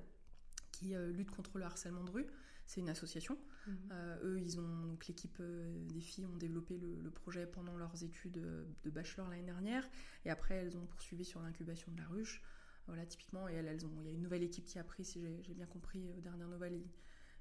qui 0.73 0.95
lutte 1.13 1.31
contre 1.31 1.59
le 1.59 1.65
harcèlement 1.65 2.05
de 2.05 2.11
rue 2.11 2.27
c'est 2.67 2.81
une 2.81 2.89
association. 2.89 3.39
Mhm. 3.67 3.77
Euh, 3.93 4.19
eux, 4.25 4.41
ils 4.41 4.61
ont 4.61 4.87
donc 4.87 5.07
l'équipe 5.07 5.39
euh, 5.41 5.79
des 5.89 6.01
filles 6.01 6.27
ont 6.27 6.37
développé 6.37 6.77
le, 6.79 7.11
projet 7.11 7.47
pendant 7.47 7.77
leurs 7.77 8.03
études 8.05 8.39
euh, 8.39 8.65
de 8.85 8.91
bachelor 8.91 9.29
l'année 9.29 9.43
dernière, 9.43 9.89
et 10.25 10.31
après 10.31 10.55
elles 10.57 10.77
ont 10.77 10.87
poursuivi 10.87 11.25
sur 11.25 11.41
l'incubation 11.41 11.91
de 11.93 11.99
la 11.99 12.07
ruche. 12.09 12.43
Voilà, 12.87 13.05
typiquement, 13.05 13.49
et 13.49 13.55
elles, 13.55 13.85
ont, 13.85 13.91
il 14.01 14.07
y 14.07 14.11
a 14.11 14.13
une 14.13 14.23
nouvelle 14.23 14.43
équipe 14.43 14.65
qui 14.65 14.79
a 14.79 14.85
pris, 14.85 15.05
si 15.05 15.21
j'ai 15.43 15.55
bien 15.55 15.67
compris, 15.67 16.09
aux 16.17 16.21
dernières 16.21 16.49
nouvelles, 16.49 16.83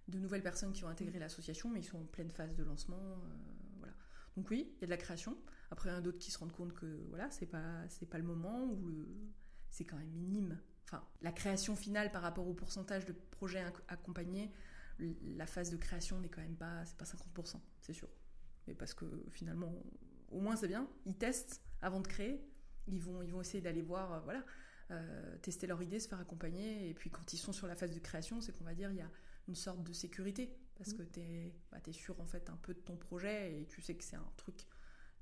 de 0.07 0.19
nouvelles 0.19 0.41
personnes 0.41 0.73
qui 0.73 0.83
ont 0.85 0.87
intégré 0.87 1.15
mhm. 1.15 1.21
l'association, 1.21 1.69
mais 1.69 1.79
ils 1.79 1.85
sont 1.85 1.99
en 1.99 2.05
pleine 2.05 2.31
phase 2.31 2.55
de 2.55 2.63
lancement. 2.63 3.17
voilà. 3.77 3.93
Donc 4.35 4.49
oui, 4.49 4.73
il 4.77 4.81
y 4.81 4.83
a 4.83 4.87
de 4.87 4.91
la 4.91 4.97
création. 4.97 5.37
Après, 5.71 5.89
il 5.89 5.91
y 5.91 5.95
en 5.95 5.99
a 5.99 6.01
d'autres 6.01 6.19
qui 6.19 6.31
se 6.31 6.37
rendent 6.37 6.51
compte 6.51 6.73
que 6.73 6.85
voilà, 7.09 7.29
c'est 7.31 7.45
pas 7.45 7.87
c'est 7.89 8.05
pas 8.07 8.17
le 8.17 8.23
moment 8.23 8.65
ou 8.65 8.91
c'est 9.69 9.85
quand 9.85 9.97
même 9.97 10.11
minime. 10.11 10.59
Enfin, 10.85 11.03
la 11.21 11.31
création 11.31 11.75
finale 11.75 12.11
par 12.11 12.21
rapport 12.21 12.47
au 12.47 12.53
pourcentage 12.53 13.05
de 13.05 13.13
projets 13.13 13.63
accompagnés, 13.87 14.51
la 14.99 15.45
phase 15.45 15.71
de 15.71 15.77
création 15.77 16.19
n'est 16.19 16.29
quand 16.29 16.41
même 16.41 16.55
pas, 16.55 16.85
c'est 16.85 16.97
pas 16.97 17.05
50%, 17.05 17.59
c'est 17.81 17.93
sûr. 17.93 18.07
Mais 18.67 18.73
parce 18.73 18.93
que 18.93 19.05
finalement, 19.31 19.73
au 20.29 20.39
moins 20.39 20.55
c'est 20.55 20.67
bien, 20.67 20.87
ils 21.05 21.17
testent 21.17 21.61
avant 21.81 21.99
de 21.99 22.07
créer, 22.07 22.47
ils 22.87 23.01
vont, 23.01 23.21
ils 23.21 23.31
vont 23.31 23.41
essayer 23.41 23.61
d'aller 23.61 23.81
voir, 23.81 24.13
euh, 24.13 24.19
voilà, 24.21 24.43
euh, 24.91 25.37
tester 25.37 25.67
leur 25.67 25.81
idée, 25.81 25.99
se 25.99 26.07
faire 26.07 26.19
accompagner, 26.19 26.89
et 26.89 26.93
puis 26.93 27.09
quand 27.09 27.33
ils 27.33 27.37
sont 27.37 27.53
sur 27.53 27.67
la 27.67 27.75
phase 27.75 27.93
de 27.93 27.99
création, 27.99 28.41
c'est 28.41 28.51
qu'on 28.57 28.63
va 28.63 28.75
dire, 28.75 28.91
il 28.91 28.97
y 28.97 29.01
a 29.01 29.09
une 29.47 29.55
sorte 29.55 29.83
de 29.83 29.93
sécurité, 29.93 30.55
parce 30.75 30.91
mmh. 30.91 30.97
que 30.97 31.03
tu 31.03 31.19
es, 31.19 31.53
bah, 31.71 31.77
es, 31.85 31.91
sûr 31.91 32.19
en 32.19 32.25
fait 32.25 32.49
un 32.49 32.57
peu 32.57 32.73
de 32.73 32.79
ton 32.79 32.95
projet, 32.95 33.61
et 33.61 33.65
tu 33.65 33.81
sais 33.81 33.95
que 33.95 34.03
c'est 34.03 34.15
un 34.15 34.31
truc 34.37 34.55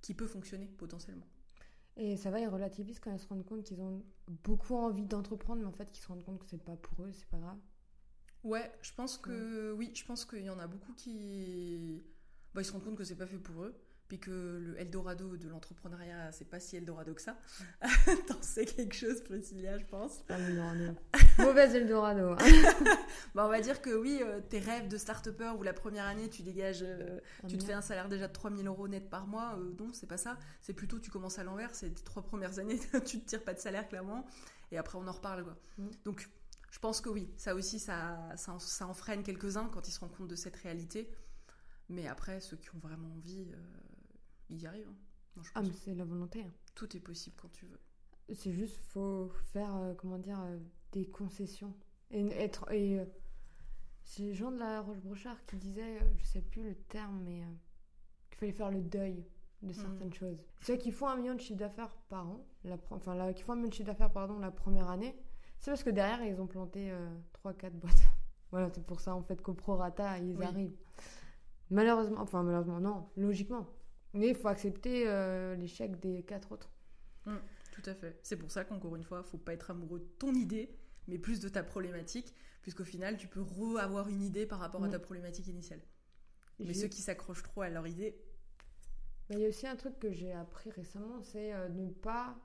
qui 0.01 0.13
peut 0.13 0.27
fonctionner 0.27 0.67
potentiellement. 0.67 1.27
Et 1.95 2.17
ça 2.17 2.31
va, 2.31 2.39
ils 2.39 2.47
relativisent 2.47 2.99
quand 2.99 3.13
ils 3.13 3.19
se 3.19 3.27
rendent 3.27 3.45
compte 3.45 3.63
qu'ils 3.63 3.81
ont 3.81 4.03
beaucoup 4.43 4.75
envie 4.75 5.05
d'entreprendre, 5.05 5.61
mais 5.61 5.67
en 5.67 5.71
fait 5.71 5.91
qu'ils 5.91 6.01
se 6.01 6.07
rendent 6.07 6.23
compte 6.23 6.39
que 6.39 6.47
c'est 6.47 6.63
pas 6.63 6.75
pour 6.75 7.05
eux, 7.05 7.11
c'est 7.13 7.27
pas 7.27 7.37
grave. 7.37 7.59
Ouais, 8.43 8.71
je 8.81 8.91
pense 8.93 9.17
que 9.17 9.71
oui, 9.73 9.91
je 9.93 10.03
pense 10.03 10.25
qu'il 10.25 10.43
y 10.43 10.49
en 10.49 10.59
a 10.59 10.67
beaucoup 10.67 10.93
qui 10.93 12.03
bah, 12.53 12.61
ils 12.61 12.65
se 12.65 12.71
rendent 12.71 12.83
compte 12.83 12.97
que 12.97 13.03
c'est 13.03 13.15
pas 13.15 13.27
fait 13.27 13.37
pour 13.37 13.63
eux, 13.63 13.75
puis 14.07 14.19
que 14.19 14.31
le 14.31 14.79
Eldorado 14.79 15.37
de 15.37 15.47
l'entrepreneuriat, 15.47 16.31
c'est 16.31 16.49
pas 16.49 16.59
si 16.59 16.75
Eldorado 16.75 17.13
que 17.13 17.21
ça. 17.21 17.37
T'en 18.27 18.41
sais 18.41 18.65
quelque 18.65 18.95
chose, 18.95 19.23
Priscilla, 19.23 19.77
je 19.77 19.85
pense. 19.85 20.23
Ah, 20.29 20.37
Mauvaise 21.39 21.75
Eldorado. 21.75 22.35
bah, 23.33 23.45
on 23.45 23.49
va 23.49 23.61
dire 23.61 23.81
que 23.81 23.95
oui, 23.95 24.19
euh, 24.21 24.41
tes 24.41 24.59
rêves 24.59 24.87
de 24.87 24.97
start-upper 24.97 25.53
où 25.57 25.63
la 25.63 25.73
première 25.73 26.05
année 26.05 26.29
tu 26.29 26.43
dégages, 26.43 26.83
euh, 26.83 27.19
tu 27.47 27.57
te 27.57 27.63
fais 27.63 27.73
un 27.73 27.81
salaire 27.81 28.09
déjà 28.09 28.27
de 28.27 28.33
3000 28.33 28.67
euros 28.67 28.87
net 28.87 29.09
par 29.09 29.27
mois, 29.27 29.57
euh, 29.57 29.73
non, 29.79 29.91
c'est 29.93 30.07
pas 30.07 30.17
ça. 30.17 30.37
C'est 30.61 30.73
plutôt 30.73 30.99
tu 30.99 31.11
commences 31.11 31.39
à 31.39 31.43
l'envers, 31.43 31.73
c'est 31.73 31.89
tes 31.89 32.03
trois 32.03 32.23
premières 32.23 32.59
années, 32.59 32.79
tu 33.05 33.19
te 33.19 33.25
tires 33.25 33.43
pas 33.43 33.53
de 33.53 33.59
salaire 33.59 33.87
clairement, 33.87 34.25
et 34.71 34.77
après 34.77 34.97
on 34.97 35.07
en 35.07 35.13
reparle 35.13 35.43
quoi. 35.43 35.57
Mm. 35.77 35.89
Donc 36.05 36.29
je 36.73 36.79
pense 36.79 37.01
que 37.01 37.09
oui, 37.09 37.29
ça 37.37 37.53
aussi, 37.53 37.77
ça, 37.77 38.17
ça, 38.35 38.87
en 38.87 38.93
freine 38.95 39.21
quelques-uns 39.21 39.69
quand 39.69 39.87
ils 39.87 39.91
se 39.91 39.99
rendent 39.99 40.15
compte 40.17 40.27
de 40.27 40.35
cette 40.35 40.55
réalité. 40.55 41.07
Mais 41.87 42.07
après, 42.07 42.41
ceux 42.41 42.57
qui 42.57 42.73
ont 42.73 42.79
vraiment 42.79 43.13
envie, 43.13 43.45
euh, 43.51 43.57
ils 44.49 44.61
y 44.61 44.67
arrivent. 44.67 44.89
Hein. 45.37 45.41
ah, 45.55 45.61
mais 45.61 45.71
c'est 45.71 45.93
la 45.93 46.05
volonté. 46.05 46.45
Tout 46.75 46.95
est 46.95 46.99
possible 46.99 47.35
quand 47.41 47.51
tu 47.51 47.65
veux. 47.65 47.79
C'est 48.33 48.53
juste, 48.53 48.77
faut 48.89 49.29
faire, 49.51 49.75
euh, 49.75 49.93
comment 49.95 50.17
dire, 50.17 50.39
euh, 50.41 50.57
des 50.91 51.05
concessions. 51.05 51.73
Et 52.11 52.27
être. 52.27 52.71
Et, 52.71 52.99
c'est 54.03 54.23
les 54.23 54.33
gens 54.33 54.51
de 54.51 54.57
la 54.57 54.81
Roche-Brochard 54.81 55.45
qui 55.45 55.55
disaient, 55.55 55.99
je 56.17 56.25
sais 56.25 56.41
plus 56.41 56.63
le 56.63 56.75
terme, 56.75 57.21
mais 57.23 57.41
qu'il 58.29 58.37
fallait 58.37 58.51
faire 58.51 58.69
le 58.69 58.81
deuil 58.81 59.25
de 59.61 59.69
mmh. 59.69 59.73
certaines 59.73 60.13
choses. 60.13 60.37
Ceux 60.61 60.75
qui 60.75 60.91
font 60.91 61.07
un 61.07 61.15
million 61.15 61.35
de 61.35 61.39
chiffre 61.39 61.59
d'affaires 61.59 61.95
par 62.09 62.27
an, 62.27 62.45
la, 62.65 62.77
enfin, 62.91 63.33
qui 63.33 63.43
font 63.43 63.53
un 63.53 63.55
million 63.55 63.69
de 63.69 63.73
chiffre 63.73 63.87
d'affaires, 63.87 64.11
pardon, 64.11 64.39
la 64.39 64.51
première 64.51 64.89
année, 64.89 65.17
c'est 65.59 65.71
parce 65.71 65.83
que 65.83 65.89
derrière, 65.89 66.21
ils 66.25 66.41
ont 66.41 66.47
planté 66.47 66.93
3-4 67.45 67.65
euh, 67.65 67.69
boîtes. 67.71 67.93
voilà, 68.51 68.69
c'est 68.69 68.85
pour 68.85 68.99
ça, 68.99 69.15
en 69.15 69.23
fait, 69.23 69.41
qu'au 69.41 69.53
prorata, 69.53 70.19
ils 70.19 70.41
arrivent. 70.43 70.75
Malheureusement, 71.69 72.19
enfin, 72.19 72.43
malheureusement, 72.43 72.81
non, 72.81 73.07
logiquement. 73.15 73.65
Mais 74.13 74.29
il 74.29 74.35
faut 74.35 74.47
accepter 74.47 75.07
euh, 75.07 75.55
l'échec 75.55 75.99
des 75.99 76.23
quatre 76.23 76.51
autres. 76.51 76.69
Mmh, 77.25 77.35
tout 77.71 77.81
à 77.85 77.93
fait. 77.95 78.19
C'est 78.21 78.37
pour 78.37 78.51
ça 78.51 78.63
qu'encore 78.63 78.95
une 78.95 79.03
fois, 79.03 79.23
il 79.25 79.29
faut 79.29 79.37
pas 79.37 79.53
être 79.53 79.71
amoureux 79.71 79.99
de 79.99 80.09
ton 80.19 80.33
idée, 80.33 80.77
mais 81.07 81.17
plus 81.17 81.39
de 81.39 81.49
ta 81.49 81.63
problématique, 81.63 82.33
puisqu'au 82.61 82.83
final, 82.83 83.17
tu 83.17 83.27
peux 83.27 83.41
re-avoir 83.41 84.07
une 84.09 84.21
idée 84.21 84.45
par 84.45 84.59
rapport 84.59 84.83
à 84.83 84.89
ta 84.89 84.99
problématique 84.99 85.47
initiale. 85.47 85.81
Mais 86.59 86.73
ceux 86.73 86.87
qui 86.87 87.01
s'accrochent 87.01 87.43
trop 87.43 87.61
à 87.61 87.69
leur 87.69 87.87
idée. 87.87 88.15
Il 89.29 89.39
y 89.39 89.45
a 89.45 89.49
aussi 89.49 89.65
un 89.65 89.75
truc 89.75 89.97
que 89.99 90.11
j'ai 90.11 90.31
appris 90.33 90.69
récemment, 90.69 91.21
c'est 91.23 91.53
euh, 91.53 91.69
ne 91.69 91.89
pas 91.89 92.37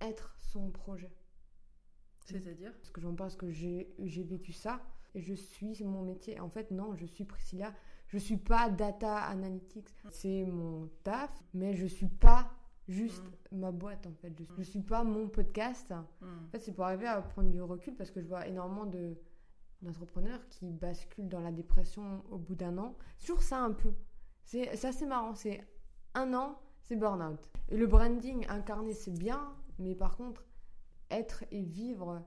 être 0.00 0.34
son 0.40 0.70
projet. 0.70 1.12
C'est-à-dire? 2.24 2.72
Parce 2.72 2.90
que 2.90 3.00
j'en 3.00 3.14
pense 3.14 3.36
que 3.36 3.50
j'ai 3.50 3.94
vécu 3.98 4.52
ça 4.52 4.80
et 5.14 5.20
je 5.20 5.34
suis 5.34 5.82
mon 5.84 6.02
métier. 6.02 6.40
En 6.40 6.48
fait, 6.48 6.70
non, 6.70 6.94
je 6.96 7.06
suis 7.06 7.24
Priscilla. 7.24 7.74
Je 8.12 8.18
suis 8.18 8.36
pas 8.36 8.68
data 8.68 9.16
analytics. 9.16 9.88
C'est 10.10 10.44
mon 10.44 10.90
taf, 11.02 11.30
mais 11.54 11.74
je 11.74 11.86
suis 11.86 12.08
pas 12.08 12.50
juste 12.86 13.24
mm. 13.50 13.58
ma 13.58 13.72
boîte 13.72 14.06
en 14.06 14.12
fait. 14.12 14.32
Je, 14.38 14.58
ne 14.58 14.62
suis 14.62 14.82
pas 14.82 15.02
mon 15.02 15.28
podcast. 15.28 15.90
Mm. 15.90 16.26
En 16.26 16.50
fait, 16.50 16.58
c'est 16.58 16.72
pour 16.72 16.84
arriver 16.84 17.06
à 17.06 17.22
prendre 17.22 17.48
du 17.48 17.62
recul 17.62 17.94
parce 17.94 18.10
que 18.10 18.20
je 18.20 18.28
vois 18.28 18.46
énormément 18.46 18.86
de 18.86 19.16
d'entrepreneurs 19.80 20.46
qui 20.48 20.70
basculent 20.70 21.28
dans 21.28 21.40
la 21.40 21.50
dépression 21.50 22.22
au 22.30 22.38
bout 22.38 22.54
d'un 22.54 22.78
an. 22.78 22.94
Toujours 23.18 23.42
ça 23.42 23.58
un 23.58 23.72
peu. 23.72 23.92
C'est 24.44 24.84
assez 24.84 25.06
marrant. 25.06 25.34
C'est 25.34 25.66
un 26.14 26.34
an, 26.34 26.60
c'est 26.82 26.94
burn-out. 26.94 27.50
Et 27.68 27.76
le 27.76 27.86
branding 27.86 28.46
incarné, 28.48 28.92
c'est 28.92 29.10
bien, 29.10 29.56
mais 29.78 29.96
par 29.96 30.16
contre, 30.16 30.44
être 31.10 31.44
et 31.50 31.62
vivre 31.62 32.22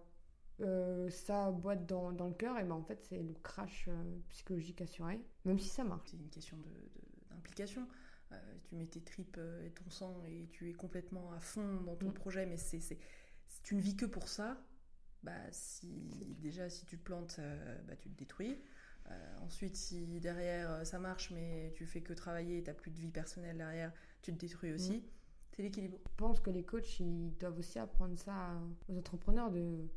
euh, 0.61 1.09
sa 1.09 1.51
boîte 1.51 1.85
dans, 1.85 2.13
dans 2.13 2.27
le 2.27 2.33
cœur, 2.33 2.57
et 2.57 2.63
ben 2.63 2.75
en 2.75 2.83
fait, 2.83 3.03
c'est 3.03 3.21
le 3.21 3.33
crash 3.43 3.89
euh, 3.89 4.19
psychologique 4.29 4.81
assuré, 4.81 5.19
même 5.43 5.59
si 5.59 5.67
ça 5.67 5.83
marche. 5.83 6.07
C'est 6.11 6.17
une 6.17 6.29
question 6.29 6.57
d'implication. 7.29 7.81
De, 7.81 7.87
euh, 8.35 8.57
tu 8.63 8.75
mets 8.75 8.87
tes 8.87 9.01
tripes 9.01 9.39
et 9.65 9.71
ton 9.71 9.89
sang 9.89 10.23
et 10.25 10.47
tu 10.51 10.69
es 10.69 10.73
complètement 10.73 11.33
à 11.33 11.39
fond 11.41 11.81
dans 11.81 11.95
ton 11.95 12.09
mm. 12.09 12.13
projet, 12.13 12.45
mais 12.45 12.55
c'est, 12.55 12.79
si 12.79 13.61
tu 13.63 13.75
ne 13.75 13.81
vis 13.81 13.97
que 13.97 14.05
pour 14.05 14.29
ça, 14.29 14.57
bah, 15.23 15.33
si, 15.51 16.35
déjà 16.39 16.69
si 16.69 16.85
tu 16.85 16.97
te 16.97 17.03
plantes, 17.03 17.39
bah, 17.85 17.97
tu 17.97 18.09
te 18.09 18.17
détruis. 18.17 18.57
ensuite, 19.41 19.75
si 19.75 20.21
derrière 20.21 20.85
ça 20.85 20.99
marche, 20.99 21.31
mais 21.31 21.73
tu 21.75 21.85
fais 21.85 22.01
que 22.01 22.13
travailler 22.13 22.59
et 22.59 22.63
tu 22.63 22.69
n'as 22.69 22.75
plus 22.75 22.91
de 22.91 22.97
vie 22.97 23.11
personnelle 23.11 23.57
derrière, 23.57 23.91
tu 24.21 24.33
te 24.33 24.39
détruis 24.39 24.71
aussi. 24.71 24.99
Mm. 24.99 25.03
C'est 25.51 25.63
l'équilibre. 25.63 25.97
Je 26.05 26.15
pense 26.15 26.39
que 26.39 26.49
les 26.49 26.63
coachs, 26.63 26.99
ils 27.01 27.35
doivent 27.37 27.59
aussi 27.59 27.77
apprendre 27.77 28.17
ça 28.17 28.57
aux 28.87 28.97
entrepreneurs 28.97 29.51
de, 29.51 29.89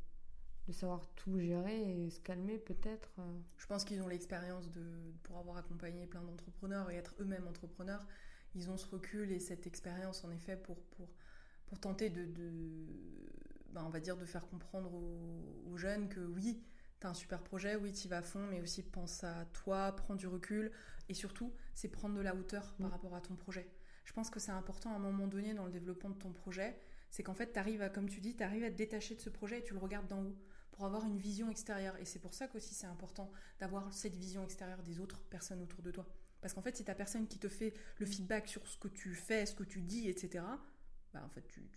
de 0.69 0.73
savoir 0.73 1.07
tout 1.17 1.39
gérer 1.41 2.05
et 2.05 2.11
se 2.11 2.21
calmer 2.21 2.59
peut-être. 2.59 3.11
Euh. 3.19 3.41
Je 3.57 3.67
pense 3.67 3.85
qu'ils 3.85 4.03
ont 4.03 4.07
l'expérience 4.07 4.71
de 4.71 4.85
pour 5.23 5.39
avoir 5.39 5.57
accompagné 5.57 6.07
plein 6.07 6.23
d'entrepreneurs 6.23 6.91
et 6.91 6.97
être 6.97 7.15
eux-mêmes 7.21 7.49
entrepreneurs. 7.49 8.07
Ils 8.55 8.71
ont 8.71 8.77
ce 8.77 8.87
recul 8.87 9.33
et 9.33 9.41
cette 9.41 9.67
expérience 9.67 10.25
en 10.25 10.31
effet 10.31 10.57
pour, 10.57 10.77
pour, 10.83 11.09
pour 11.67 11.81
tenter 11.81 12.11
de, 12.11 12.27
de 12.27 12.53
ben, 13.73 13.83
on 13.85 13.91
va 13.91 14.01
dire 14.01 14.17
de 14.17 14.25
faire 14.25 14.47
comprendre 14.47 14.93
aux, 14.95 15.77
jeunes 15.77 16.09
que 16.09 16.21
oui, 16.21 16.61
tu 17.01 17.07
as 17.07 17.11
un 17.11 17.15
super 17.15 17.43
projet, 17.43 17.77
oui, 17.77 17.93
tu 17.93 18.09
vas 18.09 18.19
à 18.19 18.23
fond, 18.23 18.45
mais 18.51 18.61
aussi 18.61 18.83
pense 18.83 19.23
à 19.23 19.45
toi, 19.53 19.95
prends 19.95 20.17
du 20.17 20.27
recul 20.27 20.73
et 21.09 21.15
surtout, 21.15 21.53
c'est 21.75 21.89
prendre 21.89 22.17
de 22.17 22.21
la 22.21 22.35
hauteur 22.35 22.75
par 22.75 22.89
mm. 22.89 22.93
rapport 22.93 23.15
à 23.15 23.21
ton 23.21 23.37
projet 23.37 23.71
je 24.09 24.15
pense 24.15 24.31
que 24.31 24.41
c'est 24.41 24.53
important 24.53 24.95
à 24.95 24.97
un 24.97 24.99
moment 24.99 25.27
donné 25.27 25.53
dans 25.53 25.67
le 25.67 25.71
développement 25.71 26.09
de 26.09 26.19
ton 26.19 26.33
projet, 26.33 26.81
c'est 27.11 27.23
qu'en 27.23 27.35
fait, 27.35 27.53
tu 27.53 27.59
arrives 27.59 27.83
à, 27.83 27.91
comme 27.91 28.09
tu 28.09 28.21
dis, 28.21 28.35
tu 28.35 28.43
arrives 28.43 28.65
à 28.65 28.71
te 28.71 28.75
détacher 28.75 29.15
de 29.15 29.21
ce 29.21 29.29
projet 29.29 29.59
et 29.59 29.63
tu 29.63 29.75
le 29.75 29.79
regardes 29.79 30.07
d'en 30.07 30.23
haut 30.23 30.37
pour 30.79 30.87
avoir 30.87 31.05
une 31.05 31.19
vision 31.19 31.51
extérieure. 31.51 31.97
Et 31.99 32.05
c'est 32.05 32.21
pour 32.21 32.33
ça 32.33 32.47
qu'aussi 32.47 32.73
c'est 32.73 32.87
important 32.87 33.33
d'avoir 33.59 33.93
cette 33.93 34.14
vision 34.14 34.45
extérieure 34.45 34.81
des 34.85 35.01
autres 35.01 35.21
personnes 35.25 35.61
autour 35.61 35.83
de 35.83 35.91
toi. 35.91 36.07
Parce 36.41 36.55
qu'en 36.55 36.62
fait, 36.62 36.77
si 36.77 36.85
ta 36.85 36.95
personne 36.95 37.27
qui 37.27 37.37
te 37.37 37.49
fait 37.49 37.75
le 37.99 38.07
feedback 38.07 38.47
sur 38.47 38.64
ce 38.69 38.77
que 38.77 38.87
tu 38.87 39.17
fais, 39.17 39.45
ce 39.45 39.57
que 39.57 39.64
tu 39.64 39.83
dis, 39.83 40.09
etc., 40.09 40.45
bah 41.12 41.25
en 41.25 41.29
fait, 41.31 41.45
tu, 41.49 41.69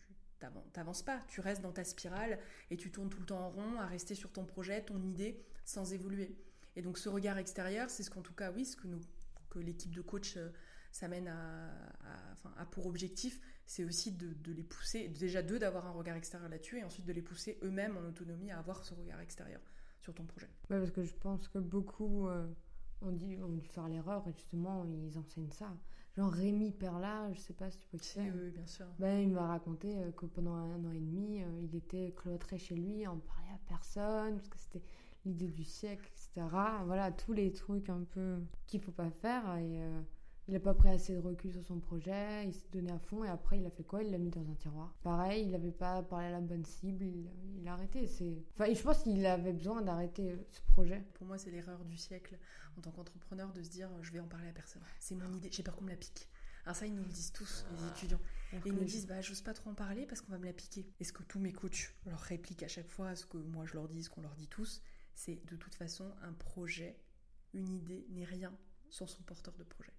t'avances 0.72 1.02
pas. 1.02 1.20
Tu 1.28 1.42
restes 1.42 1.64
dans 1.64 1.72
ta 1.72 1.84
spirale 1.84 2.38
et 2.70 2.78
tu 2.78 2.92
tournes 2.92 3.10
tout 3.10 3.20
le 3.20 3.26
temps 3.26 3.40
en 3.40 3.50
rond 3.50 3.80
à 3.80 3.88
rester 3.88 4.14
sur 4.14 4.32
ton 4.32 4.46
projet, 4.46 4.84
ton 4.84 5.02
idée, 5.02 5.44
sans 5.66 5.94
évoluer. 5.94 6.38
Et 6.76 6.84
donc, 6.84 7.00
ce 7.00 7.10
regard 7.10 7.40
extérieur, 7.40 7.90
c'est 7.90 8.04
ce 8.04 8.12
qu'en 8.12 8.22
tout 8.22 8.36
cas, 8.36 8.52
oui, 8.52 8.66
ce 8.66 8.76
que, 8.76 8.86
nous, 8.86 9.02
que 9.50 9.58
l'équipe 9.58 9.96
de 9.96 10.02
coach 10.02 10.38
euh, 10.38 10.50
ça 10.92 11.08
mène 11.08 11.28
à, 11.28 12.66
pour 12.72 12.86
objectif, 12.86 13.40
c'est 13.72 13.86
aussi 13.86 14.12
de, 14.12 14.52
les 14.52 14.64
pousser, 14.64 15.08
déjà 15.08 15.42
d'eux 15.42 15.58
d'avoir 15.58 15.88
un 15.88 15.92
regard 15.92 16.18
extérieur 16.18 16.50
là-dessus, 16.50 16.80
et 16.80 16.84
ensuite 16.84 17.06
de 17.06 17.14
les 17.14 17.22
pousser 17.22 17.58
eux-mêmes 17.64 17.96
en 17.96 18.06
autonomie 18.06 18.52
à 18.52 18.60
avoir 18.60 18.84
ce 18.84 18.94
regard 18.94 19.22
extérieur 19.22 19.62
sur 20.02 20.14
ton 20.14 20.26
projet. 20.26 20.50
parce 20.68 20.92
que 20.92 21.04
je 21.04 21.14
pense 21.16 21.48
que 21.48 21.58
beaucoup, 21.58 22.28
euh, 22.28 22.46
on 23.02 23.12
dit, 23.12 23.38
on 23.42 23.48
dit 23.48 23.66
faire 23.68 23.88
l'erreur 23.88 24.28
et 24.28 24.34
justement, 24.34 24.84
ils 24.86 25.18
enseignent 25.18 25.52
ça. 25.52 25.74
Genre 26.18 26.30
Rémi 26.30 26.74
Perla, 26.74 27.32
je 27.32 27.40
sais 27.40 27.54
pas 27.54 27.72
si 27.72 27.80
tu 27.80 27.88
peux 27.88 27.98
qui 27.98 28.20
Oui, 28.20 28.30
oui, 28.44 28.52
bien 28.52 28.68
sûr. 28.68 28.88
Ben, 29.00 29.20
il 29.20 29.30
m'a 29.30 29.48
raconté 29.48 29.98
euh, 29.98 30.12
que 30.12 30.26
pendant 30.26 30.56
un 30.56 30.84
an 30.84 30.92
et 30.92 31.00
demi, 31.00 31.42
euh, 31.42 31.62
il 31.62 31.74
était 31.74 32.14
cloîtré 32.18 32.58
chez 32.58 32.76
lui, 32.76 33.08
on 33.08 33.20
parlait 33.20 33.54
à 33.54 33.60
personne, 33.70 34.36
parce 34.36 34.50
que 34.50 34.58
c'était 34.58 34.84
l'idée 35.24 35.48
du 35.48 35.64
siècle, 35.64 36.12
etc. 36.12 36.46
Voilà, 36.86 37.14
tous 37.14 37.32
les 37.32 37.54
trucs 37.54 37.90
un 37.90 38.04
peu 38.04 38.40
qu'il 38.68 38.82
faut 38.82 38.92
pas 38.92 39.12
faire. 39.12 39.56
Et 39.60 39.82
euh, 39.82 40.02
il 40.52 40.56
n'a 40.56 40.60
pas 40.60 40.74
pris 40.74 40.90
assez 40.90 41.14
de 41.14 41.20
recul 41.20 41.54
sur 41.54 41.64
son 41.64 41.80
projet, 41.80 42.46
il 42.46 42.54
s'est 42.54 42.68
donné 42.74 42.92
à 42.92 43.00
fond, 43.00 43.24
et 43.24 43.30
après, 43.30 43.58
il 43.60 43.66
a 43.66 43.70
fait 43.70 43.86
quoi? 43.86 44.04
Il 44.04 44.12
l'a 44.12 44.18
mis 44.18 44.32
dans 44.32 44.46
un 44.50 44.54
tiroir. 44.56 44.94
Pareil, 45.02 45.46
il 45.46 45.52
n'avait 45.52 45.72
pas 45.72 46.04
parlé 46.04 46.26
à 46.26 46.32
la 46.32 46.42
bonne 46.42 46.66
cible, 46.66 47.06
il, 47.06 47.26
il 47.58 47.66
a 47.70 47.72
arrêté. 47.72 48.06
Enfin, 48.54 48.74
je 48.74 48.82
pense 48.82 49.04
qu'il 49.04 49.26
avait 49.26 49.54
besoin 49.54 49.82
d'arrêter 49.82 50.36
ce 50.50 50.60
projet. 50.64 51.06
Pour 51.14 51.26
moi, 51.26 51.38
c'est 51.38 51.52
l'erreur 51.52 51.86
du 51.86 51.96
siècle 51.96 52.38
en 52.78 52.82
tant 52.82 52.92
qu'entrepreneur 52.92 53.54
de 53.54 53.64
se 53.64 53.70
dire 53.70 53.88
je 54.02 54.12
vais 54.12 54.20
en 54.20 54.28
parler 54.28 54.50
à 54.50 54.52
personne. 54.52 54.82
C'est 55.00 55.16
mon 55.16 55.32
idée, 55.32 55.48
j'ai 55.54 55.64
peur 55.64 55.74
qu'on 55.78 55.86
me 55.86 55.90
la 55.90 55.96
pique. 55.96 56.28
Alors 56.66 56.76
ça, 56.76 56.86
ils 56.86 56.94
nous 56.94 57.04
le 57.04 57.10
disent 57.10 57.32
tous, 57.32 57.66
les 57.72 57.88
étudiants. 57.88 58.20
Et 58.52 58.58
ils 58.66 58.74
nous 58.74 58.84
disent, 58.84 59.08
bah, 59.08 59.22
j'ose 59.22 59.42
pas 59.42 59.54
trop 59.54 59.70
en 59.70 59.74
parler 59.74 60.06
parce 60.06 60.20
qu'on 60.20 60.34
va 60.34 60.38
me 60.38 60.46
la 60.46 60.54
piquer. 60.54 60.86
Et 61.00 61.06
ce 61.06 61.14
que 61.14 61.24
tous 61.24 61.40
mes 61.40 61.54
coachs 61.54 61.96
leur 62.06 62.20
répliquent 62.20 62.64
à 62.64 62.68
chaque 62.68 62.90
fois, 62.90 63.16
ce 63.16 63.26
que 63.26 63.38
moi 63.38 63.66
je 63.66 63.76
leur 63.76 63.88
dis, 63.88 64.04
ce 64.04 64.10
qu'on 64.10 64.22
leur 64.22 64.36
dit 64.36 64.50
tous, 64.50 64.82
c'est 65.14 65.40
de 65.46 65.56
toute 65.56 65.76
façon, 65.76 66.14
un 66.24 66.34
projet, 66.34 67.00
une 67.54 67.74
idée 67.74 68.06
n'est 68.10 68.26
rien 68.26 68.54
sans 68.90 69.08
son 69.08 69.24
porteur 69.24 69.56
de 69.56 69.64
projet. 69.64 69.94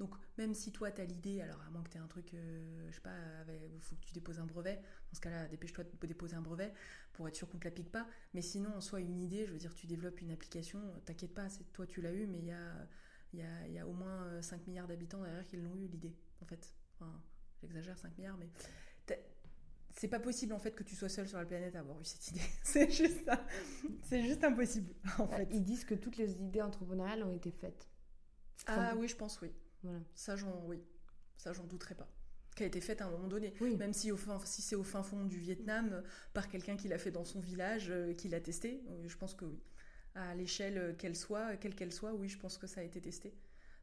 Donc, 0.00 0.14
même 0.38 0.54
si 0.54 0.72
toi, 0.72 0.90
tu 0.90 1.00
as 1.00 1.04
l'idée, 1.04 1.42
alors 1.42 1.60
à 1.60 1.70
moins 1.70 1.82
que 1.82 1.90
tu 1.90 1.98
aies 1.98 2.00
un 2.00 2.06
truc, 2.06 2.34
euh, 2.34 2.88
je 2.88 2.94
sais 2.94 3.00
pas, 3.02 3.14
il 3.48 3.80
faut 3.82 3.94
que 3.94 4.00
tu 4.00 4.12
déposes 4.12 4.40
un 4.40 4.46
brevet, 4.46 4.76
dans 4.76 5.14
ce 5.14 5.20
cas-là, 5.20 5.46
dépêche-toi 5.46 5.84
de 5.84 6.06
déposer 6.06 6.34
un 6.34 6.40
brevet 6.40 6.72
pour 7.12 7.28
être 7.28 7.36
sûr 7.36 7.48
qu'on 7.48 7.58
ne 7.58 7.60
te 7.60 7.68
la 7.68 7.70
pique 7.70 7.92
pas. 7.92 8.08
Mais 8.34 8.42
sinon, 8.42 8.74
en 8.74 8.80
soi, 8.80 9.00
une 9.00 9.20
idée, 9.20 9.46
je 9.46 9.52
veux 9.52 9.58
dire, 9.58 9.74
tu 9.74 9.86
développes 9.86 10.20
une 10.22 10.32
application, 10.32 10.80
t'inquiète 11.04 11.34
pas, 11.34 11.48
c'est 11.50 11.70
toi, 11.72 11.86
tu 11.86 12.00
l'as 12.00 12.12
eu, 12.12 12.26
mais 12.26 12.38
il 12.38 12.46
y 12.46 12.50
a, 12.50 12.88
y, 13.34 13.42
a, 13.42 13.68
y 13.68 13.78
a, 13.78 13.86
au 13.86 13.92
moins 13.92 14.42
5 14.42 14.66
milliards 14.66 14.88
d'habitants 14.88 15.22
derrière 15.22 15.46
qui 15.46 15.58
l'ont 15.58 15.76
eu, 15.76 15.86
l'idée, 15.86 16.16
en 16.40 16.46
fait. 16.46 16.74
Enfin, 16.94 17.22
j'exagère, 17.60 17.98
5 17.98 18.16
milliards, 18.16 18.38
mais 18.38 18.48
c'est 20.00 20.08
pas 20.08 20.20
possible 20.20 20.54
en 20.54 20.58
fait 20.58 20.70
que 20.70 20.82
tu 20.82 20.94
sois 20.94 21.08
seul 21.08 21.28
sur 21.28 21.36
la 21.36 21.44
planète 21.44 21.76
à 21.76 21.80
avoir 21.80 22.00
eu 22.00 22.04
cette 22.04 22.26
idée. 22.28 22.40
c'est 22.62 22.90
juste 22.90 23.24
ça. 23.26 23.44
C'est 24.04 24.22
juste 24.22 24.42
impossible 24.44 24.94
en 25.18 25.26
fait. 25.26 25.48
Ils 25.50 25.62
disent 25.62 25.84
que 25.84 25.94
toutes 25.94 26.16
les 26.16 26.40
idées 26.40 26.62
entrepreneuriales 26.62 27.22
ont 27.22 27.34
été 27.34 27.50
faites. 27.50 27.86
Ah 28.66 28.94
oui, 28.96 29.08
je 29.08 29.16
pense 29.16 29.40
oui. 29.40 29.52
Voilà. 29.82 30.00
Ça 30.14 30.36
j'en 30.36 30.64
oui. 30.66 30.82
Ça 31.36 31.52
j'en 31.52 31.64
douterai 31.64 31.94
pas. 31.94 32.08
Qui 32.56 32.64
a 32.64 32.66
été 32.66 32.80
faite 32.80 33.00
à 33.00 33.06
un 33.06 33.10
moment 33.10 33.28
donné. 33.28 33.54
Même 33.60 33.92
si, 33.92 34.10
au 34.10 34.16
fin, 34.16 34.38
si 34.44 34.60
c'est 34.60 34.74
au 34.74 34.82
fin 34.82 35.02
fond 35.02 35.24
du 35.24 35.38
Vietnam 35.38 36.02
par 36.32 36.48
quelqu'un 36.48 36.76
qui 36.76 36.88
l'a 36.88 36.98
fait 36.98 37.12
dans 37.12 37.24
son 37.24 37.40
village, 37.40 37.90
euh, 37.90 38.12
qui 38.12 38.28
l'a 38.28 38.40
testé, 38.40 38.82
euh, 38.88 39.08
je 39.08 39.16
pense 39.16 39.34
que 39.34 39.44
oui. 39.44 39.62
À 40.16 40.34
l'échelle 40.34 40.96
qu'elle 40.98 41.16
soit, 41.16 41.56
quelle 41.56 41.76
qu'elle 41.76 41.92
soit, 41.92 42.12
oui, 42.12 42.28
je 42.28 42.36
pense 42.38 42.58
que 42.58 42.66
ça 42.66 42.80
a 42.80 42.84
été 42.84 43.00
testé. 43.00 43.32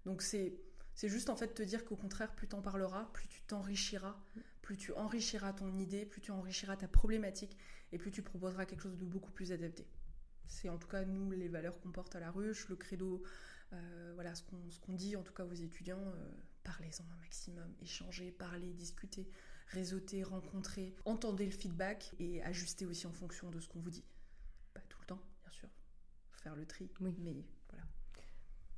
Donc 0.05 0.21
c'est 0.21 0.60
c'est 0.97 1.10
juste 1.10 1.29
en 1.29 1.36
fait 1.36 1.53
te 1.53 1.62
dire 1.62 1.86
qu'au 1.86 1.95
contraire, 1.95 2.33
plus 2.33 2.47
t'en 2.47 2.60
parleras, 2.63 3.07
plus 3.13 3.27
tu 3.27 3.43
t'enrichiras, 3.43 4.17
plus 4.63 4.77
tu 4.77 4.93
enrichiras 4.93 5.53
ton 5.53 5.77
idée, 5.77 6.07
plus 6.07 6.21
tu 6.21 6.31
enrichiras 6.31 6.75
ta 6.75 6.88
problématique 6.88 7.55
et 7.91 7.99
plus 7.99 8.10
tu 8.10 8.23
proposeras 8.23 8.65
quelque 8.65 8.81
chose 8.81 8.97
de 8.97 9.05
beaucoup 9.05 9.29
plus 9.29 9.51
adapté. 9.51 9.86
C'est 10.47 10.69
en 10.69 10.77
tout 10.79 10.88
cas 10.88 11.05
nous 11.05 11.29
les 11.29 11.49
valeurs 11.49 11.79
qu'on 11.81 11.91
porte 11.91 12.15
à 12.15 12.19
la 12.19 12.31
ruche, 12.31 12.67
le 12.69 12.75
credo, 12.75 13.21
euh, 13.73 14.12
voilà 14.15 14.34
ce 14.36 14.43
qu'on 14.43 14.93
dit 14.93 15.15
en 15.15 15.23
tout 15.23 15.34
cas 15.34 15.43
aux 15.43 15.53
étudiants. 15.53 15.99
Euh, 15.99 16.32
parlez-en 16.63 17.03
un 17.13 17.17
maximum, 17.21 17.73
échangez, 17.82 18.32
parlez, 18.32 18.73
discutez, 18.73 19.30
réseautez, 19.67 20.23
rencontrez, 20.23 20.95
entendez 21.06 21.45
le 21.45 21.51
feedback 21.51 22.13
et 22.19 22.41
ajustez 22.43 22.86
aussi 22.86 23.08
en 23.08 23.13
fonction 23.13 23.49
de 23.49 23.60
ce 23.60 23.67
qu'on 23.67 23.80
vous 23.80 23.89
dit. 23.91 24.06
Pas 24.73 24.82
tout 24.89 24.99
le 25.01 25.06
temps, 25.08 25.21
bien 25.43 25.51
sûr, 25.51 25.69
faire 26.32 26.56
le 26.56 26.65
tri, 26.65 26.89
oui. 27.01 27.15
mais 27.19 27.36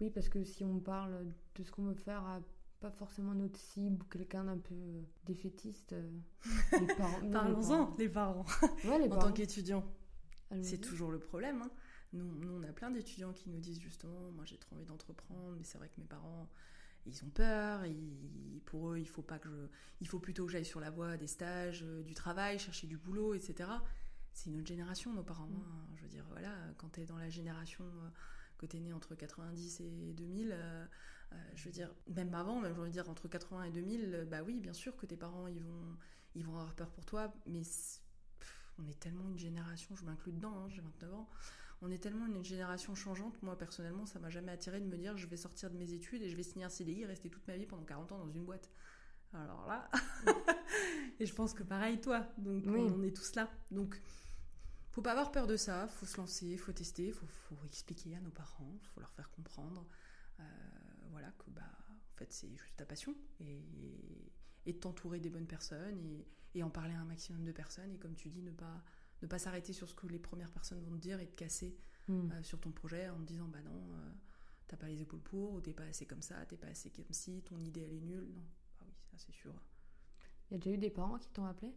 oui, 0.01 0.09
parce 0.09 0.29
que 0.29 0.43
si 0.43 0.63
on 0.63 0.79
parle 0.79 1.27
de 1.55 1.63
ce 1.63 1.71
qu'on 1.71 1.83
veut 1.83 1.95
faire 1.95 2.23
à 2.23 2.41
pas 2.79 2.91
forcément 2.91 3.33
notre 3.33 3.59
cible 3.59 4.01
ou 4.01 4.05
quelqu'un 4.05 4.45
d'un 4.45 4.57
peu 4.57 4.73
euh, 4.73 5.01
défaitiste, 5.25 5.93
euh, 5.93 6.09
les 6.79 6.95
parents. 6.95 7.29
Parlons-en, 7.31 7.95
les 7.97 8.09
parents. 8.09 8.45
en 8.85 9.09
tant 9.09 9.33
qu'étudiant, 9.33 9.85
c'est 10.61 10.79
toujours 10.79 11.11
le 11.11 11.19
problème. 11.19 11.61
Hein. 11.61 11.71
Nous, 12.13 12.25
nous, 12.25 12.49
on 12.49 12.63
a 12.63 12.71
plein 12.71 12.91
d'étudiants 12.91 13.33
qui 13.33 13.49
nous 13.49 13.59
disent 13.59 13.79
justement, 13.79 14.31
moi 14.31 14.45
j'ai 14.45 14.57
trop 14.57 14.75
envie 14.75 14.85
d'entreprendre, 14.85 15.55
mais 15.57 15.63
c'est 15.63 15.77
vrai 15.77 15.89
que 15.89 15.99
mes 15.99 16.07
parents, 16.07 16.49
ils 17.05 17.23
ont 17.23 17.29
peur. 17.29 17.83
pour 18.65 18.91
eux, 18.91 18.99
il 18.99 19.07
faut 19.07 19.21
pas 19.21 19.39
que 19.39 19.49
je, 19.49 19.55
il 20.01 20.07
faut 20.07 20.19
plutôt 20.19 20.45
que 20.45 20.51
j'aille 20.51 20.65
sur 20.65 20.79
la 20.79 20.89
voie 20.89 21.17
des 21.17 21.27
stages, 21.27 21.83
euh, 21.83 22.01
du 22.03 22.13
travail, 22.13 22.59
chercher 22.59 22.87
du 22.87 22.97
boulot, 22.97 23.33
etc. 23.33 23.69
C'est 24.33 24.49
une 24.49 24.57
autre 24.57 24.67
génération, 24.67 25.13
nos 25.13 25.23
parents. 25.23 25.47
Mm. 25.47 25.61
Hein. 25.61 25.87
Je 25.95 26.01
veux 26.01 26.09
dire, 26.09 26.25
voilà, 26.29 26.53
quand 26.77 26.89
tu 26.89 27.01
es 27.01 27.05
dans 27.05 27.17
la 27.17 27.29
génération 27.29 27.85
que 28.59 28.65
tu 28.65 28.77
es 28.77 28.79
né 28.79 28.93
entre 28.93 29.15
90 29.15 29.79
et 29.79 30.13
2000, 30.13 30.51
euh, 30.51 30.85
euh, 31.31 31.35
je 31.55 31.65
veux 31.65 31.71
dire, 31.71 31.91
même 32.15 32.33
avant, 32.35 32.59
même 32.59 32.75
je 32.75 32.91
dire 32.91 33.09
entre 33.09 33.27
80 33.27 33.63
et 33.63 33.71
2000, 33.71 34.13
euh, 34.13 34.25
bah 34.25 34.43
oui, 34.45 34.59
bien 34.59 34.73
sûr 34.73 34.95
que 34.97 35.05
tes 35.05 35.17
parents, 35.17 35.47
ils 35.47 35.63
vont, 35.63 35.97
ils 36.35 36.45
vont 36.45 36.55
avoir 36.55 36.75
peur 36.75 36.89
pour 36.91 37.05
toi, 37.05 37.33
mais 37.47 37.61
on 38.77 38.85
est 38.87 38.99
tellement 38.99 39.27
une 39.29 39.39
génération, 39.39 39.95
je 39.95 40.03
m'inclus 40.03 40.33
dedans, 40.33 40.53
hein, 40.57 40.69
j'ai 40.69 40.81
29 40.81 41.13
ans, 41.13 41.29
on 41.81 41.91
est 41.91 41.97
tellement 41.97 42.25
une 42.27 42.43
génération 42.43 42.95
changeante. 42.95 43.41
Moi, 43.41 43.57
personnellement, 43.57 44.05
ça 44.05 44.19
m'a 44.19 44.29
jamais 44.29 44.51
attiré 44.51 44.79
de 44.79 44.85
me 44.85 44.97
dire 44.97 45.17
je 45.17 45.27
vais 45.27 45.37
sortir 45.37 45.69
de 45.69 45.77
mes 45.77 45.93
études 45.93 46.21
et 46.21 46.29
je 46.29 46.35
vais 46.35 46.43
signer 46.43 46.65
un 46.65 46.69
CDI 46.69 47.01
et 47.01 47.05
rester 47.05 47.29
toute 47.29 47.47
ma 47.47 47.55
vie 47.55 47.65
pendant 47.65 47.83
40 47.83 48.11
ans 48.11 48.17
dans 48.19 48.29
une 48.29 48.43
boîte. 48.45 48.69
Alors 49.33 49.67
là, 49.67 49.89
et 51.19 51.25
je 51.25 51.33
pense 51.33 51.53
que 51.53 51.63
pareil, 51.63 52.01
toi. 52.01 52.27
Donc, 52.37 52.63
on 52.67 53.03
est 53.03 53.15
tous 53.15 53.35
là. 53.35 53.49
Donc, 53.71 54.01
faut 54.91 55.01
pas 55.01 55.11
avoir 55.11 55.31
peur 55.31 55.47
de 55.47 55.55
ça, 55.55 55.87
faut 55.87 56.05
se 56.05 56.17
lancer, 56.17 56.57
faut 56.57 56.73
tester, 56.73 57.11
faut, 57.11 57.27
faut 57.27 57.55
expliquer 57.65 58.15
à 58.15 58.21
nos 58.21 58.31
parents, 58.31 58.79
faut 58.93 58.99
leur 58.99 59.11
faire 59.11 59.29
comprendre, 59.29 59.87
euh, 60.39 60.43
voilà 61.11 61.31
que 61.31 61.49
bah 61.51 61.61
en 61.61 62.17
fait 62.17 62.31
c'est 62.33 62.55
juste 62.55 62.75
ta 62.75 62.85
passion 62.85 63.15
et, 63.39 63.63
et 64.65 64.77
t'entourer 64.77 65.19
des 65.19 65.29
bonnes 65.29 65.47
personnes 65.47 65.99
et, 66.05 66.27
et, 66.55 66.63
en 66.63 66.69
parler 66.69 66.93
à 66.93 66.99
un 66.99 67.05
maximum 67.05 67.43
de 67.45 67.51
personnes 67.51 67.91
et 67.93 67.97
comme 67.97 68.15
tu 68.15 68.29
dis 68.29 68.41
ne 68.41 68.51
pas 68.51 68.83
ne 69.21 69.27
pas 69.27 69.39
s'arrêter 69.39 69.73
sur 69.73 69.89
ce 69.89 69.95
que 69.95 70.07
les 70.07 70.19
premières 70.19 70.51
personnes 70.51 70.81
vont 70.81 70.91
te 70.91 71.01
dire 71.01 71.19
et 71.19 71.27
te 71.27 71.35
casser 71.35 71.77
hmm. 72.07 72.31
euh, 72.31 72.43
sur 72.43 72.59
ton 72.59 72.71
projet 72.71 73.09
en 73.09 73.17
te 73.17 73.25
disant 73.25 73.47
bah 73.47 73.61
non 73.63 73.93
euh, 73.93 74.11
t'as 74.67 74.77
pas 74.77 74.87
les 74.87 75.01
épaules 75.01 75.21
pour 75.21 75.53
ou 75.53 75.61
t'es 75.61 75.73
pas 75.73 75.83
assez 75.83 76.05
comme 76.05 76.21
ça 76.21 76.45
t'es 76.45 76.57
pas 76.57 76.67
assez 76.67 76.89
comme 76.89 77.05
si 77.11 77.41
ton 77.43 77.59
idée 77.59 77.81
elle 77.81 77.93
est 77.93 78.01
nulle 78.01 78.29
non 78.35 78.43
bah 78.79 78.85
oui 78.87 78.93
ça 79.11 79.17
c'est 79.17 79.33
sûr. 79.33 79.53
Il 80.49 80.53
y 80.53 80.55
a 80.55 80.59
déjà 80.59 80.71
eu 80.71 80.77
des 80.77 80.89
parents 80.89 81.17
qui 81.19 81.29
t'ont 81.29 81.45
appelé? 81.45 81.73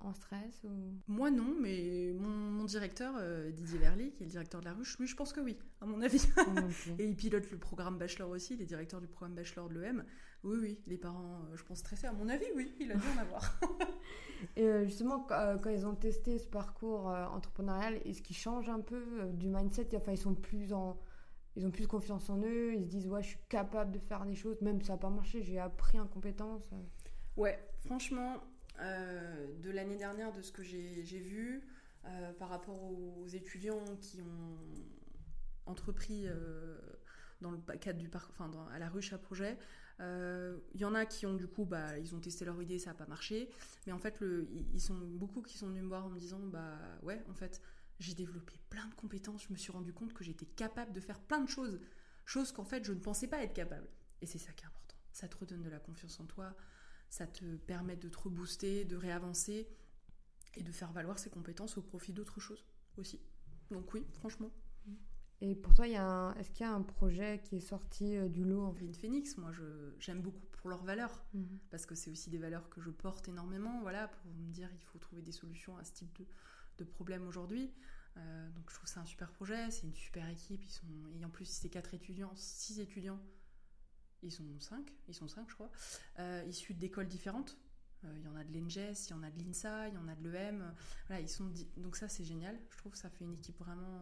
En 0.00 0.12
stress 0.14 0.64
ou... 0.64 0.68
Moi 1.08 1.30
non, 1.30 1.54
mais 1.60 2.14
mon, 2.18 2.64
directeur, 2.64 3.14
euh, 3.18 3.50
Didier 3.50 3.78
Verly, 3.78 4.12
qui 4.12 4.22
est 4.22 4.26
le 4.26 4.30
directeur 4.30 4.60
de 4.60 4.66
la 4.66 4.72
ruche, 4.72 4.98
lui 4.98 5.06
je 5.06 5.16
pense 5.16 5.32
que 5.32 5.40
oui, 5.40 5.58
à 5.80 5.86
mon 5.86 6.00
avis. 6.02 6.26
et 6.98 7.06
il 7.06 7.16
pilote 7.16 7.50
le 7.50 7.58
programme 7.58 7.98
Bachelor 7.98 8.30
aussi, 8.30 8.54
il 8.54 8.62
est 8.62 8.66
directeur 8.66 9.00
du 9.00 9.06
programme 9.06 9.34
Bachelor 9.34 9.68
de 9.68 9.78
l'EM. 9.78 10.04
Oui, 10.42 10.58
oui, 10.60 10.78
les 10.86 10.96
parents, 10.96 11.42
euh, 11.42 11.56
je 11.56 11.64
pense 11.64 11.78
stressés, 11.78 12.06
à 12.06 12.12
mon 12.12 12.28
avis, 12.28 12.46
oui, 12.56 12.74
il 12.80 12.90
a 12.92 12.94
dû 12.94 13.06
en 13.16 13.20
avoir. 13.20 13.60
et 14.56 14.64
euh, 14.64 14.84
justement, 14.84 15.20
quand, 15.20 15.70
ils 15.70 15.86
ont 15.86 15.94
testé 15.94 16.38
ce 16.38 16.46
parcours 16.46 17.06
entrepreneurial, 17.06 18.00
est-ce 18.04 18.22
qu'ils 18.22 18.36
changent 18.36 18.70
un 18.70 18.80
peu 18.80 19.04
du 19.34 19.48
mindset? 19.48 19.88
Enfin, 19.96 20.12
ils 20.12 20.18
sont 20.18 20.34
plus 20.34 20.72
en... 20.72 20.98
Ils 21.56 21.66
ont 21.66 21.72
plus 21.72 21.88
confiance 21.88 22.30
en 22.30 22.38
eux, 22.38 22.74
ils 22.74 22.84
se 22.84 22.88
disent 22.88 23.08
ouais 23.08 23.24
je 23.24 23.30
suis 23.30 23.40
capable 23.48 23.90
de 23.90 23.98
faire 23.98 24.24
des 24.24 24.36
choses, 24.36 24.60
même 24.60 24.80
si 24.80 24.86
ça 24.86 24.92
n'a 24.92 24.98
pas 24.98 25.10
marché, 25.10 25.42
j'ai 25.42 25.58
appris 25.58 25.98
en 25.98 26.06
compétences. 26.06 26.62
Ouais, 27.36 27.58
franchement, 27.84 28.36
euh, 28.80 29.46
de 29.62 29.70
l'année 29.70 29.96
dernière, 29.96 30.32
de 30.32 30.42
ce 30.42 30.52
que 30.52 30.62
j'ai 30.62 31.02
vu, 31.02 31.62
euh, 32.06 32.32
par 32.32 32.48
rapport 32.48 32.82
aux 32.82 33.26
étudiants 33.28 33.84
qui 34.00 34.22
ont 34.22 34.58
entrepris 35.66 36.24
euh, 36.26 36.78
dans 37.40 37.50
le 37.50 37.58
cadre 37.78 37.98
du 37.98 38.08
parc, 38.08 38.32
à 38.72 38.78
la 38.78 38.88
ruche 38.88 39.12
à 39.12 39.18
projet. 39.18 39.58
Il 40.00 40.80
y 40.80 40.84
en 40.84 40.94
a 40.94 41.04
qui 41.04 41.26
ont 41.26 41.34
du 41.34 41.46
coup, 41.46 41.66
bah, 41.66 41.98
ils 41.98 42.14
ont 42.14 42.20
testé 42.20 42.44
leur 42.46 42.60
idée, 42.62 42.78
ça 42.78 42.90
n'a 42.90 42.94
pas 42.94 43.06
marché. 43.06 43.50
Mais 43.86 43.92
en 43.92 43.98
fait, 43.98 44.18
le, 44.20 44.48
ils 44.72 44.80
sont 44.80 44.96
beaucoup 44.96 45.42
qui 45.42 45.58
sont 45.58 45.68
venus 45.68 45.82
me 45.82 45.88
voir 45.88 46.06
en 46.06 46.08
me 46.08 46.18
disant, 46.18 46.40
bah 46.40 46.78
ouais, 47.02 47.22
en 47.28 47.34
fait, 47.34 47.60
j'ai 47.98 48.14
développé 48.14 48.54
plein 48.70 48.86
de 48.86 48.94
compétences. 48.94 49.44
Je 49.46 49.52
me 49.52 49.58
suis 49.58 49.72
rendu 49.72 49.92
compte 49.92 50.14
que 50.14 50.24
j'étais 50.24 50.46
capable 50.46 50.92
de 50.92 51.00
faire 51.00 51.20
plein 51.20 51.40
de 51.40 51.48
choses, 51.48 51.78
choses 52.24 52.50
qu'en 52.50 52.64
fait 52.64 52.84
je 52.84 52.92
ne 52.92 52.98
pensais 52.98 53.28
pas 53.28 53.42
être 53.42 53.52
capable. 53.52 53.86
Et 54.22 54.26
c'est 54.26 54.38
ça 54.38 54.52
qui 54.52 54.64
est 54.64 54.66
important. 54.66 54.96
Ça 55.12 55.28
te 55.28 55.36
redonne 55.36 55.62
de 55.62 55.68
la 55.68 55.78
confiance 55.78 56.18
en 56.18 56.24
toi 56.24 56.56
ça 57.10 57.26
te 57.26 57.56
permet 57.56 57.96
de 57.96 58.08
te 58.08 58.18
rebooster, 58.18 58.84
de 58.84 58.96
réavancer 58.96 59.68
et 60.54 60.62
de 60.62 60.72
faire 60.72 60.92
valoir 60.92 61.18
ses 61.18 61.28
compétences 61.28 61.76
au 61.76 61.82
profit 61.82 62.12
d'autres 62.12 62.40
choses 62.40 62.64
aussi. 62.96 63.20
Donc 63.70 63.92
oui, 63.92 64.06
franchement. 64.12 64.50
Et 65.42 65.54
pour 65.54 65.74
toi, 65.74 65.86
est-ce 65.86 66.50
qu'il 66.50 66.66
y 66.66 66.68
a 66.68 66.72
un 66.72 66.82
projet 66.82 67.40
qui 67.42 67.56
est 67.56 67.60
sorti 67.60 68.16
euh, 68.16 68.28
du 68.28 68.44
lot 68.44 68.62
en 68.62 68.72
Green 68.72 68.94
Phoenix, 68.94 69.38
moi 69.38 69.50
j'aime 69.98 70.20
beaucoup 70.20 70.44
pour 70.52 70.68
leurs 70.68 70.84
valeurs, 70.84 71.24
mhm. 71.32 71.58
parce 71.70 71.86
que 71.86 71.94
c'est 71.94 72.10
aussi 72.10 72.28
des 72.28 72.36
valeurs 72.36 72.68
que 72.68 72.80
je 72.80 72.90
porte 72.90 73.28
énormément, 73.28 73.80
voilà, 73.80 74.08
pour 74.08 74.30
me 74.32 74.52
dire 74.52 74.68
il 74.74 74.84
faut 74.84 74.98
trouver 74.98 75.22
des 75.22 75.32
solutions 75.32 75.78
à 75.78 75.84
ce 75.84 75.92
type 75.94 76.12
de, 76.18 76.26
de 76.78 76.84
problème 76.84 77.26
aujourd'hui. 77.26 77.72
Euh, 78.18 78.50
donc 78.50 78.68
je 78.68 78.74
trouve 78.74 78.88
ça 78.88 79.00
un 79.00 79.06
super 79.06 79.32
projet, 79.32 79.70
c'est 79.70 79.86
une 79.86 79.94
super 79.94 80.28
équipe, 80.28 80.62
ils 80.62 80.70
sont, 80.70 80.86
et 81.18 81.24
en 81.24 81.30
plus 81.30 81.46
c'est 81.46 81.70
quatre 81.70 81.94
étudiants, 81.94 82.32
six 82.34 82.78
étudiants 82.78 83.20
ils 84.22 84.32
sont 84.32 84.44
cinq, 84.58 84.92
ils 85.08 85.14
sont 85.14 85.28
cinq 85.28 85.48
je 85.48 85.54
crois, 85.54 85.70
euh, 86.18 86.44
issus 86.48 86.74
d'écoles 86.74 87.08
différentes. 87.08 87.56
Euh, 88.04 88.14
il 88.16 88.24
y 88.24 88.28
en 88.28 88.36
a 88.36 88.44
de 88.44 88.52
l'ENGES, 88.52 89.08
il 89.08 89.10
y 89.10 89.12
en 89.12 89.22
a 89.22 89.30
de 89.30 89.38
l'INSA, 89.38 89.88
il 89.88 89.94
y 89.94 89.98
en 89.98 90.08
a 90.08 90.14
de 90.14 90.28
l'EM. 90.28 90.74
Voilà, 91.06 91.20
ils 91.20 91.28
sont 91.28 91.52
donc 91.76 91.96
ça 91.96 92.08
c'est 92.08 92.24
génial. 92.24 92.58
Je 92.70 92.78
trouve 92.78 92.92
que 92.92 92.98
ça 92.98 93.10
fait 93.10 93.24
une 93.24 93.34
équipe 93.34 93.58
vraiment 93.58 94.00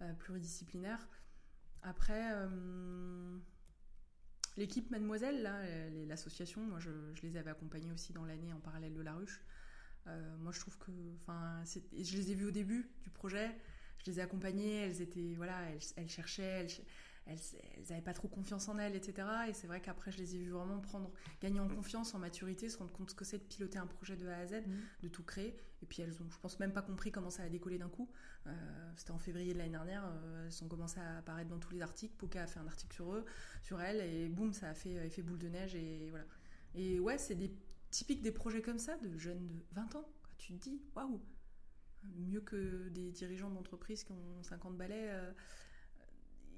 euh, 0.00 0.12
pluridisciplinaire. 0.14 1.08
Après, 1.84 2.30
l'équipe 4.56 4.88
Mademoiselle, 4.92 5.42
l'association, 6.06 6.60
moi 6.60 6.78
je, 6.78 6.90
les 7.24 7.36
avais 7.36 7.50
accompagnés 7.50 7.90
aussi 7.90 8.12
dans 8.12 8.24
l'année 8.24 8.52
en 8.52 8.60
parallèle 8.60 8.94
de 8.94 9.00
la 9.00 9.14
ruche. 9.14 9.42
moi 10.38 10.52
je 10.52 10.60
trouve 10.60 10.78
que, 10.78 10.92
enfin, 11.22 11.64
je 11.64 12.16
les 12.16 12.30
ai 12.30 12.34
vus 12.36 12.46
au 12.46 12.50
début 12.52 12.88
du 13.02 13.10
projet, 13.10 13.50
je 14.04 14.10
les 14.10 14.18
ai 14.18 14.22
accompagnées, 14.22 14.76
elles 14.76 15.00
étaient, 15.00 15.34
voilà, 15.34 15.60
elles, 15.96 16.08
cherchaient, 16.08 16.42
elles 16.42 16.70
n'avaient 17.26 18.02
pas 18.02 18.12
trop 18.12 18.28
confiance 18.28 18.68
en 18.68 18.78
elles, 18.78 18.96
etc. 18.96 19.26
Et 19.48 19.52
c'est 19.52 19.66
vrai 19.66 19.80
qu'après, 19.80 20.10
je 20.10 20.18
les 20.18 20.34
ai 20.34 20.38
vues 20.38 20.50
vraiment 20.50 20.80
prendre, 20.80 21.10
gagner 21.40 21.60
en 21.60 21.68
confiance, 21.68 22.14
en 22.14 22.18
maturité, 22.18 22.68
se 22.68 22.78
rendre 22.78 22.92
compte 22.92 23.10
ce 23.10 23.14
que 23.14 23.24
c'est 23.24 23.38
de 23.38 23.44
piloter 23.44 23.78
un 23.78 23.86
projet 23.86 24.16
de 24.16 24.26
A 24.28 24.38
à 24.38 24.46
Z, 24.46 24.54
mmh. 24.54 24.72
de 25.02 25.08
tout 25.08 25.22
créer. 25.22 25.56
Et 25.82 25.86
puis 25.86 26.02
elles 26.02 26.22
ont, 26.22 26.30
je 26.30 26.38
pense, 26.38 26.60
même 26.60 26.72
pas 26.72 26.82
compris 26.82 27.10
comment 27.10 27.30
ça 27.30 27.42
a 27.42 27.48
décollé 27.48 27.78
d'un 27.78 27.88
coup. 27.88 28.08
Euh, 28.46 28.52
c'était 28.96 29.10
en 29.10 29.18
février 29.18 29.52
de 29.52 29.58
l'année 29.58 29.70
dernière, 29.70 30.04
euh, 30.06 30.46
elles 30.46 30.64
ont 30.64 30.68
commencé 30.68 31.00
à 31.00 31.18
apparaître 31.18 31.50
dans 31.50 31.58
tous 31.58 31.72
les 31.72 31.82
articles. 31.82 32.14
Poca 32.16 32.42
a 32.42 32.46
fait 32.46 32.60
un 32.60 32.66
article 32.66 32.94
sur 32.94 33.12
eux, 33.12 33.24
sur 33.62 33.80
elles, 33.80 34.00
et 34.00 34.28
boum, 34.28 34.52
ça 34.52 34.68
a 34.68 34.74
fait 34.74 34.94
effet 35.06 35.22
boule 35.22 35.38
de 35.38 35.48
neige, 35.48 35.74
et 35.74 36.10
voilà. 36.10 36.24
Et 36.74 37.00
ouais, 37.00 37.18
c'est 37.18 37.34
des 37.34 37.52
typiques 37.90 38.22
des 38.22 38.32
projets 38.32 38.62
comme 38.62 38.78
ça, 38.78 38.96
de 38.98 39.18
jeunes 39.18 39.46
de 39.46 39.54
20 39.72 39.96
ans. 39.96 40.08
Tu 40.38 40.54
te 40.54 40.62
dis, 40.62 40.80
waouh, 40.96 41.20
mieux 42.16 42.40
que 42.40 42.88
des 42.88 43.10
dirigeants 43.10 43.50
d'entreprise 43.50 44.04
qui 44.04 44.12
ont 44.12 44.42
50 44.42 44.76
balais. 44.76 45.10
Euh, 45.10 45.32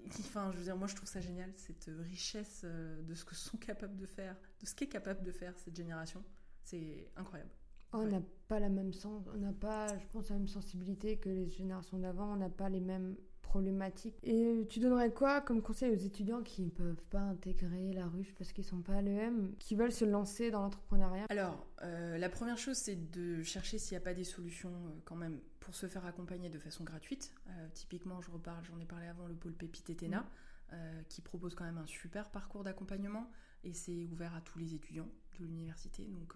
enfin, 0.09 0.51
je 0.53 0.59
veux 0.59 0.65
dire, 0.65 0.77
moi 0.77 0.87
je 0.87 0.95
trouve 0.95 1.09
ça 1.09 1.21
génial, 1.21 1.53
cette 1.57 1.91
richesse 2.09 2.63
euh, 2.65 3.03
de 3.03 3.15
ce 3.15 3.25
que 3.25 3.35
sont 3.35 3.57
capables 3.57 3.97
de 3.97 4.07
faire, 4.07 4.37
de 4.61 4.67
ce 4.67 4.75
qu'est 4.75 4.89
capable 4.89 5.23
de 5.23 5.33
faire 5.33 5.59
cette 5.59 5.77
génération. 5.77 6.23
C'est 6.63 7.11
incroyable. 7.17 7.51
Oh, 7.93 7.99
on 7.99 8.07
n'a 8.07 8.23
pas 8.49 8.59
la 8.59 8.69
même 8.69 8.93
sens, 8.93 9.23
on 9.33 9.39
n'a 9.39 9.53
pas, 9.53 9.87
je 9.99 10.07
pense, 10.13 10.29
la 10.31 10.37
même 10.37 10.49
sensibilité 10.49 11.17
que 11.17 11.29
les 11.29 11.49
générations 11.49 11.99
d'avant. 11.99 12.33
On 12.33 12.37
n'a 12.37 12.49
pas 12.49 12.69
les 12.69 12.81
mêmes 12.81 13.15
problématiques. 13.55 14.17
Et 14.25 14.67
tu 14.69 14.81
donnerais 14.81 15.13
quoi 15.13 15.41
comme 15.41 15.63
conseil 15.63 15.93
aux 15.93 16.01
étudiants 16.01 16.43
qui 16.43 16.63
ne 16.63 16.71
peuvent 16.71 17.05
pas 17.11 17.21
intégrer 17.21 17.93
la 17.93 18.07
ruche 18.09 18.35
parce 18.37 18.53
qu'ils 18.53 18.65
sont 18.65 18.83
pas 18.83 18.95
à 18.95 19.03
l'EM, 19.03 19.55
qui 19.61 19.77
veulent 19.77 19.93
se 19.93 20.05
lancer 20.05 20.51
dans 20.51 20.63
l'entrepreneuriat? 20.63 21.27
Alors, 21.29 21.65
euh, 21.83 22.19
la 22.19 22.29
première 22.29 22.59
chose, 22.59 22.77
c'est 22.77 23.13
de 23.13 23.45
chercher 23.45 23.79
s'il 23.79 23.97
n'y 23.97 24.03
a 24.03 24.05
pas 24.05 24.15
des 24.15 24.25
solutions 24.25 24.73
euh, 24.75 25.01
quand 25.05 25.15
même 25.15 25.39
pour 25.65 25.75
se 25.75 25.87
faire 25.87 26.05
accompagner 26.07 26.49
de 26.49 26.59
façon 26.59 26.85
gratuite. 26.85 27.35
Euh, 27.49 27.69
typiquement, 27.75 28.21
je 28.23 28.31
reparle, 28.31 28.65
j'en 28.65 28.79
ai 28.79 28.87
parlé 28.87 29.07
avant, 29.07 29.27
le 29.27 29.35
pôle 29.35 29.55
Pépite 29.55 29.91
Etena, 29.91 30.27
mmh. 30.73 30.77
qui 31.09 31.21
propose 31.21 31.55
quand 31.55 31.65
même 31.65 31.79
un 31.79 31.87
super 31.87 32.31
parcours 32.31 32.65
d'accompagnement 32.65 33.31
et 33.65 33.73
c'est 33.73 34.07
ouvert 34.07 34.35
à 34.35 34.41
tous 34.41 34.59
les 34.59 34.75
étudiants 34.75 35.09
de 35.39 35.45
l'université. 35.45 36.05
Donc 36.05 36.35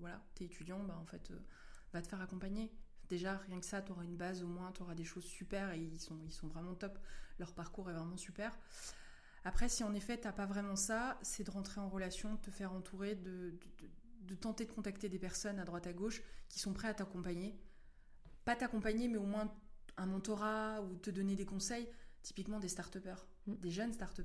voilà, 0.00 0.22
t'es 0.34 0.44
étudiant, 0.44 0.82
bah 0.82 0.98
en 1.00 1.06
fait, 1.06 1.32
va 1.92 2.02
te 2.02 2.08
faire 2.08 2.20
accompagner. 2.20 2.70
Déjà, 3.08 3.36
rien 3.36 3.60
que 3.60 3.66
ça, 3.66 3.82
tu 3.82 3.92
auras 3.92 4.04
une 4.04 4.16
base 4.16 4.42
au 4.42 4.46
moins, 4.46 4.72
tu 4.72 4.82
auras 4.82 4.94
des 4.94 5.04
choses 5.04 5.24
super 5.24 5.72
et 5.72 5.80
ils 5.80 6.00
sont, 6.00 6.18
ils 6.24 6.32
sont 6.32 6.48
vraiment 6.48 6.74
top. 6.74 6.98
Leur 7.38 7.52
parcours 7.52 7.90
est 7.90 7.92
vraiment 7.92 8.16
super. 8.16 8.56
Après, 9.44 9.68
si 9.68 9.84
en 9.84 9.94
effet, 9.94 10.18
tu 10.18 10.26
n'as 10.26 10.32
pas 10.32 10.46
vraiment 10.46 10.76
ça, 10.76 11.18
c'est 11.22 11.44
de 11.44 11.50
rentrer 11.50 11.80
en 11.80 11.88
relation, 11.88 12.34
de 12.34 12.40
te 12.40 12.50
faire 12.50 12.72
entourer, 12.72 13.14
de, 13.14 13.54
de, 14.22 14.34
tenter 14.34 14.64
de 14.64 14.72
contacter 14.72 15.08
des 15.10 15.18
personnes 15.18 15.58
à 15.58 15.64
droite 15.64 15.86
à 15.86 15.92
gauche 15.92 16.22
qui 16.48 16.58
sont 16.58 16.72
prêts 16.72 16.88
à 16.88 16.94
t'accompagner. 16.94 17.54
Pas 18.44 18.56
t'accompagner, 18.56 19.08
mais 19.08 19.18
au 19.18 19.24
moins 19.24 19.52
un 19.96 20.06
mentorat 20.06 20.82
ou 20.82 20.96
te 20.96 21.10
donner 21.10 21.36
des 21.36 21.46
conseils. 21.46 21.88
Typiquement 22.22 22.58
des 22.58 22.68
start 22.68 22.96
mm. 23.46 23.54
des 23.56 23.70
jeunes 23.70 23.92
start 23.92 24.20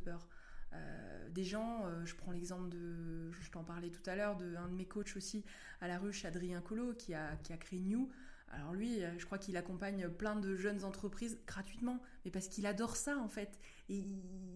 euh, 0.73 1.29
des 1.29 1.43
gens, 1.43 1.85
euh, 1.85 2.05
je 2.05 2.15
prends 2.15 2.31
l'exemple 2.31 2.69
de, 2.69 3.31
je 3.31 3.49
t'en 3.49 3.63
parlais 3.63 3.89
tout 3.89 4.07
à 4.07 4.15
l'heure, 4.15 4.35
de 4.37 4.55
un 4.55 4.67
de 4.67 4.75
mes 4.75 4.85
coachs 4.85 5.15
aussi 5.15 5.43
à 5.81 5.87
la 5.87 5.97
ruche, 5.97 6.25
Adrien 6.25 6.61
Colo, 6.61 6.93
qui 6.93 7.13
a, 7.13 7.35
qui 7.37 7.53
a 7.53 7.57
créé 7.57 7.79
New. 7.79 8.09
Alors 8.51 8.73
lui, 8.73 9.03
euh, 9.03 9.17
je 9.17 9.25
crois 9.25 9.37
qu'il 9.37 9.57
accompagne 9.57 10.09
plein 10.09 10.35
de 10.35 10.55
jeunes 10.55 10.83
entreprises 10.83 11.39
gratuitement, 11.45 12.01
mais 12.25 12.31
parce 12.31 12.47
qu'il 12.47 12.65
adore 12.65 12.95
ça 12.95 13.17
en 13.17 13.27
fait. 13.27 13.59
Et 13.89 14.03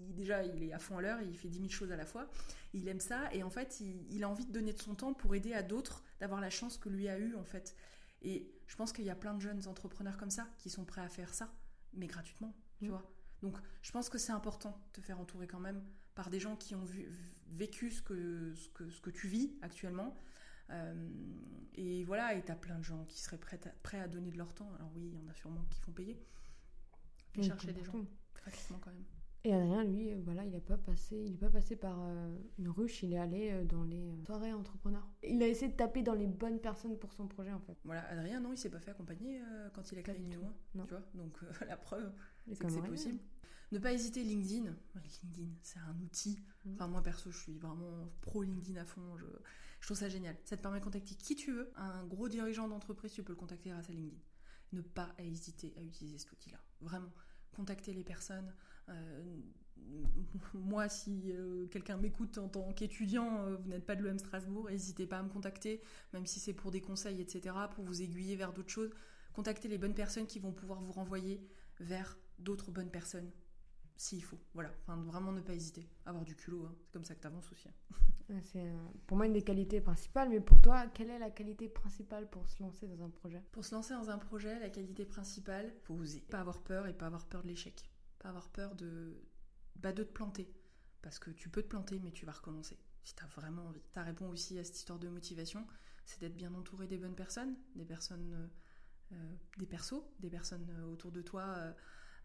déjà, 0.10 0.43
il 0.43 0.63
est 0.63 0.73
à 0.73 0.80
fond 0.80 0.97
à 0.97 1.02
l'heure, 1.02 1.21
il 1.21 1.36
fait 1.38 1.47
10 1.47 1.60
000 1.60 1.69
choses 1.69 1.91
à 1.91 1.95
la 1.95 2.06
fois. 2.06 2.30
Il 2.73 2.88
aime 2.88 2.99
ça 2.99 3.32
et 3.34 3.43
en 3.43 3.49
fait, 3.49 3.82
il, 4.10 4.23
a 4.23 4.30
envie 4.30 4.45
de 4.45 4.52
donner 4.52 4.73
de 4.73 4.82
son 4.82 4.95
temps 4.95 5.13
pour 5.13 5.36
aider 5.36 5.54
à 5.54 5.62
d'autres 5.62 6.04
d'avoir 6.19 6.41
la 6.41 6.49
chance 6.49 6.78
que 6.78 6.89
lui 6.89 7.08
a 7.08 7.19
eue 7.19 7.36
en 7.36 7.43
fait. 7.43 7.76
Et 8.23 8.52
je 8.67 8.76
pense 8.76 8.93
qu'il 8.93 9.06
y 9.06 9.10
a 9.10 9.15
plein 9.15 9.34
de 9.34 9.41
jeunes 9.41 9.67
entrepreneurs 9.67 10.17
comme 10.17 10.32
ça 10.32 10.47
qui 10.58 10.69
sont 10.69 10.86
prêts 10.86 11.02
à 11.02 11.10
faire 11.10 11.34
ça, 11.34 11.54
mais 11.93 12.08
gratuitement, 12.08 12.56
tu 12.80 12.86
mmh. 12.86 12.89
vois. 12.89 13.12
Donc 13.41 13.58
je 13.82 13.91
pense 13.91 14.10
que 14.10 14.17
c'est 14.17 14.32
important 14.32 14.80
de 14.88 15.02
te 15.02 15.06
faire 15.06 15.19
entourer 15.19 15.47
quand 15.47 15.60
même 15.60 15.84
par 16.15 16.30
des 16.30 16.39
gens 16.39 16.56
qui 16.56 16.76
ont 16.76 16.86
vécu 17.47 17.91
ce 17.91 18.02
que, 18.02 18.54
ce, 18.56 18.69
que, 18.69 18.89
ce 18.89 19.02
que 19.02 19.10
tu 19.10 19.28
vis 19.28 19.54
actuellement 19.62 20.15
euh, 20.69 21.10
et 21.76 22.04
voilà, 22.04 22.34
et 22.36 22.41
t'as 22.41 22.56
plein 22.56 22.78
de 22.78 22.84
gens 22.84 23.04
qui 23.06 23.19
seraient 23.19 23.38
prêts 23.38 23.60
à, 23.65 23.69
prêts 23.84 23.99
à 23.99 24.08
donner 24.08 24.32
de 24.32 24.38
leur 24.38 24.54
temps. 24.54 24.71
Alors 24.76 24.91
oui, 24.95 25.12
il 25.13 25.13
y 25.13 25.17
en 25.17 25.28
a 25.28 25.34
sûrement 25.34 25.63
qui 25.69 25.80
font 25.82 25.91
payer. 25.91 26.19
Chercher 27.41 27.73
des 27.73 27.84
gens 27.84 28.06
gratuitement 28.36 28.80
quand 28.80 28.91
même. 28.91 29.06
Et 29.45 29.53
Adrien, 29.53 29.84
lui, 29.84 30.13
euh, 30.13 30.21
voilà, 30.23 30.45
il 30.45 30.51
n'est 30.51 30.62
pas 30.62 30.77
passé, 30.77 31.17
il 31.17 31.34
est 31.34 31.38
pas 31.38 31.49
passé 31.49 31.75
par 31.75 31.97
euh, 32.01 32.38
une 32.58 32.69
ruche, 32.69 33.03
il 33.03 33.13
est 33.13 33.17
allé 33.17 33.63
dans 33.65 33.84
les 33.84 34.15
soirées 34.25 34.53
entrepreneurs. 34.53 35.06
Il 35.21 35.43
a 35.43 35.47
essayé 35.47 35.69
de 35.69 35.75
taper 35.75 36.01
dans 36.01 36.13
les 36.13 36.27
bonnes 36.27 36.60
personnes 36.60 36.97
pour 36.97 37.12
son 37.12 37.27
projet, 37.27 37.51
en 37.51 37.60
fait. 37.60 37.77
Voilà, 37.84 38.08
Adrien, 38.10 38.39
non, 38.39 38.53
il 38.53 38.58
s'est 38.58 38.69
pas 38.69 38.79
fait 38.79 38.91
accompagner 38.91 39.41
quand 39.73 39.91
il 39.91 39.99
a 39.99 40.01
créé 40.01 40.19
New 40.19 40.39
tu 40.86 40.93
vois. 40.93 41.03
Donc 41.13 41.38
la 41.67 41.75
preuve, 41.75 42.12
c'est 42.47 42.58
que 42.58 42.69
c'est 42.69 42.82
possible. 42.82 43.19
Ne 43.73 43.79
pas 43.79 43.91
hésiter 43.91 44.23
LinkedIn. 44.23 44.71
LinkedIn, 45.23 45.49
c'est 45.63 45.79
un 45.79 45.99
outil. 45.99 46.39
Mm. 46.63 46.73
Enfin, 46.73 46.88
moi 46.88 47.01
perso, 47.01 47.32
je 47.32 47.39
suis 47.39 47.58
vraiment 47.58 48.08
pro 48.21 48.43
LinkedIn 48.43 48.79
à 48.79 48.86
fond. 48.86 49.17
Je, 49.17 49.25
je 49.79 49.88
trouve 49.88 49.97
ça 49.97 50.10
génial. 50.10 50.38
Ça 50.45 50.56
te 50.56 50.62
permet 50.62 50.79
de 50.79 50.84
contacter 50.86 51.15
qui 51.15 51.36
tu 51.36 51.51
veux. 51.51 51.71
Un 51.75 52.06
gros 52.06 52.29
dirigeant 52.29 52.67
d'entreprise, 52.67 53.12
tu 53.12 53.23
peux 53.23 53.34
le 53.34 53.38
contacter 53.38 53.71
grâce 53.71 53.89
à 53.89 53.91
LinkedIn. 53.91 54.21
Ne 54.73 54.82
pas 54.82 55.13
hésiter 55.17 55.73
à 55.75 55.82
utiliser 55.82 56.19
cet 56.19 56.32
outil-là. 56.32 56.60
Vraiment. 56.82 57.12
Contacter 57.56 57.93
les 57.93 58.03
personnes. 58.03 58.53
Euh, 58.89 59.24
moi, 60.54 60.89
si 60.89 61.32
euh, 61.32 61.67
quelqu'un 61.67 61.98
m'écoute 61.98 62.38
en 62.38 62.48
tant 62.48 62.72
qu'étudiant, 62.74 63.46
euh, 63.46 63.56
vous 63.58 63.69
n'êtes 63.69 63.86
pas 63.86 63.96
de 63.96 64.04
l'EM 64.04 64.19
Strasbourg, 64.19 64.69
n'hésitez 64.69 65.08
pas 65.08 65.19
à 65.19 65.24
me 65.24 65.30
contacter, 65.30 65.82
même 66.13 66.26
si 66.26 66.39
c'est 66.39 66.54
pour 66.54 66.72
des 66.72 66.82
conseils, 66.82 67.22
etc., 67.22 67.56
pour 67.74 67.84
vous 67.84 68.02
aiguiller 68.02 68.36
vers 68.36 68.54
d'autres 68.54 68.72
choses. 68.72 68.91
Contactez 69.34 69.67
les 69.67 69.78
bonnes 69.78 69.96
personnes 69.96 70.28
qui 70.28 70.39
vont 70.39 70.52
pouvoir 70.52 70.82
vous 70.82 70.91
renvoyer 70.91 71.41
vers 71.80 72.17
d'autres 72.39 72.72
bonnes 72.72 72.91
personnes 72.91 73.32
s'il 73.96 74.24
faut. 74.24 74.39
Voilà, 74.54 74.72
enfin, 74.82 75.02
vraiment 75.04 75.32
ne 75.32 75.41
pas 75.41 75.54
hésiter. 75.54 75.88
Avoir 76.06 76.24
du 76.26 76.36
culot, 76.36 76.65
hein. 76.65 76.76
c'est 76.84 76.91
comme 76.91 77.06
ça 77.06 77.15
que 77.15 77.22
tu 77.22 77.28
avances 77.28 77.52
aussi. 77.52 77.67
Hein. 77.69 77.96
C'est 78.41 78.72
pour 79.06 79.17
moi 79.17 79.26
une 79.28 79.34
des 79.34 79.41
qualités 79.41 79.82
principales, 79.82 80.30
mais 80.30 80.39
pour 80.39 80.60
toi, 80.62 80.88
quelle 80.88 81.10
est 81.10 81.19
la 81.19 81.30
qualité 81.30 81.67
principale 81.67 82.30
pour 82.30 82.48
se 82.48 82.63
lancer 82.63 82.88
dans 82.88 83.04
un 83.04 83.10
projet? 83.10 83.43
Pour 83.52 83.65
se 83.65 83.76
lancer 83.76 83.93
dans 83.93 84.10
un 84.10 84.17
projet, 84.17 84.58
la 84.60 84.69
qualité 84.69 85.06
principale, 85.06 85.74
faut 85.84 85.93
oser. 85.96 86.22
Pas 86.22 86.39
avoir 86.39 86.62
peur 86.62 86.88
et 86.88 86.93
pas 86.93 87.08
avoir 87.08 87.26
peur 87.28 87.43
de 87.43 87.50
l'échec. 87.50 87.92
Pas 88.23 88.29
avoir 88.29 88.49
peur 88.49 88.73
de, 88.75 89.15
bah, 89.75 89.93
de 89.93 90.03
te 90.03 90.12
planter. 90.12 90.51
Parce 91.03 91.19
que 91.19 91.29
tu 91.29 91.49
peux 91.49 91.62
te 91.62 91.67
planter, 91.67 91.99
mais 91.99 92.12
tu 92.12 92.25
vas 92.25 92.31
recommencer 92.31 92.79
si 93.03 93.13
tu 93.15 93.23
as 93.23 93.27
vraiment 93.27 93.67
envie. 93.67 93.83
Ça 93.93 94.01
répond 94.01 94.29
aussi 94.29 94.57
à 94.57 94.63
cette 94.63 94.77
histoire 94.77 94.97
de 94.97 95.09
motivation, 95.09 95.67
c'est 96.05 96.19
d'être 96.19 96.36
bien 96.36 96.53
entouré 96.55 96.88
des 96.88 96.97
bonnes 96.97 97.15
personnes, 97.15 97.55
des 97.75 97.86
personnes, 97.86 98.33
euh, 98.33 99.15
euh, 99.15 99.36
des 99.57 99.67
persos, 99.67 100.03
des 100.19 100.29
personnes 100.29 100.67
autour 100.89 101.12
de 101.12 101.21
toi 101.21 101.75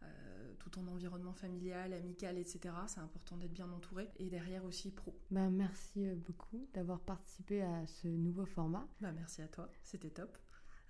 euh, 0.02 0.54
tout 0.58 0.70
ton 0.70 0.87
environnement 0.88 1.32
familial, 1.32 1.92
amical, 1.92 2.37
etc. 2.38 2.74
C'est 2.87 3.00
important 3.00 3.37
d'être 3.37 3.52
bien 3.52 3.70
entouré. 3.70 4.08
Et 4.18 4.28
derrière 4.28 4.64
aussi 4.64 4.90
pro. 4.90 5.14
Bah, 5.30 5.48
merci 5.50 6.06
euh, 6.06 6.14
beaucoup 6.14 6.68
d'avoir 6.74 7.00
participé 7.00 7.62
à 7.62 7.87
ce 7.87 8.08
nouveau 8.08 8.44
format. 8.44 8.87
Bah, 9.00 9.12
merci 9.12 9.42
à 9.42 9.48
toi, 9.48 9.70
c'était 9.82 10.11
top. 10.11 10.37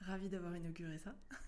Ravi 0.00 0.28
d'avoir 0.28 0.56
inauguré 0.56 0.98
ça. 0.98 1.14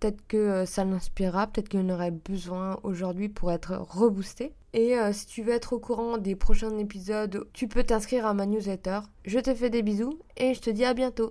Peut-être 0.00 0.26
que 0.26 0.36
euh, 0.36 0.66
ça 0.66 0.84
l'inspirera, 0.84 1.46
peut-être 1.46 1.68
qu'il 1.68 1.80
en 1.80 1.90
aurait 1.90 2.10
besoin 2.10 2.80
aujourd'hui 2.82 3.28
pour 3.28 3.52
être 3.52 3.76
reboosté. 3.76 4.54
Et 4.72 4.96
euh, 4.96 5.12
si 5.12 5.26
tu 5.26 5.42
veux 5.42 5.52
être 5.52 5.74
au 5.74 5.78
courant 5.78 6.16
des 6.16 6.36
prochains 6.36 6.76
épisodes, 6.78 7.46
tu 7.52 7.68
peux 7.68 7.82
t'inscrire 7.82 8.24
à 8.24 8.34
ma 8.34 8.46
newsletter. 8.46 9.00
Je 9.24 9.38
te 9.38 9.54
fais 9.54 9.68
des 9.68 9.82
bisous 9.82 10.18
et 10.36 10.54
je 10.54 10.60
te 10.60 10.70
dis 10.70 10.84
à 10.84 10.94
bientôt. 10.94 11.28